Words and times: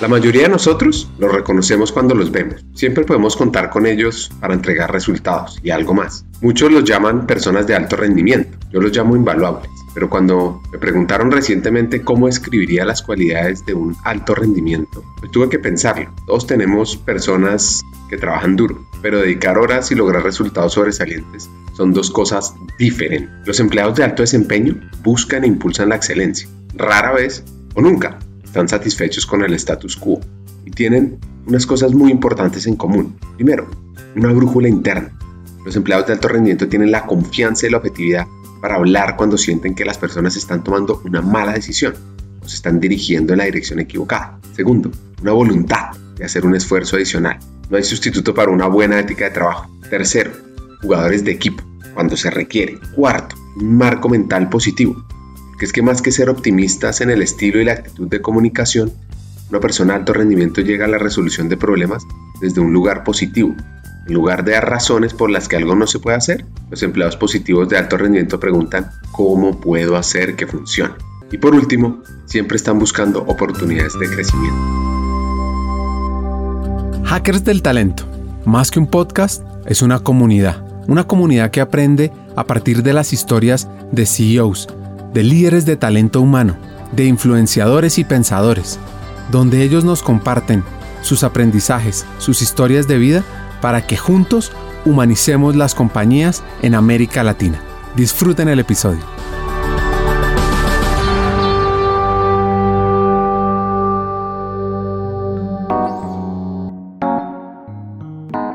La 0.00 0.06
mayoría 0.06 0.42
de 0.42 0.48
nosotros 0.50 1.10
los 1.18 1.32
reconocemos 1.32 1.90
cuando 1.90 2.14
los 2.14 2.30
vemos. 2.30 2.64
Siempre 2.72 3.02
podemos 3.02 3.34
contar 3.34 3.68
con 3.68 3.84
ellos 3.84 4.30
para 4.40 4.54
entregar 4.54 4.92
resultados 4.92 5.58
y 5.60 5.70
algo 5.70 5.92
más. 5.92 6.24
Muchos 6.40 6.70
los 6.70 6.84
llaman 6.84 7.26
personas 7.26 7.66
de 7.66 7.74
alto 7.74 7.96
rendimiento. 7.96 8.56
Yo 8.70 8.80
los 8.80 8.96
llamo 8.96 9.16
invaluables. 9.16 9.68
Pero 9.94 10.08
cuando 10.08 10.62
me 10.70 10.78
preguntaron 10.78 11.32
recientemente 11.32 12.02
cómo 12.02 12.28
escribiría 12.28 12.84
las 12.84 13.02
cualidades 13.02 13.66
de 13.66 13.74
un 13.74 13.96
alto 14.04 14.36
rendimiento, 14.36 15.02
pues 15.18 15.32
tuve 15.32 15.48
que 15.48 15.58
pensarlo. 15.58 16.14
Todos 16.28 16.46
tenemos 16.46 16.96
personas 16.96 17.82
que 18.08 18.18
trabajan 18.18 18.54
duro, 18.54 18.86
pero 19.02 19.18
dedicar 19.18 19.58
horas 19.58 19.90
y 19.90 19.96
lograr 19.96 20.22
resultados 20.22 20.74
sobresalientes 20.74 21.50
son 21.76 21.92
dos 21.92 22.12
cosas 22.12 22.54
diferentes. 22.78 23.30
Los 23.44 23.58
empleados 23.58 23.96
de 23.96 24.04
alto 24.04 24.22
desempeño 24.22 24.76
buscan 25.02 25.42
e 25.42 25.48
impulsan 25.48 25.88
la 25.88 25.96
excelencia. 25.96 26.48
Rara 26.76 27.12
vez 27.14 27.42
o 27.74 27.80
nunca 27.80 28.20
están 28.58 28.80
satisfechos 28.80 29.24
con 29.24 29.44
el 29.44 29.54
status 29.54 29.96
quo 29.96 30.20
y 30.64 30.72
tienen 30.72 31.20
unas 31.46 31.64
cosas 31.64 31.94
muy 31.94 32.10
importantes 32.10 32.66
en 32.66 32.74
común. 32.74 33.16
Primero, 33.36 33.70
una 34.16 34.32
brújula 34.32 34.68
interna. 34.68 35.16
Los 35.64 35.76
empleados 35.76 36.08
de 36.08 36.14
alto 36.14 36.26
rendimiento 36.26 36.66
tienen 36.66 36.90
la 36.90 37.06
confianza 37.06 37.66
y 37.66 37.70
la 37.70 37.76
objetividad 37.76 38.26
para 38.60 38.74
hablar 38.74 39.16
cuando 39.16 39.38
sienten 39.38 39.76
que 39.76 39.84
las 39.84 39.96
personas 39.96 40.34
están 40.34 40.64
tomando 40.64 41.00
una 41.04 41.22
mala 41.22 41.52
decisión 41.52 41.94
o 42.42 42.48
se 42.48 42.56
están 42.56 42.80
dirigiendo 42.80 43.32
en 43.32 43.38
la 43.38 43.44
dirección 43.44 43.78
equivocada. 43.78 44.40
Segundo, 44.56 44.90
una 45.22 45.30
voluntad 45.30 45.92
de 46.16 46.24
hacer 46.24 46.44
un 46.44 46.56
esfuerzo 46.56 46.96
adicional. 46.96 47.38
No 47.70 47.76
hay 47.76 47.84
sustituto 47.84 48.34
para 48.34 48.50
una 48.50 48.66
buena 48.66 48.98
ética 48.98 49.26
de 49.26 49.30
trabajo. 49.30 49.70
Tercero, 49.88 50.32
jugadores 50.82 51.24
de 51.24 51.30
equipo, 51.30 51.62
cuando 51.94 52.16
se 52.16 52.28
requiere. 52.28 52.76
Cuarto, 52.96 53.36
un 53.56 53.76
marco 53.76 54.08
mental 54.08 54.48
positivo 54.48 55.06
que 55.58 55.64
es 55.64 55.72
que 55.72 55.82
más 55.82 56.00
que 56.00 56.12
ser 56.12 56.30
optimistas 56.30 57.00
en 57.00 57.10
el 57.10 57.20
estilo 57.20 57.60
y 57.60 57.64
la 57.64 57.72
actitud 57.72 58.08
de 58.08 58.22
comunicación, 58.22 58.92
una 59.50 59.60
persona 59.60 59.94
de 59.94 60.00
alto 60.00 60.12
rendimiento 60.12 60.60
llega 60.60 60.84
a 60.84 60.88
la 60.88 60.98
resolución 60.98 61.48
de 61.48 61.56
problemas 61.56 62.04
desde 62.40 62.60
un 62.60 62.72
lugar 62.72 63.02
positivo. 63.02 63.54
En 64.06 64.14
lugar 64.14 64.44
de 64.44 64.52
dar 64.52 64.70
razones 64.70 65.12
por 65.12 65.30
las 65.30 65.48
que 65.48 65.56
algo 65.56 65.74
no 65.74 65.86
se 65.86 65.98
puede 65.98 66.16
hacer, 66.16 66.46
los 66.70 66.82
empleados 66.82 67.16
positivos 67.16 67.68
de 67.68 67.76
alto 67.76 67.96
rendimiento 67.96 68.38
preguntan 68.38 68.90
cómo 69.10 69.60
puedo 69.60 69.96
hacer 69.96 70.36
que 70.36 70.46
funcione. 70.46 70.94
Y 71.30 71.38
por 71.38 71.54
último, 71.54 72.02
siempre 72.24 72.56
están 72.56 72.78
buscando 72.78 73.22
oportunidades 73.22 73.98
de 73.98 74.08
crecimiento. 74.08 74.56
Hackers 77.04 77.44
del 77.44 77.62
Talento, 77.62 78.04
más 78.46 78.70
que 78.70 78.78
un 78.78 78.86
podcast, 78.86 79.42
es 79.66 79.82
una 79.82 79.98
comunidad. 79.98 80.64
Una 80.86 81.04
comunidad 81.04 81.50
que 81.50 81.60
aprende 81.60 82.12
a 82.34 82.44
partir 82.44 82.82
de 82.82 82.94
las 82.94 83.12
historias 83.12 83.68
de 83.92 84.06
CEOs 84.06 84.68
de 85.12 85.22
líderes 85.22 85.66
de 85.66 85.76
talento 85.76 86.20
humano, 86.20 86.56
de 86.92 87.04
influenciadores 87.06 87.98
y 87.98 88.04
pensadores, 88.04 88.78
donde 89.30 89.62
ellos 89.62 89.84
nos 89.84 90.02
comparten 90.02 90.64
sus 91.02 91.24
aprendizajes, 91.24 92.04
sus 92.18 92.42
historias 92.42 92.88
de 92.88 92.98
vida, 92.98 93.24
para 93.60 93.86
que 93.86 93.96
juntos 93.96 94.52
humanicemos 94.84 95.56
las 95.56 95.74
compañías 95.74 96.42
en 96.62 96.74
América 96.74 97.22
Latina. 97.22 97.60
Disfruten 97.96 98.48
el 98.48 98.60
episodio. 98.60 99.00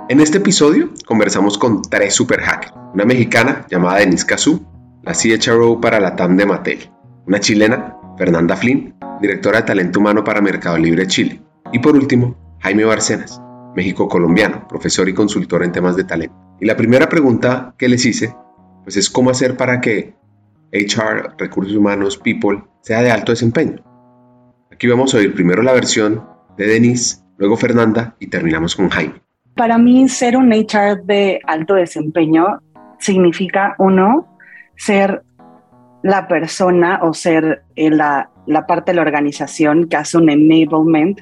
En 0.09 0.19
este 0.19 0.37
episodio 0.37 0.91
conversamos 1.07 1.57
con 1.57 1.81
tres 1.81 2.13
super 2.13 2.39
hackers, 2.41 2.73
una 2.93 3.03
mexicana 3.03 3.65
llamada 3.67 3.97
Denise 3.97 4.27
Cazú, 4.27 4.63
la 5.03 5.13
CHRO 5.13 5.81
para 5.81 5.99
la 5.99 6.15
TAM 6.15 6.37
de 6.37 6.45
Mattel, 6.45 6.89
una 7.27 7.39
chilena, 7.39 7.97
Fernanda 8.17 8.55
Flynn, 8.55 8.95
directora 9.21 9.59
de 9.59 9.67
talento 9.67 9.99
humano 9.99 10.23
para 10.23 10.41
Mercado 10.41 10.77
Libre 10.77 11.07
Chile, 11.07 11.41
y 11.73 11.79
por 11.79 11.95
último, 11.95 12.57
Jaime 12.61 12.85
Barcenas, 12.85 13.41
México-colombiano, 13.75 14.65
profesor 14.67 15.09
y 15.09 15.13
consultor 15.13 15.63
en 15.63 15.73
temas 15.73 15.97
de 15.97 16.05
talento. 16.05 16.35
Y 16.61 16.65
la 16.65 16.77
primera 16.77 17.09
pregunta 17.09 17.75
que 17.77 17.89
les 17.89 18.05
hice, 18.05 18.33
pues 18.83 18.95
es 18.95 19.09
cómo 19.09 19.29
hacer 19.29 19.57
para 19.57 19.81
que 19.81 20.15
HR, 20.71 21.35
recursos 21.37 21.75
humanos, 21.75 22.17
people, 22.17 22.63
sea 22.81 23.01
de 23.01 23.11
alto 23.11 23.33
desempeño. 23.33 23.83
Aquí 24.71 24.87
vamos 24.87 25.13
a 25.13 25.17
oír 25.17 25.33
primero 25.33 25.61
la 25.63 25.73
versión 25.73 26.25
de 26.57 26.67
Denise, 26.67 27.17
luego 27.37 27.57
Fernanda 27.57 28.15
y 28.19 28.27
terminamos 28.27 28.75
con 28.75 28.89
Jaime. 28.89 29.21
Para 29.55 29.77
mí, 29.77 30.07
ser 30.07 30.37
un 30.37 30.51
HR 30.51 31.03
de 31.03 31.39
alto 31.45 31.75
desempeño 31.75 32.59
significa, 32.99 33.75
uno, 33.77 34.32
ser 34.75 35.23
la 36.03 36.27
persona 36.27 36.99
o 37.01 37.13
ser 37.13 37.63
eh, 37.75 37.89
la, 37.89 38.29
la 38.45 38.65
parte 38.65 38.91
de 38.91 38.95
la 38.95 39.01
organización 39.01 39.87
que 39.87 39.95
hace 39.95 40.17
un 40.17 40.29
enablement 40.29 41.19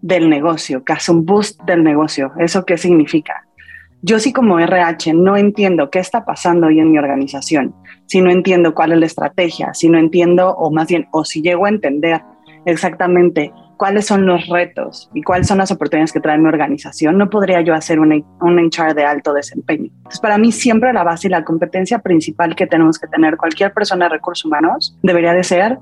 del 0.00 0.28
negocio, 0.28 0.84
que 0.84 0.92
hace 0.94 1.12
un 1.12 1.24
boost 1.24 1.62
del 1.62 1.84
negocio. 1.84 2.32
¿Eso 2.38 2.64
qué 2.64 2.76
significa? 2.76 3.46
Yo 4.04 4.18
sí 4.18 4.32
como 4.32 4.58
RH 4.58 5.14
no 5.14 5.36
entiendo 5.36 5.88
qué 5.88 6.00
está 6.00 6.24
pasando 6.24 6.66
hoy 6.66 6.80
en 6.80 6.90
mi 6.90 6.98
organización, 6.98 7.72
si 8.06 8.20
no 8.20 8.32
entiendo 8.32 8.74
cuál 8.74 8.92
es 8.92 8.98
la 8.98 9.06
estrategia, 9.06 9.72
si 9.74 9.88
no 9.88 9.96
entiendo, 9.96 10.50
o 10.56 10.72
más 10.72 10.88
bien, 10.88 11.06
o 11.12 11.24
si 11.24 11.40
llego 11.40 11.66
a 11.66 11.68
entender 11.68 12.20
exactamente 12.66 13.52
cuáles 13.76 14.06
son 14.06 14.26
los 14.26 14.46
retos 14.48 15.10
y 15.14 15.22
cuáles 15.22 15.46
son 15.46 15.58
las 15.58 15.70
oportunidades 15.70 16.12
que 16.12 16.20
trae 16.20 16.38
mi 16.38 16.48
organización, 16.48 17.18
no 17.18 17.30
podría 17.30 17.60
yo 17.60 17.74
hacer 17.74 18.00
un, 18.00 18.24
un 18.40 18.58
HR 18.58 18.94
de 18.94 19.04
alto 19.04 19.32
desempeño. 19.32 19.90
Entonces, 19.96 20.20
para 20.20 20.38
mí 20.38 20.52
siempre 20.52 20.92
la 20.92 21.04
base 21.04 21.28
y 21.28 21.30
la 21.30 21.44
competencia 21.44 21.98
principal 22.00 22.54
que 22.54 22.66
tenemos 22.66 22.98
que 22.98 23.06
tener 23.08 23.36
cualquier 23.36 23.72
persona 23.72 24.06
de 24.06 24.10
recursos 24.10 24.44
humanos 24.44 24.96
debería 25.02 25.32
de 25.32 25.44
ser 25.44 25.78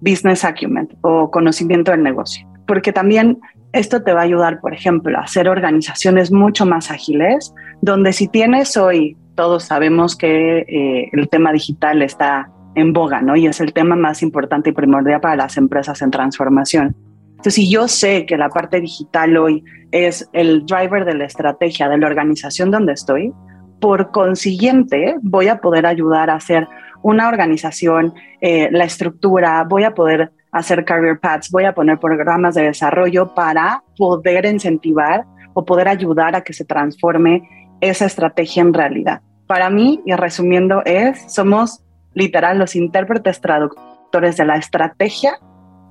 business 0.00 0.44
acumen 0.44 0.88
o 1.00 1.30
conocimiento 1.30 1.90
del 1.92 2.02
negocio. 2.02 2.46
Porque 2.66 2.92
también 2.92 3.40
esto 3.72 4.02
te 4.02 4.12
va 4.12 4.20
a 4.20 4.24
ayudar, 4.24 4.60
por 4.60 4.74
ejemplo, 4.74 5.16
a 5.18 5.22
hacer 5.22 5.48
organizaciones 5.48 6.30
mucho 6.30 6.66
más 6.66 6.90
ágiles, 6.90 7.54
donde 7.80 8.12
si 8.12 8.28
tienes 8.28 8.76
hoy, 8.76 9.16
todos 9.34 9.64
sabemos 9.64 10.16
que 10.16 10.58
eh, 10.58 11.08
el 11.12 11.28
tema 11.28 11.52
digital 11.52 12.02
está 12.02 12.50
en 12.74 12.92
boga, 12.92 13.22
¿no? 13.22 13.36
Y 13.36 13.46
es 13.46 13.60
el 13.60 13.72
tema 13.72 13.96
más 13.96 14.22
importante 14.22 14.70
y 14.70 14.72
primordial 14.72 15.20
para 15.20 15.36
las 15.36 15.56
empresas 15.56 16.02
en 16.02 16.10
transformación. 16.10 16.96
Entonces, 17.42 17.54
si 17.54 17.68
yo 17.68 17.88
sé 17.88 18.24
que 18.24 18.36
la 18.36 18.50
parte 18.50 18.80
digital 18.80 19.36
hoy 19.36 19.64
es 19.90 20.30
el 20.32 20.64
driver 20.64 21.04
de 21.04 21.14
la 21.14 21.24
estrategia 21.24 21.88
de 21.88 21.98
la 21.98 22.06
organización 22.06 22.70
donde 22.70 22.92
estoy, 22.92 23.32
por 23.80 24.12
consiguiente 24.12 25.16
voy 25.22 25.48
a 25.48 25.60
poder 25.60 25.84
ayudar 25.86 26.30
a 26.30 26.36
hacer 26.36 26.68
una 27.02 27.26
organización, 27.26 28.14
eh, 28.40 28.68
la 28.70 28.84
estructura, 28.84 29.66
voy 29.68 29.82
a 29.82 29.92
poder 29.92 30.30
hacer 30.52 30.84
career 30.84 31.18
paths, 31.18 31.50
voy 31.50 31.64
a 31.64 31.74
poner 31.74 31.98
programas 31.98 32.54
de 32.54 32.62
desarrollo 32.62 33.34
para 33.34 33.82
poder 33.98 34.46
incentivar 34.46 35.24
o 35.52 35.64
poder 35.64 35.88
ayudar 35.88 36.36
a 36.36 36.42
que 36.42 36.52
se 36.52 36.64
transforme 36.64 37.42
esa 37.80 38.06
estrategia 38.06 38.60
en 38.60 38.72
realidad. 38.72 39.20
Para 39.48 39.68
mí, 39.68 40.00
y 40.06 40.12
resumiendo, 40.14 40.84
es, 40.84 41.34
somos 41.34 41.82
literal 42.14 42.60
los 42.60 42.76
intérpretes 42.76 43.40
traductores 43.40 44.36
de 44.36 44.44
la 44.44 44.54
estrategia 44.54 45.40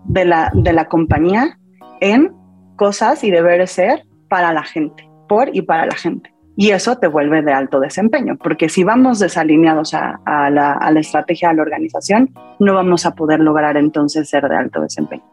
de 0.06 0.26
la, 0.26 0.52
de 0.54 0.74
la 0.74 0.86
compañía 0.86 1.58
en 2.00 2.34
cosas 2.76 3.24
y 3.24 3.32
deber 3.32 3.68
ser 3.68 4.04
para 4.28 4.54
la 4.54 4.64
gente, 4.64 5.10
por 5.28 5.56
y 5.56 5.62
para 5.62 5.86
la 5.86 5.96
gente. 5.96 6.34
Y 6.58 6.72
eso 6.72 6.98
te 6.98 7.08
vuelve 7.08 7.42
de 7.42 7.54
alto 7.54 7.80
desempeño, 7.80 8.38
porque 8.38 8.70
si 8.70 8.84
vamos 8.84 9.20
desalineados 9.20 9.94
a, 9.94 10.20
la, 10.50 10.74
a 10.74 10.92
la 10.92 11.00
estrategia 11.00 11.50
de 11.50 11.56
la 11.56 11.62
organización, 11.64 12.34
no 12.60 12.74
vamos 12.74 13.06
a 13.06 13.16
poder 13.16 13.40
lograr 13.40 13.78
entonces 13.78 14.30
ser 14.30 14.48
de 14.48 14.56
alto 14.56 14.82
desempeño. 14.82 15.24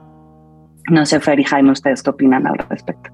No 0.90 1.04
sé, 1.04 1.20
Fer 1.20 1.38
y 1.40 1.44
Jaime, 1.44 1.72
¿ustedes 1.72 2.02
qué 2.02 2.10
opinan 2.10 2.46
al 2.46 2.56
respecto? 2.58 3.10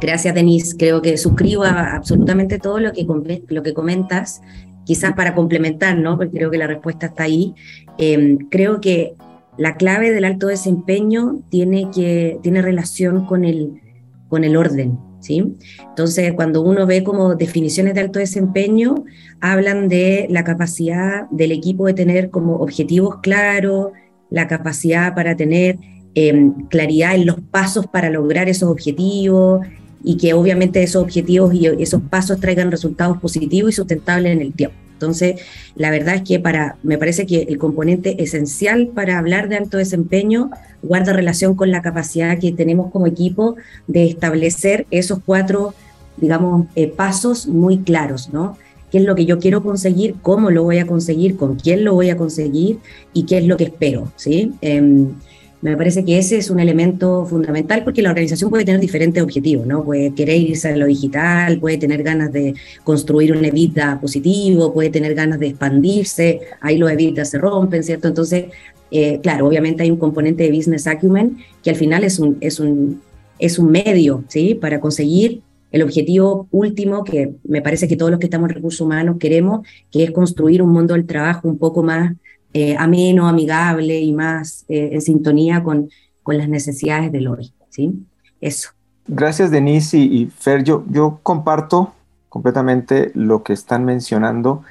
Gracias, 0.00 0.34
Denise. 0.34 0.76
Creo 0.76 1.00
que 1.02 1.16
suscribo 1.16 1.64
absolutamente 1.64 2.58
todo 2.58 2.80
lo 2.80 2.92
que, 2.92 3.06
lo 3.48 3.62
que 3.62 3.74
comentas, 3.74 4.42
quizás 4.84 5.12
para 5.12 5.34
complementar, 5.34 5.96
¿no? 5.96 6.16
porque 6.16 6.38
creo 6.38 6.50
que 6.50 6.58
la 6.58 6.66
respuesta 6.66 7.06
está 7.06 7.24
ahí. 7.24 7.54
Eh, 7.98 8.38
creo 8.50 8.80
que 8.80 9.14
la 9.62 9.76
clave 9.76 10.10
del 10.10 10.24
alto 10.24 10.48
desempeño 10.48 11.38
tiene, 11.48 11.88
que, 11.94 12.40
tiene 12.42 12.62
relación 12.62 13.26
con 13.26 13.44
el, 13.44 13.80
con 14.28 14.42
el 14.42 14.56
orden, 14.56 14.98
¿sí? 15.20 15.54
Entonces, 15.88 16.32
cuando 16.32 16.62
uno 16.62 16.84
ve 16.84 17.04
como 17.04 17.36
definiciones 17.36 17.94
de 17.94 18.00
alto 18.00 18.18
desempeño, 18.18 19.04
hablan 19.40 19.88
de 19.88 20.26
la 20.30 20.42
capacidad 20.42 21.30
del 21.30 21.52
equipo 21.52 21.86
de 21.86 21.94
tener 21.94 22.30
como 22.30 22.56
objetivos 22.56 23.18
claros, 23.22 23.92
la 24.30 24.48
capacidad 24.48 25.14
para 25.14 25.36
tener 25.36 25.78
em, 26.16 26.66
claridad 26.66 27.14
en 27.14 27.26
los 27.26 27.40
pasos 27.40 27.86
para 27.86 28.10
lograr 28.10 28.48
esos 28.48 28.68
objetivos 28.68 29.64
y 30.02 30.16
que 30.16 30.34
obviamente 30.34 30.82
esos 30.82 31.04
objetivos 31.04 31.54
y 31.54 31.66
esos 31.66 32.02
pasos 32.02 32.40
traigan 32.40 32.72
resultados 32.72 33.18
positivos 33.18 33.70
y 33.70 33.74
sustentables 33.74 34.32
en 34.32 34.40
el 34.40 34.52
tiempo. 34.54 34.76
Entonces, 35.02 35.40
la 35.74 35.90
verdad 35.90 36.14
es 36.14 36.22
que 36.22 36.38
para, 36.38 36.76
me 36.84 36.96
parece 36.96 37.26
que 37.26 37.42
el 37.42 37.58
componente 37.58 38.22
esencial 38.22 38.88
para 38.94 39.18
hablar 39.18 39.48
de 39.48 39.56
alto 39.56 39.78
desempeño 39.78 40.50
guarda 40.80 41.12
relación 41.12 41.56
con 41.56 41.72
la 41.72 41.82
capacidad 41.82 42.38
que 42.38 42.52
tenemos 42.52 42.92
como 42.92 43.08
equipo 43.08 43.56
de 43.88 44.06
establecer 44.06 44.86
esos 44.92 45.18
cuatro, 45.26 45.74
digamos, 46.16 46.66
eh, 46.76 46.86
pasos 46.86 47.48
muy 47.48 47.78
claros, 47.78 48.32
¿no? 48.32 48.56
¿Qué 48.92 48.98
es 48.98 49.04
lo 49.04 49.14
que 49.14 49.24
yo 49.24 49.38
quiero 49.38 49.62
conseguir? 49.62 50.14
¿Cómo 50.22 50.50
lo 50.50 50.62
voy 50.62 50.78
a 50.78 50.86
conseguir? 50.86 51.36
¿Con 51.36 51.56
quién 51.56 51.82
lo 51.84 51.94
voy 51.94 52.10
a 52.10 52.16
conseguir? 52.16 52.78
¿Y 53.12 53.24
qué 53.24 53.38
es 53.38 53.46
lo 53.46 53.56
que 53.56 53.64
espero? 53.64 54.12
¿sí? 54.16 54.52
Em, 54.60 55.14
Me 55.62 55.76
parece 55.76 56.04
que 56.04 56.18
ese 56.18 56.38
es 56.38 56.50
un 56.50 56.58
elemento 56.58 57.24
fundamental 57.24 57.84
porque 57.84 58.02
la 58.02 58.10
organización 58.10 58.50
puede 58.50 58.64
tener 58.64 58.80
diferentes 58.80 59.22
objetivos, 59.22 59.64
¿no? 59.64 59.84
Puede 59.84 60.12
querer 60.12 60.36
irse 60.36 60.68
a 60.68 60.76
lo 60.76 60.86
digital, 60.86 61.60
puede 61.60 61.78
tener 61.78 62.02
ganas 62.02 62.32
de 62.32 62.54
construir 62.82 63.32
un 63.32 63.44
EBITDA 63.44 64.00
positivo, 64.00 64.74
puede 64.74 64.90
tener 64.90 65.14
ganas 65.14 65.38
de 65.38 65.46
expandirse, 65.46 66.40
ahí 66.60 66.78
los 66.78 66.90
EBITDA 66.90 67.24
se 67.24 67.38
rompen, 67.38 67.84
¿cierto? 67.84 68.08
Entonces, 68.08 68.46
eh, 68.90 69.20
claro, 69.22 69.46
obviamente 69.46 69.84
hay 69.84 69.92
un 69.92 69.98
componente 69.98 70.42
de 70.42 70.50
business 70.50 70.88
acumen 70.88 71.38
que 71.62 71.70
al 71.70 71.76
final 71.76 72.02
es 72.02 72.18
un, 72.18 72.38
es 72.40 72.58
un, 72.58 73.00
es 73.38 73.56
un 73.60 73.70
medio, 73.70 74.24
¿sí? 74.26 74.56
Para 74.56 74.80
conseguir 74.80 75.42
el 75.70 75.82
objetivo 75.82 76.48
último 76.50 77.04
que 77.04 77.34
me 77.44 77.62
parece 77.62 77.86
que 77.86 77.96
todos 77.96 78.10
los 78.10 78.18
que 78.18 78.26
estamos 78.26 78.50
en 78.50 78.56
recursos 78.56 78.80
humanos 78.80 79.16
queremos, 79.20 79.64
que 79.92 80.02
es 80.02 80.10
construir 80.10 80.60
un 80.60 80.70
mundo 80.70 80.94
del 80.94 81.06
trabajo 81.06 81.48
un 81.48 81.56
poco 81.56 81.84
más 81.84 82.14
eh, 82.54 82.76
ameno, 82.78 83.28
amigable 83.28 83.98
y 84.00 84.12
más 84.12 84.64
eh, 84.68 84.90
en 84.92 85.00
sintonía 85.00 85.62
con, 85.62 85.88
con 86.22 86.36
las 86.36 86.48
necesidades 86.48 87.10
del 87.10 87.28
hoy. 87.28 87.52
¿sí? 87.70 88.04
Eso. 88.40 88.70
Gracias, 89.06 89.50
Denise 89.50 89.98
y, 89.98 90.26
Fer. 90.26 90.62
Yo, 90.62 90.84
yo, 90.88 91.18
comparto 91.22 91.92
completamente 92.28 93.10
lo 93.14 93.42
que 93.42 93.52
están 93.52 93.84
mencionando. 93.84 94.62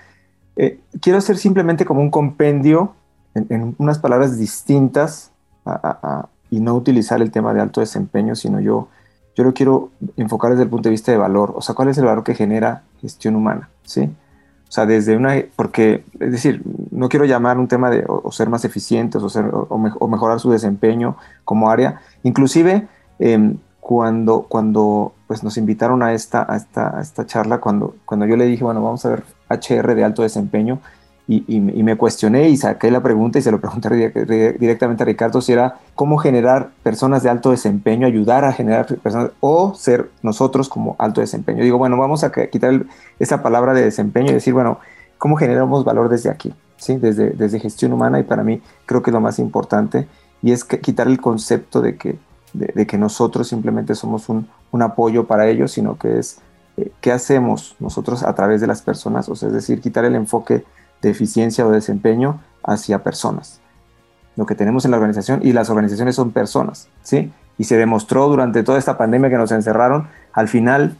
Eh, 0.55 0.79
quiero 1.01 1.17
hacer 1.17 1.37
simplemente 1.37 1.85
como 1.85 2.01
un 2.01 2.11
compendio 2.11 2.93
en, 3.33 3.75
unas 3.77 3.99
palabras 3.99 4.37
distintas 4.37 5.31
y 6.49 6.59
no 6.59 6.75
utilizar 6.75 7.21
el 7.21 7.31
tema 7.31 7.53
de 7.53 7.61
alto 7.61 7.81
desempeño, 7.81 8.35
sino 8.35 8.59
yo, 8.59 8.89
yo 9.35 9.43
lo 9.43 9.53
quiero 9.53 9.91
enfocar 10.17 10.51
desde 10.51 10.63
el 10.63 10.69
punto 10.69 10.89
de 10.89 10.91
vista 10.91 11.11
de 11.11 11.17
valor. 11.17 11.53
O 11.55 11.61
sea, 11.61 11.75
¿cuál 11.75 11.89
es 11.89 11.97
el 11.97 12.05
valor 12.05 12.23
que 12.23 12.35
genera 12.35 12.83
gestión 12.99 13.35
humana? 13.35 13.69
¿Sí? 13.83 14.09
O 14.71 14.73
sea, 14.73 14.85
desde 14.85 15.17
una, 15.17 15.35
porque, 15.57 16.05
es 16.17 16.31
decir, 16.31 16.61
no 16.91 17.09
quiero 17.09 17.25
llamar 17.25 17.57
un 17.57 17.67
tema 17.67 17.89
de 17.89 18.05
o, 18.07 18.31
ser 18.31 18.47
más 18.47 18.63
eficientes 18.63 19.21
o, 19.21 19.27
ser, 19.27 19.43
o, 19.51 20.07
mejorar 20.07 20.39
su 20.39 20.49
desempeño 20.49 21.17
como 21.43 21.69
área. 21.69 21.99
Inclusive, 22.23 22.87
em, 23.19 23.57
cuando, 23.81 24.43
cuando 24.43 25.11
pues, 25.27 25.43
nos 25.43 25.57
invitaron 25.57 26.01
a 26.03 26.13
esta, 26.13 26.49
a 26.49 26.55
esta, 26.55 26.97
a 26.97 27.01
esta 27.01 27.25
charla, 27.25 27.57
cuando, 27.57 27.95
cuando 28.05 28.25
yo 28.25 28.37
le 28.37 28.45
dije, 28.45 28.63
bueno, 28.63 28.81
vamos 28.81 29.05
a 29.05 29.09
ver 29.09 29.23
HR 29.49 29.93
de 29.93 30.05
alto 30.05 30.21
desempeño, 30.21 30.79
y, 31.33 31.59
me 31.59 31.95
cuestioné 31.95 32.49
y 32.49 32.57
saqué 32.57 32.91
la 32.91 33.01
pregunta 33.01 33.39
y 33.39 33.41
se 33.41 33.51
lo 33.51 33.61
pregunté 33.61 34.57
directamente 34.59 35.03
a 35.03 35.05
Ricardo 35.05 35.39
si 35.39 35.53
era 35.53 35.77
cómo 35.95 36.17
generar 36.17 36.71
personas 36.83 37.23
de 37.23 37.29
alto 37.29 37.51
desempeño, 37.51 38.05
ayudar 38.05 38.43
a 38.43 38.51
generar 38.51 38.85
personas 38.97 39.31
o 39.39 39.73
ser 39.73 40.09
nosotros 40.23 40.67
como 40.67 40.95
alto 40.99 41.21
desempeño. 41.21 41.63
Digo, 41.63 41.77
bueno, 41.77 41.97
vamos 41.97 42.25
a 42.25 42.31
quitar 42.31 42.83
esa 43.17 43.41
palabra 43.41 43.73
de 43.73 43.83
desempeño 43.83 44.31
y 44.31 44.33
decir, 44.33 44.53
bueno, 44.53 44.79
¿cómo 45.17 45.37
generamos 45.37 45.85
valor 45.85 46.09
desde 46.09 46.29
aquí? 46.29 46.53
¿Sí? 46.75 46.97
Desde, 46.97 47.29
desde 47.29 47.59
gestión 47.59 47.93
humana 47.93 48.19
y 48.19 48.23
para 48.23 48.43
mí 48.43 48.61
creo 48.85 49.01
que 49.01 49.11
es 49.11 49.13
lo 49.13 49.21
más 49.21 49.39
importante 49.39 50.07
y 50.41 50.51
es 50.51 50.63
que 50.65 50.79
quitar 50.79 51.07
el 51.07 51.21
concepto 51.21 51.81
de 51.81 51.95
que, 51.95 52.17
de, 52.53 52.85
que 52.85 52.97
nosotros 52.97 53.47
simplemente 53.47 53.95
somos 53.95 54.27
un, 54.27 54.47
un, 54.71 54.81
apoyo 54.81 55.27
para 55.27 55.47
ellos, 55.47 55.71
sino 55.71 55.97
que 55.97 56.17
es 56.17 56.39
eh, 56.77 56.91
qué 56.99 57.11
hacemos 57.11 57.75
nosotros 57.79 58.23
a 58.23 58.33
través 58.33 58.59
de 58.59 58.67
las 58.67 58.81
personas, 58.81 59.29
o 59.29 59.35
sea, 59.35 59.49
es 59.49 59.53
decir, 59.53 59.79
quitar 59.79 60.03
el 60.03 60.15
enfoque 60.15 60.65
de 61.01 61.09
eficiencia 61.09 61.65
o 61.65 61.71
desempeño 61.71 62.39
hacia 62.63 63.03
personas. 63.03 63.59
Lo 64.35 64.45
que 64.45 64.55
tenemos 64.55 64.85
en 64.85 64.91
la 64.91 64.97
organización 64.97 65.41
y 65.43 65.53
las 65.53 65.69
organizaciones 65.69 66.15
son 66.15 66.31
personas, 66.31 66.87
¿sí? 67.03 67.31
Y 67.57 67.65
se 67.65 67.77
demostró 67.77 68.27
durante 68.27 68.63
toda 68.63 68.77
esta 68.77 68.97
pandemia 68.97 69.29
que 69.29 69.37
nos 69.37 69.51
encerraron, 69.51 70.07
al 70.33 70.47
final 70.47 70.95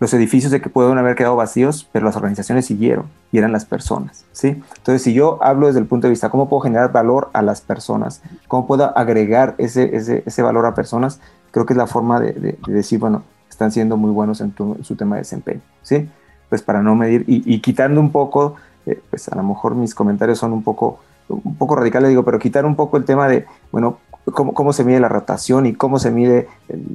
los 0.00 0.14
edificios 0.14 0.52
de 0.52 0.60
que 0.60 0.70
pueden 0.70 0.96
haber 0.96 1.16
quedado 1.16 1.36
vacíos, 1.36 1.88
pero 1.92 2.06
las 2.06 2.16
organizaciones 2.16 2.66
siguieron 2.66 3.06
y 3.32 3.38
eran 3.38 3.52
las 3.52 3.64
personas, 3.64 4.24
¿sí? 4.32 4.62
Entonces, 4.76 5.02
si 5.02 5.12
yo 5.12 5.42
hablo 5.42 5.66
desde 5.66 5.80
el 5.80 5.86
punto 5.86 6.06
de 6.06 6.10
vista, 6.10 6.30
¿cómo 6.30 6.48
puedo 6.48 6.60
generar 6.60 6.92
valor 6.92 7.30
a 7.32 7.42
las 7.42 7.60
personas? 7.60 8.22
¿Cómo 8.46 8.66
puedo 8.66 8.96
agregar 8.96 9.56
ese, 9.58 9.94
ese, 9.94 10.42
valor 10.42 10.66
a 10.66 10.74
personas? 10.74 11.20
Creo 11.50 11.66
que 11.66 11.72
es 11.72 11.76
la 11.76 11.88
forma 11.88 12.20
de, 12.20 12.56
decir, 12.68 13.00
bueno, 13.00 13.24
están 13.50 13.72
siendo 13.72 13.96
muy 13.96 14.12
buenos 14.12 14.40
en, 14.40 14.54
su 14.82 14.94
tema 14.94 15.16
de 15.16 15.22
desempeño, 15.22 15.60
¿sí? 15.82 16.08
Pues 16.48 16.62
para 16.62 16.80
no 16.80 16.94
medir 16.94 17.24
y 17.26 17.60
quitando 17.60 18.00
un 18.00 18.10
poco 18.10 18.54
eh, 18.88 19.00
pues 19.10 19.28
a 19.28 19.36
lo 19.36 19.42
mejor 19.42 19.74
mis 19.74 19.94
comentarios 19.94 20.38
son 20.38 20.52
un 20.52 20.62
poco, 20.62 21.00
un 21.28 21.56
poco 21.56 21.76
radicales, 21.76 22.08
digo, 22.08 22.24
pero 22.24 22.38
quitar 22.38 22.64
un 22.64 22.74
poco 22.74 22.96
el 22.96 23.04
tema 23.04 23.28
de, 23.28 23.44
bueno, 23.70 23.98
cómo, 24.32 24.54
cómo 24.54 24.72
se 24.72 24.82
mide 24.82 24.98
la 24.98 25.08
rotación 25.08 25.66
y 25.66 25.74
cómo 25.74 25.98
se 25.98 26.10
mide 26.10 26.48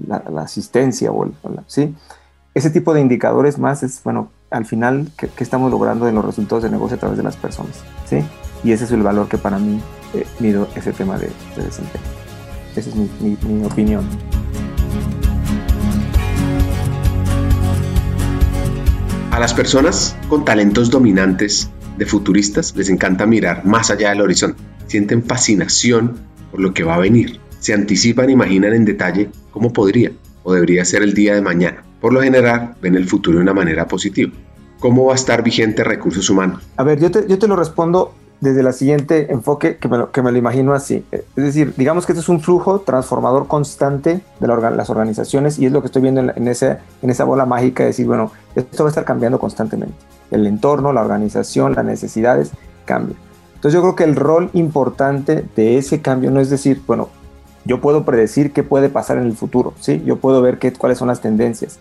la, 0.07 0.41
asistencia, 0.41 1.11
o, 1.11 1.29
¿sí? 1.67 1.95
Ese 2.55 2.71
tipo 2.71 2.93
de 2.93 3.01
indicadores 3.01 3.59
más 3.59 3.83
es, 3.83 4.01
bueno, 4.03 4.29
al 4.49 4.65
final, 4.65 5.11
¿qué, 5.17 5.29
estamos 5.37 5.71
logrando 5.71 6.07
en 6.07 6.15
los 6.15 6.25
resultados 6.25 6.63
de 6.63 6.69
negocio 6.69 6.97
a 6.97 6.99
través 6.99 7.17
de 7.17 7.23
las 7.23 7.35
personas? 7.35 7.83
¿sí? 8.05 8.23
Y 8.63 8.71
ese 8.71 8.85
es 8.85 8.91
el 8.91 9.01
valor 9.01 9.27
que 9.27 9.37
para 9.37 9.57
mí 9.57 9.81
eh, 10.13 10.25
mido 10.39 10.67
ese 10.75 10.93
tema 10.93 11.17
de, 11.17 11.29
desempeño. 11.55 12.03
Esa 12.75 12.89
es 12.89 12.95
mi, 12.95 13.37
mi 13.47 13.65
opinión. 13.65 14.07
A 19.31 19.39
las 19.39 19.55
personas 19.55 20.15
con 20.29 20.45
talentos 20.45 20.91
dominantes 20.91 21.71
de 21.97 22.05
futuristas 22.05 22.75
les 22.75 22.89
encanta 22.89 23.25
mirar 23.25 23.65
más 23.65 23.91
allá 23.91 24.09
del 24.09 24.21
horizonte. 24.21 24.61
Sienten 24.87 25.23
fascinación 25.23 26.17
por 26.51 26.59
lo 26.59 26.73
que 26.73 26.83
va 26.83 26.95
a 26.95 26.99
venir. 26.99 27.39
Se 27.59 27.73
anticipan 27.73 28.29
e 28.29 28.33
imaginan 28.33 28.73
en 28.73 28.85
detalle 28.85 29.29
cómo 29.51 29.71
podría 29.71 30.11
o 30.43 30.53
debería 30.53 30.85
ser 30.85 31.01
el 31.01 31.13
día 31.13 31.35
de 31.35 31.41
mañana. 31.41 31.83
Por 32.01 32.13
lo 32.13 32.21
general, 32.21 32.75
ven 32.81 32.95
el 32.95 33.07
futuro 33.07 33.37
de 33.37 33.43
una 33.43 33.53
manera 33.53 33.87
positiva. 33.87 34.31
¿Cómo 34.79 35.05
va 35.05 35.13
a 35.13 35.15
estar 35.15 35.43
vigente 35.43 35.83
recursos 35.83 36.29
humanos? 36.29 36.61
A 36.75 36.83
ver, 36.83 36.99
yo 36.99 37.09
te, 37.09 37.25
yo 37.27 37.39
te 37.39 37.47
lo 37.47 37.55
respondo 37.55 38.13
desde 38.41 38.61
la 38.61 38.73
siguiente 38.73 39.31
enfoque 39.31 39.77
que 39.77 39.87
me, 39.87 39.97
lo, 39.97 40.11
que 40.11 40.21
me 40.21 40.29
lo 40.29 40.37
imagino 40.37 40.73
así. 40.73 41.05
Es 41.11 41.23
decir, 41.35 41.73
digamos 41.77 42.05
que 42.05 42.11
este 42.11 42.19
es 42.19 42.27
un 42.27 42.41
flujo 42.41 42.81
transformador 42.81 43.47
constante 43.47 44.19
de 44.41 44.47
las 44.47 44.89
organizaciones 44.89 45.57
y 45.59 45.65
es 45.65 45.71
lo 45.71 45.79
que 45.79 45.85
estoy 45.85 46.01
viendo 46.01 46.19
en, 46.19 46.33
en, 46.35 46.49
ese, 46.49 46.77
en 47.01 47.09
esa 47.09 47.23
bola 47.23 47.45
mágica 47.45 47.83
de 47.83 47.87
decir, 47.87 48.05
bueno, 48.05 48.33
esto 48.53 48.83
va 48.83 48.89
a 48.89 48.91
estar 48.91 49.05
cambiando 49.05 49.39
constantemente. 49.39 49.95
El 50.33 50.47
entorno, 50.47 50.91
la 50.91 51.01
organización, 51.01 51.73
las 51.73 51.85
necesidades 51.85 52.51
cambian. 52.85 53.17
Entonces 53.55 53.73
yo 53.73 53.81
creo 53.81 53.95
que 53.95 54.03
el 54.03 54.15
rol 54.15 54.49
importante 54.53 55.45
de 55.55 55.77
ese 55.77 56.01
cambio 56.01 56.31
no 56.31 56.41
es 56.41 56.49
decir, 56.49 56.81
bueno, 56.85 57.09
yo 57.65 57.79
puedo 57.79 58.03
predecir 58.03 58.51
qué 58.51 58.63
puede 58.63 58.89
pasar 58.89 59.17
en 59.17 59.23
el 59.23 59.33
futuro, 59.33 59.73
¿sí? 59.79 60.03
Yo 60.05 60.17
puedo 60.17 60.41
ver 60.41 60.59
qué, 60.59 60.73
cuáles 60.73 60.97
son 60.97 61.07
las 61.07 61.21
tendencias. 61.21 61.79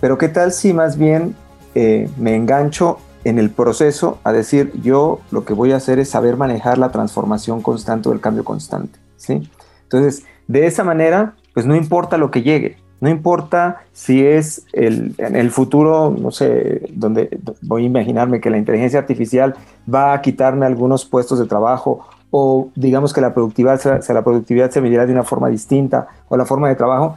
Pero 0.00 0.16
qué 0.16 0.28
tal 0.28 0.52
si 0.52 0.72
más 0.72 0.96
bien 0.96 1.36
eh, 1.74 2.08
me 2.16 2.34
engancho 2.34 2.98
en 3.24 3.38
el 3.38 3.50
proceso 3.50 4.18
a 4.24 4.32
decir, 4.32 4.72
yo 4.80 5.20
lo 5.30 5.44
que 5.44 5.52
voy 5.52 5.72
a 5.72 5.76
hacer 5.76 5.98
es 5.98 6.08
saber 6.08 6.36
manejar 6.36 6.78
la 6.78 6.90
transformación 6.90 7.60
constante 7.60 8.08
o 8.08 8.12
el 8.12 8.20
cambio 8.20 8.44
constante, 8.44 8.98
¿sí? 9.16 9.50
Entonces, 9.82 10.24
de 10.46 10.66
esa 10.66 10.84
manera, 10.84 11.34
pues 11.52 11.66
no 11.66 11.76
importa 11.76 12.16
lo 12.16 12.30
que 12.30 12.42
llegue, 12.42 12.78
no 13.00 13.08
importa 13.08 13.82
si 13.92 14.24
es 14.24 14.64
el, 14.72 15.14
en 15.18 15.36
el 15.36 15.50
futuro, 15.50 16.14
no 16.18 16.30
sé, 16.30 16.82
donde 16.92 17.38
voy 17.62 17.84
a 17.84 17.86
imaginarme 17.86 18.40
que 18.40 18.50
la 18.50 18.58
inteligencia 18.58 18.98
artificial 18.98 19.54
va 19.92 20.12
a 20.12 20.20
quitarme 20.20 20.66
algunos 20.66 21.04
puestos 21.04 21.38
de 21.38 21.46
trabajo 21.46 22.06
o 22.30 22.70
digamos 22.74 23.12
que 23.12 23.20
la 23.20 23.32
productividad, 23.32 24.00
se, 24.00 24.12
la 24.12 24.22
productividad 24.22 24.70
se 24.70 24.80
medirá 24.80 25.06
de 25.06 25.12
una 25.12 25.22
forma 25.22 25.48
distinta 25.48 26.08
o 26.28 26.36
la 26.36 26.44
forma 26.44 26.68
de 26.68 26.74
trabajo, 26.74 27.16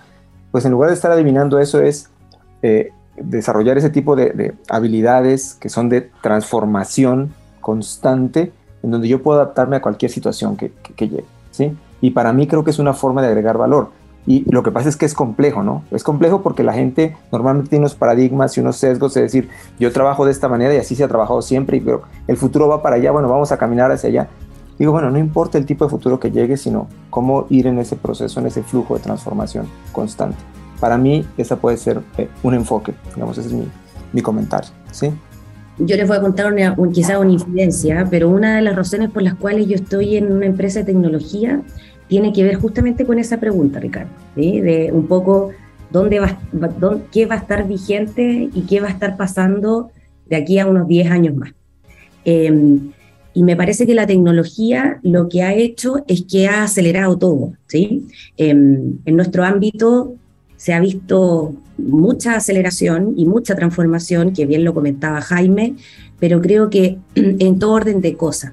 pues 0.51 0.65
en 0.65 0.71
lugar 0.71 0.89
de 0.89 0.95
estar 0.95 1.11
adivinando 1.11 1.59
eso 1.59 1.81
es 1.81 2.09
eh, 2.61 2.91
desarrollar 3.17 3.77
ese 3.77 3.89
tipo 3.89 4.15
de, 4.15 4.53
habilidades 4.69 5.55
que 5.55 5.69
son 5.69 5.89
de 5.89 6.09
transformación 6.21 7.33
constante, 7.59 8.51
en 8.83 8.91
donde 8.91 9.07
yo 9.07 9.21
puedo 9.21 9.39
adaptarme 9.39 9.75
a 9.75 9.81
cualquier 9.81 10.11
situación 10.11 10.55
que, 10.55 10.71
llegue, 10.97 11.25
¿sí? 11.51 11.75
Y 12.01 12.11
para 12.11 12.33
mí 12.33 12.47
creo 12.47 12.63
que 12.63 12.71
es 12.71 12.79
una 12.79 12.93
forma 12.93 13.21
de 13.21 13.27
agregar 13.27 13.57
valor. 13.57 13.89
Y 14.27 14.45
lo 14.51 14.61
que 14.61 14.71
pasa 14.71 14.87
es 14.87 14.97
que 14.97 15.05
es 15.05 15.13
complejo, 15.13 15.63
¿no? 15.63 15.83
Es 15.91 16.03
complejo 16.03 16.41
porque 16.41 16.63
la 16.63 16.73
gente 16.73 17.17
normalmente 17.31 17.69
tiene 17.69 17.83
unos 17.83 17.95
paradigmas 17.95 18.55
y 18.55 18.61
unos 18.61 18.77
sesgos, 18.77 19.17
es 19.17 19.23
decir, 19.23 19.49
yo 19.79 19.91
trabajo 19.91 20.25
de 20.25 20.31
esta 20.31 20.47
manera 20.47 20.73
y 20.73 20.77
así 20.77 20.95
se 20.95 21.03
ha 21.03 21.07
trabajado 21.07 21.41
siempre, 21.41 21.81
pero 21.83 22.03
el 22.27 22.37
futuro 22.37 22.67
va 22.67 22.83
para 22.83 22.97
allá, 22.97 23.11
bueno, 23.11 23.27
vamos 23.27 23.51
a 23.51 23.57
caminar 23.57 23.91
hacia 23.91 24.09
allá. 24.09 24.29
Digo, 24.77 24.91
bueno, 24.91 25.09
no 25.11 25.17
importa 25.17 25.57
el 25.57 25.65
tipo 25.65 25.85
de 25.85 25.91
futuro 25.91 26.19
que 26.19 26.31
llegue, 26.31 26.57
sino 26.57 26.87
cómo 27.09 27.45
ir 27.49 27.67
en 27.67 27.79
ese 27.79 27.95
proceso, 27.95 28.39
en 28.39 28.47
ese 28.47 28.63
flujo 28.63 28.95
de 28.95 29.01
transformación 29.01 29.67
constante. 29.91 30.37
Para 30.79 30.97
mí, 30.97 31.25
esa 31.37 31.55
puede 31.55 31.77
ser 31.77 32.01
eh, 32.17 32.29
un 32.43 32.53
enfoque, 32.53 32.93
digamos, 33.13 33.37
ese 33.37 33.49
es 33.49 33.53
mi, 33.53 33.67
mi 34.13 34.21
comentario, 34.21 34.69
¿sí? 34.91 35.11
Yo 35.77 35.95
les 35.95 36.07
voy 36.07 36.17
a 36.17 36.21
contar 36.21 36.51
una, 36.51 36.75
quizá 36.91 37.17
una 37.17 37.31
incidencia, 37.31 38.05
pero 38.09 38.29
una 38.29 38.57
de 38.57 38.61
las 38.61 38.75
razones 38.75 39.09
por 39.09 39.23
las 39.23 39.35
cuales 39.35 39.67
yo 39.67 39.75
estoy 39.75 40.17
en 40.17 40.31
una 40.31 40.45
empresa 40.45 40.79
de 40.79 40.85
tecnología 40.85 41.61
tiene 42.11 42.33
que 42.33 42.43
ver 42.43 42.55
justamente 42.55 43.05
con 43.05 43.19
esa 43.19 43.39
pregunta, 43.39 43.79
Ricardo, 43.79 44.11
de 44.35 44.89
un 44.91 45.07
poco 45.07 45.51
dónde 45.91 46.19
va, 46.19 46.37
qué 47.09 47.25
va 47.25 47.35
a 47.35 47.37
estar 47.37 47.65
vigente 47.65 48.49
y 48.53 48.63
qué 48.63 48.81
va 48.81 48.89
a 48.89 48.91
estar 48.91 49.15
pasando 49.15 49.91
de 50.25 50.35
aquí 50.35 50.59
a 50.59 50.67
unos 50.67 50.89
10 50.89 51.09
años 51.09 51.37
más. 51.37 51.53
Em, 52.25 52.91
y 53.33 53.43
me 53.43 53.55
parece 53.55 53.87
que 53.87 53.95
la 53.95 54.07
tecnología 54.07 54.99
lo 55.03 55.29
que 55.29 55.41
ha 55.41 55.53
hecho 55.53 56.03
es 56.05 56.25
que 56.29 56.49
ha 56.49 56.63
acelerado 56.63 57.17
todo. 57.17 57.53
¿sí? 57.67 58.05
Em, 58.35 58.97
en 59.05 59.15
nuestro 59.15 59.45
ámbito 59.45 60.15
se 60.57 60.73
ha 60.73 60.81
visto 60.81 61.53
mucha 61.77 62.35
aceleración 62.35 63.13
y 63.15 63.25
mucha 63.25 63.55
transformación, 63.55 64.33
que 64.33 64.45
bien 64.45 64.65
lo 64.65 64.73
comentaba 64.73 65.21
Jaime, 65.21 65.75
pero 66.19 66.41
creo 66.41 66.69
que 66.69 66.97
en 67.15 67.57
todo 67.57 67.71
orden 67.71 68.01
de 68.01 68.17
cosas. 68.17 68.51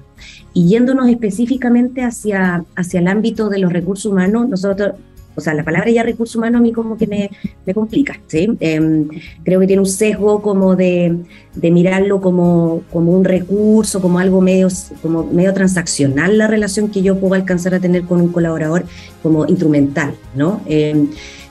Y 0.53 0.67
yéndonos 0.67 1.09
específicamente 1.09 2.03
hacia, 2.03 2.65
hacia 2.75 2.99
el 2.99 3.07
ámbito 3.07 3.49
de 3.49 3.59
los 3.59 3.71
recursos 3.71 4.11
humanos, 4.11 4.49
nosotros 4.49 4.93
o 5.39 5.41
sea, 5.41 5.53
la 5.53 5.63
palabra 5.63 5.89
ya 5.89 6.03
recurso 6.03 6.37
humano 6.37 6.57
a 6.57 6.61
mí 6.61 6.73
como 6.73 6.97
que 6.97 7.07
me, 7.07 7.31
me 7.65 7.73
complica, 7.73 8.19
¿sí? 8.27 8.49
Em, 8.59 9.07
creo 9.43 9.61
que 9.61 9.67
tiene 9.67 9.81
un 9.81 9.87
sesgo 9.87 10.41
como 10.41 10.75
de, 10.75 11.15
de, 11.55 11.71
mirarlo 11.71 12.19
como, 12.19 12.83
como 12.91 13.13
un 13.13 13.23
recurso, 13.23 14.01
como 14.01 14.19
algo 14.19 14.41
medio, 14.41 14.67
como 15.01 15.23
medio 15.23 15.53
transaccional 15.53 16.37
la 16.37 16.47
relación 16.47 16.89
que 16.89 17.01
yo 17.01 17.17
puedo 17.19 17.35
alcanzar 17.35 17.73
a 17.73 17.79
tener 17.79 18.03
con 18.03 18.19
un 18.19 18.33
colaborador 18.33 18.83
como 19.23 19.45
instrumental, 19.45 20.13
¿no? 20.35 20.61
Em, 20.65 21.07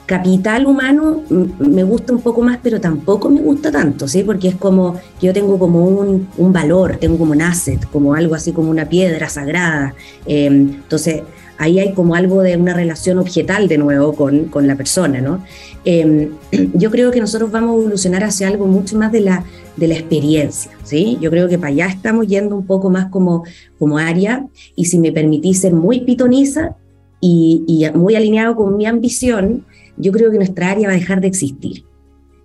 capital 0.09 0.65
humano 0.65 1.23
me 1.59 1.83
gusta 1.85 2.15
un 2.15 2.23
poco 2.23 2.41
más, 2.41 2.59
pero 2.63 2.81
tampoco 2.81 3.29
me 3.29 3.43
gusta 3.43 3.71
tanto, 3.71 4.09
¿sí? 4.09 4.23
Porque 4.23 4.49
es 4.49 4.55
como 4.55 4.99
yo 5.21 5.35
tengo 5.35 5.59
como 5.59 5.85
un, 5.85 6.27
un 6.39 6.51
valor, 6.51 6.97
tengo 6.97 7.19
como 7.19 7.33
un 7.33 7.43
asset, 7.43 7.85
como 7.91 8.15
algo 8.15 8.35
así 8.35 8.53
como 8.53 8.71
una 8.71 8.89
piedra 8.89 9.29
sagrada. 9.29 9.95
Em, 10.25 10.71
entonces, 10.83 11.25
ahí 11.59 11.79
hay 11.79 11.93
como 11.93 12.15
algo 12.15 12.41
de 12.41 12.57
una 12.57 12.73
relación 12.73 13.19
objetal 13.19 13.69
de 13.69 13.77
nuevo 13.77 14.15
con, 14.15 14.47
con 14.47 14.67
la 14.67 14.77
persona, 14.77 15.21
¿no? 15.21 15.45
Em, 15.85 16.31
yo 16.75 16.91
creo 16.91 17.11
que 17.11 17.21
nosotros 17.21 17.51
vamos 17.53 17.77
a 17.77 17.81
evolucionar 17.81 18.25
hacia 18.25 18.49
algo 18.49 18.67
mucho 18.67 18.97
más 18.97 19.13
de 19.13 19.21
la, 19.21 19.45
de 19.77 19.89
la 19.89 19.95
experiencia, 19.95 20.71
¿sí? 20.85 21.19
Yo 21.21 21.31
creo 21.31 21.51
que 21.51 21.59
para 21.59 21.69
allá 21.69 21.87
estamos 21.89 22.27
yendo 22.27 22.57
un 22.57 22.65
poco 22.65 22.89
más 22.89 23.11
como, 23.11 23.45
como 23.79 23.99
área 23.99 24.47
y 24.75 24.87
si 24.87 24.99
me 24.99 25.13
permitís 25.13 25.61
ser 25.61 25.75
muy 25.75 26.01
pitoniza 26.01 26.77
y 27.21 27.85
muy 27.95 28.15
alineado 28.15 28.55
con 28.55 28.77
mi 28.77 28.87
ambición, 28.87 29.67
yo 29.99 30.13
creo 30.13 30.31
que 30.31 30.39
nuestra 30.39 30.71
área 30.71 30.89
va 30.89 30.95
a 30.95 30.97
dejar 30.97 31.21
de 31.21 31.29
existir. 31.29 31.85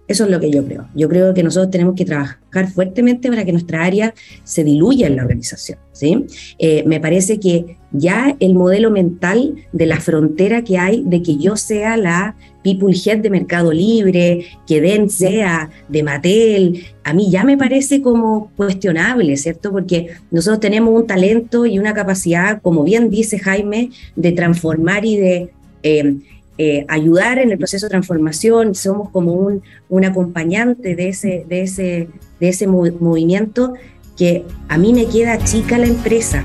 Eso 0.06 0.26
es 0.26 0.32
lo 0.32 0.40
que 0.40 0.52
yo 0.52 0.66
creo. 0.66 0.88
Yo 0.94 1.08
creo 1.08 1.34
que 1.34 1.44
nosotros 1.44 1.72
tenemos 1.72 1.96
que 1.96 2.04
trabajar 2.04 2.70
fuertemente 2.74 3.30
para 3.30 3.46
que 3.46 3.54
nuestra 3.54 3.84
área 3.84 4.14
se 4.44 4.64
diluya 4.66 5.08
en 5.08 5.16
la 5.16 5.24
organización. 5.24 5.80
¿sí? 5.94 6.26
Eh, 6.60 6.84
me 6.86 7.00
parece 7.00 7.40
que 7.40 7.78
ya 7.92 8.36
el 8.42 8.54
modelo 8.54 8.92
mental 8.92 9.56
de 9.72 9.86
la 9.86 10.02
frontera 10.02 10.64
que 10.64 10.78
hay 10.78 11.04
de 11.06 11.22
que 11.22 11.38
yo 11.38 11.56
sea 11.56 11.96
la 11.96 12.36
people 12.64 12.94
head 12.94 13.20
de 13.20 13.30
Mercado 13.30 13.72
Libre, 13.72 14.46
que 14.68 14.82
Den 14.82 15.10
sea 15.10 15.70
de 15.88 16.04
Mattel, 16.04 16.86
a 17.06 17.14
mí 17.14 17.32
ya 17.32 17.46
me 17.46 17.58
parece 17.58 18.02
como 18.02 18.52
cuestionable, 18.58 19.38
¿cierto? 19.38 19.72
Porque 19.72 20.10
nosotros 20.32 20.60
tenemos 20.60 20.94
un 20.94 21.08
talento 21.08 21.66
y 21.66 21.80
una 21.80 21.94
capacidad, 21.94 22.62
como 22.62 22.84
bien 22.84 23.10
dice 23.10 23.40
Jaime, 23.40 23.90
de 24.18 24.32
transformar 24.34 25.06
y 25.06 25.18
de... 25.18 25.50
Eh, 25.84 26.18
eh, 26.58 26.86
ayudar 26.88 27.40
en 27.40 27.52
el 27.52 27.58
proceso 27.58 27.88
de 27.88 27.92
transformación, 27.92 28.76
somos 28.76 29.10
como 29.10 29.34
un, 29.34 29.64
un 29.90 30.06
acompañante 30.06 30.96
de 30.96 31.10
ese, 31.10 31.46
de 31.50 31.64
ese, 31.64 32.10
de 32.40 32.50
ese 32.50 32.68
movimiento 32.68 33.74
que 34.16 34.46
a 34.68 34.78
mí 34.78 34.94
me 34.94 35.08
queda 35.08 35.44
chica 35.44 35.80
la 35.80 35.88
empresa 35.88 36.44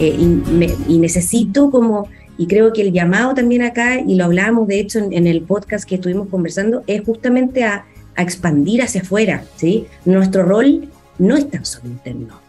eh, 0.00 0.16
y, 0.88 0.98
necesito 0.98 1.70
como, 1.70 2.08
y 2.36 2.48
creo 2.48 2.72
que 2.72 2.82
el 2.82 2.92
llamado 2.92 3.32
también 3.34 3.62
acá, 3.62 4.00
y 4.00 4.16
lo 4.16 4.24
hablábamos 4.24 4.66
de 4.66 4.80
hecho 4.80 4.98
en, 4.98 5.26
el 5.28 5.42
podcast 5.42 5.88
que 5.88 5.94
estuvimos 5.94 6.26
conversando, 6.28 6.82
es 6.88 7.02
justamente 7.02 7.62
a, 7.62 7.86
a, 8.16 8.22
expandir 8.22 8.82
hacia 8.82 9.02
afuera, 9.02 9.44
¿sí? 9.54 9.86
Nuestro 10.04 10.42
rol 10.42 10.88
no 11.18 11.36
es 11.36 11.48
tan 11.48 11.64
solo 11.64 11.90
interno. 11.90 12.40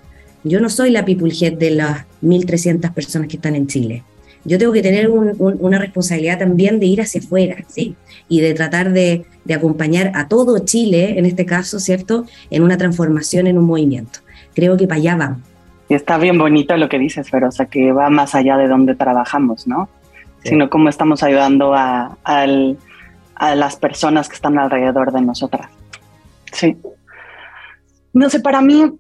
Yo 0.44 0.60
no 0.60 0.70
soy 0.70 0.90
la 0.90 1.06
people 1.06 1.32
head 1.40 1.54
de 1.54 1.70
las 1.70 2.06
1.300 2.24 2.92
personas 2.94 3.28
que 3.28 3.36
están 3.36 3.56
en 3.56 3.68
Chile 3.68 4.04
yo 4.46 4.60
tengo 4.60 4.72
que 4.72 4.82
tener 4.84 5.10
una 5.10 5.80
responsabilidad 5.80 6.40
también 6.40 6.80
de 6.80 6.86
ir 6.86 7.02
hacia 7.02 7.20
afuera, 7.20 7.58
¿sí? 7.68 7.96
Y 8.30 8.42
de 8.42 8.54
tratar 8.54 8.94
de, 8.94 9.26
acompañar 9.54 10.12
a 10.16 10.28
todo 10.28 10.60
Chile, 10.60 11.18
en 11.18 11.26
este 11.26 11.46
caso, 11.46 11.80
¿cierto?, 11.80 12.26
en 12.50 12.64
una 12.64 12.78
transformación, 12.78 13.48
en 13.48 13.58
un 13.58 13.66
movimiento. 13.66 14.20
Creo 14.54 14.78
que 14.78 14.88
para 14.88 15.00
allá 15.00 15.16
vamos. 15.16 15.40
Y 15.90 15.96
está 15.96 16.18
bien 16.18 16.38
bonito 16.38 16.78
lo 16.78 16.90
que 16.90 16.98
dices, 16.98 17.28
pero 17.32 17.50
o 17.50 17.52
sea, 17.52 17.66
que 17.66 17.92
va 17.92 18.10
más 18.10 18.34
allá 18.34 18.58
de 18.58 18.68
donde 18.68 18.96
trabajamos, 18.96 19.68
¿no? 19.68 19.90
Sino 20.44 20.70
cómo 20.70 20.90
estamos 20.90 21.24
ayudando 21.24 21.74
a, 21.74 22.18
a 22.24 23.56
las 23.56 23.76
personas 23.78 24.30
que 24.30 24.36
están 24.36 24.58
alrededor 24.60 25.12
de 25.12 25.22
nosotras. 25.22 25.70
Sí. 26.52 26.78
No 28.14 28.30
sé, 28.30 28.40
para 28.40 28.62
mí, 28.62 28.92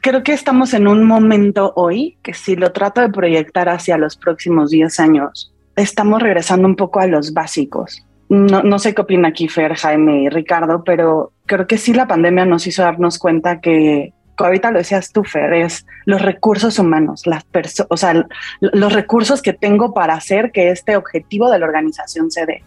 creo 0.00 0.22
que 0.22 0.32
estamos 0.32 0.74
en 0.74 0.88
un 0.88 1.04
momento 1.04 1.72
hoy 1.76 2.16
que 2.22 2.34
si 2.34 2.56
lo 2.56 2.72
trato 2.72 3.00
de 3.00 3.10
proyectar 3.10 3.68
hacia 3.68 3.98
los 3.98 4.16
próximos 4.16 4.70
10 4.70 5.00
años, 5.00 5.52
estamos 5.76 6.22
regresando 6.22 6.66
un 6.68 6.76
poco 6.76 7.00
a 7.00 7.06
los 7.06 7.32
básicos. 7.32 8.04
No, 8.28 8.62
no 8.62 8.78
sé 8.78 8.94
qué 8.94 9.02
opina 9.02 9.28
aquí 9.28 9.48
Fer, 9.48 9.74
Jaime 9.74 10.22
y 10.22 10.28
Ricardo, 10.28 10.84
pero 10.84 11.32
creo 11.46 11.66
que 11.66 11.78
sí 11.78 11.92
la 11.92 12.06
pandemia 12.06 12.46
nos 12.46 12.66
hizo 12.66 12.82
darnos 12.82 13.18
cuenta 13.18 13.60
que, 13.60 14.14
ahorita 14.38 14.70
lo 14.70 14.78
decías 14.78 15.12
tú, 15.12 15.22
Fer, 15.22 15.52
es 15.52 15.86
los 16.06 16.22
recursos 16.22 16.78
humanos, 16.78 17.26
las 17.26 17.44
o 17.88 17.96
sea, 17.96 18.26
los 18.60 18.92
recursos 18.92 19.42
que 19.42 19.52
tengo 19.52 19.92
para 19.92 20.14
hacer 20.14 20.50
que 20.50 20.70
este 20.70 20.96
objetivo 20.96 21.50
de 21.50 21.58
la 21.58 21.66
organización 21.66 22.30
se 22.30 22.46
dé. 22.46 22.64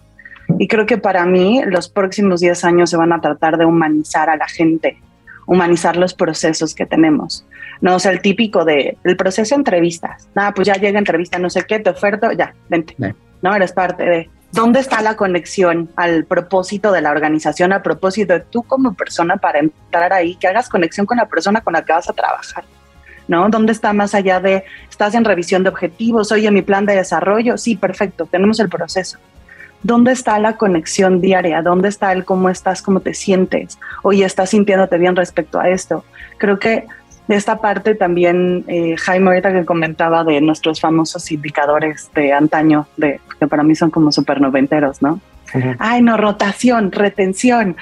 Y 0.60 0.68
creo 0.68 0.86
que 0.86 0.98
para 0.98 1.26
mí 1.26 1.64
los 1.66 1.90
próximos 1.90 2.40
10 2.40 2.64
años 2.66 2.90
se 2.92 2.98
van 2.98 3.12
a 3.12 3.20
tratar 3.20 3.58
de 3.58 3.66
humanizar 3.66 4.30
a 4.30 4.38
la 4.38 4.48
gente, 4.48 5.00
humanizar 5.46 5.98
los 5.98 6.14
procesos 6.14 6.74
que 6.74 6.86
tenemos. 6.86 7.46
No, 7.82 7.96
o 7.96 8.00
sea, 8.00 8.12
el 8.12 8.22
típico 8.22 8.66
de 8.66 8.98
el 9.04 9.18
proceso 9.18 9.56
de 9.56 9.60
entrevistas. 9.60 10.28
Nada, 10.34 10.54
pues 10.54 10.68
ya 10.68 10.76
llega 10.76 10.98
entrevista, 10.98 11.38
no 11.40 11.50
sé 11.50 11.64
qué, 11.64 11.80
te 11.80 11.90
oferto, 11.90 12.32
ya, 12.32 12.54
vente. 12.70 12.96
No, 13.42 13.56
eres 13.56 13.74
parte 13.74 14.04
de 14.04 14.30
dónde 14.52 14.80
está 14.80 15.02
la 15.02 15.16
conexión 15.16 15.90
al 15.96 16.26
propósito 16.26 16.92
de 16.92 17.02
la 17.02 17.12
organización, 17.12 17.74
a 17.74 17.84
propósito 17.84 18.34
de 18.34 18.40
tú 18.40 18.64
como 18.64 18.94
persona 18.94 19.38
para 19.38 19.60
entrar 19.60 20.14
ahí, 20.14 20.36
que 20.36 20.48
hagas 20.48 20.70
conexión 20.70 21.06
con 21.06 21.18
la 21.18 21.28
persona 21.28 21.62
con 21.62 21.74
la 21.74 21.84
que 21.84 21.94
vas 21.94 22.10
a 22.10 22.14
trabajar. 22.14 22.64
¿No? 23.28 23.50
¿Dónde 23.50 23.72
está 23.72 23.92
más 23.92 24.14
allá 24.14 24.40
de, 24.40 24.64
estás 24.88 25.16
en 25.16 25.26
revisión 25.26 25.64
de 25.64 25.70
objetivos, 25.70 26.32
oye, 26.32 26.52
mi 26.52 26.62
plan 26.62 26.86
de 26.86 26.96
desarrollo? 26.96 27.58
Sí, 27.58 27.76
perfecto, 27.76 28.28
tenemos 28.28 28.60
el 28.60 28.70
proceso 28.70 29.18
¿Dónde 29.86 30.14
está 30.14 30.40
la 30.40 30.58
conexión 30.58 31.22
diaria? 31.22 31.62
¿Dónde 31.62 31.90
está 31.90 32.12
el 32.12 32.26
cómo 32.26 32.50
estás, 32.50 32.82
cómo 32.82 33.02
te 33.02 33.14
sientes? 33.14 33.78
Oye, 34.02 34.26
¿estás 34.26 34.50
sintiéndote 34.50 34.98
bien 34.98 35.16
respecto 35.16 35.60
a 35.60 35.70
esto? 35.70 36.04
Creo 36.40 36.58
que 36.58 36.88
de 37.28 37.36
esta 37.36 37.62
parte 37.62 37.94
también, 37.94 38.66
eh, 38.68 38.96
Jaime, 38.98 39.28
ahorita 39.28 39.54
que 39.54 39.64
comentaba 39.64 40.24
de 40.24 40.42
nuestros 40.42 40.82
famosos 40.82 41.32
indicadores 41.32 42.10
de 42.16 42.34
antaño, 42.34 42.88
de, 42.98 43.22
que 43.40 43.46
para 43.46 43.62
mí 43.62 43.76
son 43.76 43.92
como 43.92 44.12
súper 44.12 44.42
noventeros, 44.42 45.04
¿no? 45.04 45.22
Ay, 45.78 46.02
no, 46.02 46.18
rotación, 46.18 46.92
retención. 46.92 47.78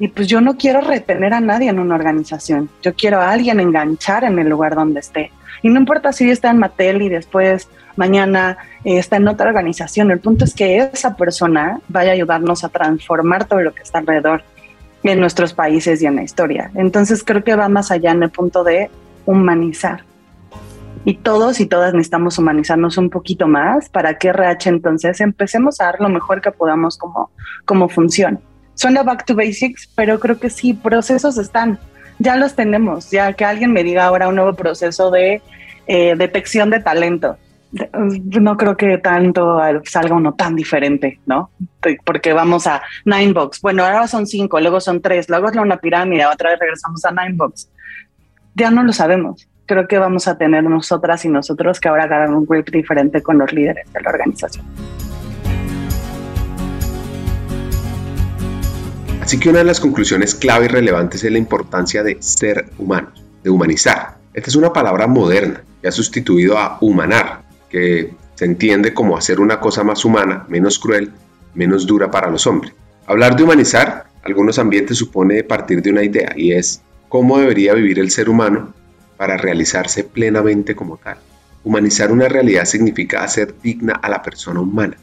Y 0.00 0.08
pues 0.08 0.26
yo 0.26 0.40
no 0.40 0.56
quiero 0.56 0.80
retener 0.80 1.32
a 1.32 1.40
nadie 1.40 1.70
en 1.70 1.78
una 1.78 1.94
organización. 1.94 2.70
Yo 2.82 2.92
quiero 2.94 3.20
a 3.20 3.30
alguien 3.30 3.60
enganchar 3.60 4.24
en 4.24 4.36
el 4.40 4.48
lugar 4.48 4.74
donde 4.74 4.98
esté. 4.98 5.30
Y 5.62 5.68
no 5.68 5.78
importa 5.78 6.12
si 6.12 6.30
está 6.30 6.50
en 6.50 6.58
Mattel 6.58 7.02
y 7.02 7.08
después 7.08 7.68
mañana 7.96 8.58
eh, 8.84 8.98
está 8.98 9.16
en 9.16 9.28
otra 9.28 9.48
organización. 9.48 10.10
El 10.10 10.20
punto 10.20 10.44
es 10.44 10.54
que 10.54 10.78
esa 10.78 11.16
persona 11.16 11.80
vaya 11.88 12.10
a 12.10 12.14
ayudarnos 12.14 12.64
a 12.64 12.68
transformar 12.68 13.46
todo 13.46 13.60
lo 13.60 13.74
que 13.74 13.82
está 13.82 13.98
alrededor 13.98 14.42
en 15.02 15.20
nuestros 15.20 15.52
países 15.52 16.02
y 16.02 16.06
en 16.06 16.16
la 16.16 16.22
historia. 16.22 16.70
Entonces 16.74 17.22
creo 17.24 17.44
que 17.44 17.54
va 17.54 17.68
más 17.68 17.90
allá 17.90 18.12
en 18.12 18.22
el 18.22 18.30
punto 18.30 18.64
de 18.64 18.90
humanizar. 19.24 20.02
Y 21.04 21.18
todos 21.18 21.60
y 21.60 21.66
todas 21.66 21.94
necesitamos 21.94 22.36
humanizarnos 22.38 22.98
un 22.98 23.10
poquito 23.10 23.46
más 23.46 23.88
para 23.88 24.18
que 24.18 24.28
RH 24.28 24.68
entonces 24.68 25.20
empecemos 25.20 25.80
a 25.80 25.84
dar 25.84 26.00
lo 26.00 26.08
mejor 26.08 26.40
que 26.40 26.50
podamos 26.50 26.98
como, 26.98 27.30
como 27.64 27.88
función. 27.88 28.40
Suena 28.74 29.04
back 29.04 29.24
to 29.24 29.36
basics, 29.36 29.88
pero 29.94 30.18
creo 30.18 30.38
que 30.38 30.50
sí, 30.50 30.74
procesos 30.74 31.38
están, 31.38 31.78
ya 32.18 32.36
los 32.36 32.54
tenemos, 32.54 33.10
ya 33.10 33.32
que 33.32 33.44
alguien 33.44 33.72
me 33.72 33.84
diga 33.84 34.06
ahora 34.06 34.28
un 34.28 34.36
nuevo 34.36 34.54
proceso 34.54 35.10
de 35.10 35.42
eh, 35.86 36.14
detección 36.16 36.70
de 36.70 36.80
talento 36.80 37.36
no 38.40 38.56
creo 38.56 38.76
que 38.76 38.98
tanto 38.98 39.58
salga 39.84 40.14
uno 40.14 40.34
tan 40.34 40.54
diferente, 40.54 41.20
¿no? 41.26 41.50
Porque 42.04 42.32
vamos 42.32 42.66
a 42.66 42.82
Ninebox. 43.04 43.60
Bueno, 43.60 43.84
ahora 43.84 44.06
son 44.06 44.26
cinco, 44.26 44.60
luego 44.60 44.80
son 44.80 45.00
tres, 45.00 45.28
luego 45.28 45.48
es 45.48 45.56
una 45.56 45.76
pirámide, 45.78 46.26
otra 46.26 46.50
vez 46.50 46.58
regresamos 46.58 47.04
a 47.04 47.12
Ninebox. 47.12 47.68
Ya 48.54 48.70
no 48.70 48.82
lo 48.82 48.92
sabemos. 48.92 49.48
Creo 49.66 49.88
que 49.88 49.98
vamos 49.98 50.28
a 50.28 50.38
tener 50.38 50.62
nosotras 50.64 51.24
y 51.24 51.28
nosotros 51.28 51.80
que 51.80 51.88
ahora 51.88 52.04
agarrar 52.04 52.30
un 52.30 52.46
grip 52.46 52.70
diferente 52.70 53.22
con 53.22 53.38
los 53.38 53.52
líderes 53.52 53.92
de 53.92 54.00
la 54.00 54.10
organización. 54.10 54.64
Así 59.26 59.40
que 59.40 59.48
una 59.48 59.58
de 59.58 59.64
las 59.64 59.80
conclusiones 59.80 60.36
clave 60.36 60.66
y 60.66 60.68
relevantes 60.68 61.24
es 61.24 61.32
la 61.32 61.38
importancia 61.38 62.04
de 62.04 62.18
ser 62.20 62.70
humano, 62.78 63.10
de 63.42 63.50
humanizar. 63.50 64.18
Esta 64.32 64.50
es 64.50 64.54
una 64.54 64.72
palabra 64.72 65.08
moderna 65.08 65.64
que 65.82 65.88
ha 65.88 65.90
sustituido 65.90 66.56
a 66.56 66.78
humanar, 66.80 67.42
que 67.68 68.14
se 68.36 68.44
entiende 68.44 68.94
como 68.94 69.16
hacer 69.16 69.40
una 69.40 69.58
cosa 69.58 69.82
más 69.82 70.04
humana, 70.04 70.46
menos 70.48 70.78
cruel, 70.78 71.10
menos 71.54 71.88
dura 71.88 72.08
para 72.08 72.30
los 72.30 72.46
hombres. 72.46 72.72
Hablar 73.04 73.34
de 73.34 73.42
humanizar 73.42 74.06
algunos 74.22 74.60
ambientes 74.60 74.96
supone 74.96 75.42
partir 75.42 75.82
de 75.82 75.90
una 75.90 76.04
idea 76.04 76.32
y 76.36 76.52
es 76.52 76.82
cómo 77.08 77.40
debería 77.40 77.74
vivir 77.74 77.98
el 77.98 78.12
ser 78.12 78.28
humano 78.28 78.74
para 79.16 79.36
realizarse 79.36 80.04
plenamente 80.04 80.76
como 80.76 80.98
tal. 80.98 81.18
Humanizar 81.64 82.12
una 82.12 82.28
realidad 82.28 82.64
significa 82.64 83.24
hacer 83.24 83.56
digna 83.60 83.94
a 83.94 84.08
la 84.08 84.22
persona 84.22 84.60
humana, 84.60 84.96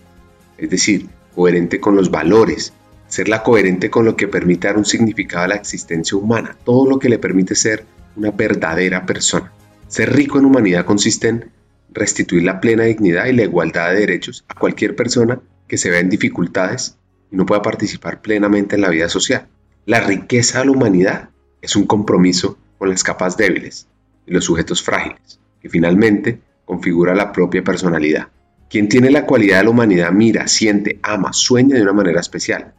es 0.58 0.70
decir, 0.70 1.10
coherente 1.36 1.82
con 1.82 1.98
los 1.98 2.10
valores, 2.10 2.72
serla 3.14 3.44
coherente 3.44 3.92
con 3.92 4.06
lo 4.06 4.16
que 4.16 4.28
permite 4.28 4.68
dar 4.68 4.78
un 4.78 4.86
significado 4.86 5.44
a 5.44 5.50
la 5.50 5.56
existencia 5.56 6.18
humana, 6.18 6.58
todo 6.64 6.90
lo 6.90 6.98
que 6.98 7.10
le 7.10 7.20
permite 7.20 7.54
ser 7.54 7.86
una 8.16 8.32
verdadera 8.32 9.06
persona 9.06 9.52
Ser 9.94 10.12
rico 10.12 10.40
en 10.40 10.46
humanidad 10.46 10.86
consiste 10.86 11.28
en 11.28 11.52
restituir 11.92 12.42
la 12.42 12.60
plena 12.60 12.86
dignidad 12.86 13.28
y 13.28 13.34
la 13.34 13.44
igualdad 13.44 13.92
de 13.92 14.00
derechos 14.00 14.44
a 14.48 14.56
cualquier 14.56 14.96
persona 14.96 15.40
que 15.68 15.78
se 15.78 15.92
vea 15.92 16.00
en 16.00 16.10
dificultades 16.10 16.98
y 17.30 17.36
no 17.36 17.46
pueda 17.46 17.62
participar 17.62 18.20
plenamente 18.20 18.74
en 18.74 18.82
la 18.82 18.90
vida 18.90 19.08
social. 19.08 19.50
La 19.86 20.00
riqueza 20.00 20.58
de 20.58 20.66
la 20.66 20.72
humanidad 20.72 21.30
es 21.62 21.76
un 21.76 21.86
compromiso 21.86 22.58
con 22.80 22.90
las 22.90 23.04
capas 23.04 23.38
débiles 23.38 23.86
y 24.26 24.32
los 24.32 24.46
sujetos 24.46 24.82
frágiles, 24.82 25.40
que 25.62 25.70
finalmente 25.70 26.40
configura 26.66 27.14
la 27.14 27.32
propia 27.32 27.64
personalidad. 27.64 28.30
Quien 28.72 28.90
tiene 28.90 29.12
la 29.12 29.28
cualidad 29.28 29.60
de 29.60 29.66
la 29.66 29.70
humanidad 29.70 30.12
mira, 30.12 30.48
siente, 30.48 30.98
ama, 31.04 31.34
sueña 31.34 31.76
de 31.76 31.84
una 31.84 31.94
manera 31.94 32.20
especial. 32.20 32.74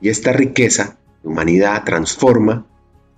Y 0.00 0.08
esta 0.08 0.32
riqueza 0.32 0.96
de 1.22 1.28
humanidad 1.28 1.84
transforma 1.84 2.66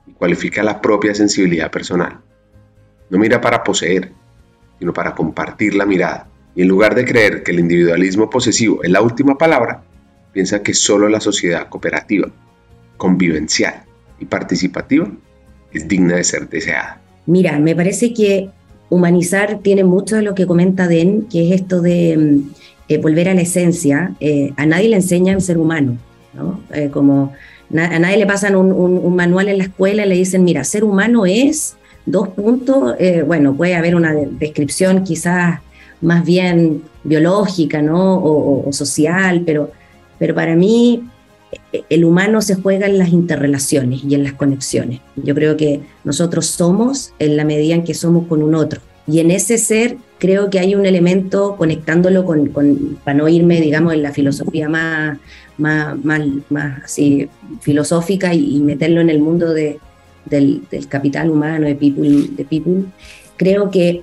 y 0.07 0.13
cualifica 0.13 0.63
la 0.63 0.81
propia 0.81 1.15
sensibilidad 1.15 1.71
personal. 1.71 2.21
No 3.11 3.19
mira 3.19 3.41
para 3.41 3.63
poseer, 3.63 4.13
sino 4.79 4.93
para 4.93 5.15
compartir 5.15 5.75
la 5.75 5.87
mirada. 5.87 6.29
Y 6.55 6.63
en 6.63 6.69
lugar 6.69 6.95
de 6.95 7.05
creer 7.05 7.43
que 7.43 7.53
el 7.53 7.61
individualismo 7.61 8.29
posesivo 8.29 8.83
es 8.83 8.91
la 8.91 9.01
última 9.01 9.39
palabra, 9.39 9.85
piensa 10.33 10.63
que 10.63 10.75
solo 10.75 11.09
la 11.09 11.21
sociedad 11.21 11.69
cooperativa, 11.69 12.29
convivencial 12.97 13.85
y 14.19 14.25
participativa 14.25 15.11
es 15.73 15.89
digna 15.89 16.17
de 16.17 16.25
ser 16.25 16.49
deseada. 16.49 17.01
Mira, 17.27 17.59
me 17.59 17.75
parece 17.77 18.13
que 18.13 18.51
humanizar 18.91 19.61
tiene 19.63 19.85
mucho 19.85 20.17
de 20.17 20.23
lo 20.23 20.35
que 20.35 20.47
comenta 20.47 20.89
Den, 20.89 21.23
que 21.23 21.47
es 21.47 21.61
esto 21.61 21.81
de 21.81 22.17
mm, 22.17 22.51
eh, 22.89 22.99
volver 22.99 23.29
a 23.29 23.35
la 23.35 23.43
esencia. 23.43 24.15
Eh, 24.21 24.53
a 24.57 24.67
nadie 24.67 24.89
le 24.89 24.97
enseñan 24.97 25.41
ser 25.41 25.59
humano, 25.59 25.99
¿no? 26.35 26.61
Eh, 26.75 26.91
como 26.93 27.33
a 27.71 27.99
nadie 27.99 28.19
le 28.19 28.27
pasan 28.27 28.55
un, 28.55 29.17
manual 29.17 29.49
en 29.49 29.59
la 29.59 29.65
escuela 29.65 30.05
y 30.05 30.09
le 30.09 30.15
dicen, 30.15 30.45
mira, 30.45 30.63
ser 30.65 30.85
humano 30.85 31.25
es 31.25 31.77
dos 32.05 32.29
puntos, 32.29 32.97
bueno, 33.27 33.55
puede 33.55 33.77
haber 33.77 33.95
una 33.95 34.13
descripción 34.13 35.05
quizás 35.05 35.61
más 36.03 36.25
bien 36.25 36.83
biológica, 37.05 37.81
¿no? 37.81 38.17
O, 38.23 38.73
social, 38.73 39.43
pero, 39.47 39.73
pero 40.19 40.35
para 40.35 40.55
mí 40.55 41.03
el 41.89 42.05
humano 42.05 42.43
se 42.43 42.57
juega 42.57 42.87
en 42.87 42.99
las 42.99 43.11
interrelaciones 43.11 44.03
y 44.05 44.15
en 44.15 44.25
las 44.25 44.35
conexiones. 44.35 45.01
Yo 45.17 45.35
creo 45.35 45.57
que 45.57 45.81
nosotros 46.05 46.47
somos 46.47 47.13
en 47.19 47.37
la 47.37 47.45
medida 47.45 47.75
en 47.75 47.85
que 47.85 47.95
somos 47.95 48.27
con 48.27 48.43
un 48.43 48.55
otro. 48.55 48.81
Y 49.07 49.21
en 49.21 49.31
ese 49.31 49.59
ser 49.59 49.97
creo 50.19 50.51
que 50.51 50.61
hay 50.61 50.75
un 50.75 50.87
elemento 50.87 51.57
conectándolo 51.57 52.25
con, 52.25 52.49
para 53.05 53.19
no 53.19 53.29
irme, 53.29 53.61
digamos, 53.61 53.93
en 53.93 54.03
la 54.03 54.13
filosofía 54.13 54.69
más, 54.69 55.19
más, 55.63 55.97
más, 56.51 56.83
así, 56.85 57.29
filosófica 57.61 58.35
y, 58.35 58.61
meterlo 58.61 59.01
en 59.01 59.11
el 59.11 59.21
mundo 59.21 59.53
de, 59.53 59.79
del, 60.27 60.63
capital 60.89 61.31
humano, 61.31 61.67
de 61.67 61.75
people, 61.75 62.29
de 62.37 62.45
people, 62.45 62.85
creo 63.37 63.71
que 63.71 64.03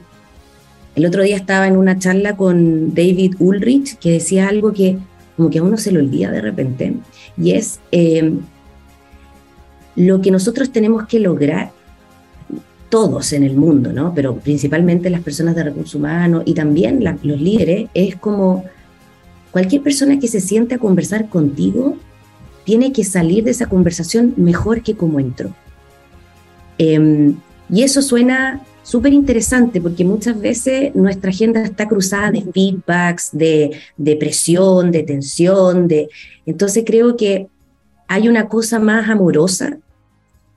el 0.96 1.06
otro 1.06 1.24
día 1.24 1.36
estaba 1.36 1.68
en 1.68 1.78
una 1.78 2.00
charla 2.00 2.36
con 2.36 2.94
David 2.94 3.36
Ulrich 3.40 3.98
que 4.00 4.14
decía 4.14 4.50
algo 4.50 4.74
que 4.74 4.98
como 5.38 5.50
que 5.50 5.60
a 5.60 5.64
uno 5.64 5.78
se 5.78 5.94
lo 5.94 6.02
olvida 6.02 6.32
de 6.32 6.42
repente, 6.42 6.96
y 7.38 7.52
es 7.52 7.80
eh, 7.94 8.34
lo 9.96 10.20
que 10.20 10.32
nosotros 10.32 10.70
tenemos 10.72 11.08
que 11.08 11.20
lograr 11.20 11.72
todos 12.90 13.34
en 13.34 13.44
el 13.44 13.56
mundo, 13.56 13.94
¿no? 13.94 14.14
pero 14.14 14.36
principalmente 14.36 15.10
las 15.10 15.22
personas 15.22 15.56
de 15.56 15.64
recursos 15.64 15.96
humanos 15.96 16.44
y 16.46 16.54
también 16.54 17.04
los 17.24 17.40
líderes, 17.40 17.90
es 17.94 18.16
como 18.16 18.66
cualquier 19.52 19.82
persona 19.82 20.20
que 20.20 20.28
se 20.28 20.40
siente 20.40 20.76
a 20.76 20.80
conversar 20.80 21.30
contigo 21.30 21.98
tiene 22.64 22.92
que 22.92 23.04
salir 23.04 23.44
de 23.44 23.52
esa 23.52 23.68
conversación 23.68 24.34
mejor 24.38 24.84
que 24.84 24.96
como 24.96 25.20
entró. 25.20 25.54
Em, 26.78 27.36
y 27.70 27.84
eso 27.84 28.02
suena 28.02 28.62
súper 28.84 29.14
interesante 29.14 29.82
porque 29.82 30.04
muchas 30.04 30.40
veces 30.40 30.96
nuestra 30.96 31.30
agenda 31.30 31.62
está 31.64 31.88
cruzada 31.88 32.32
de 32.32 32.42
feedbacks, 32.42 33.30
de, 33.32 33.72
de 33.98 34.16
presión, 34.16 34.92
de 34.92 35.04
tensión, 35.04 35.88
de... 35.88 36.10
entonces 36.46 36.84
creo 36.86 37.16
que 37.16 37.48
hay 38.08 38.28
una 38.28 38.48
cosa 38.48 38.80
más 38.80 39.08
amorosa 39.10 39.78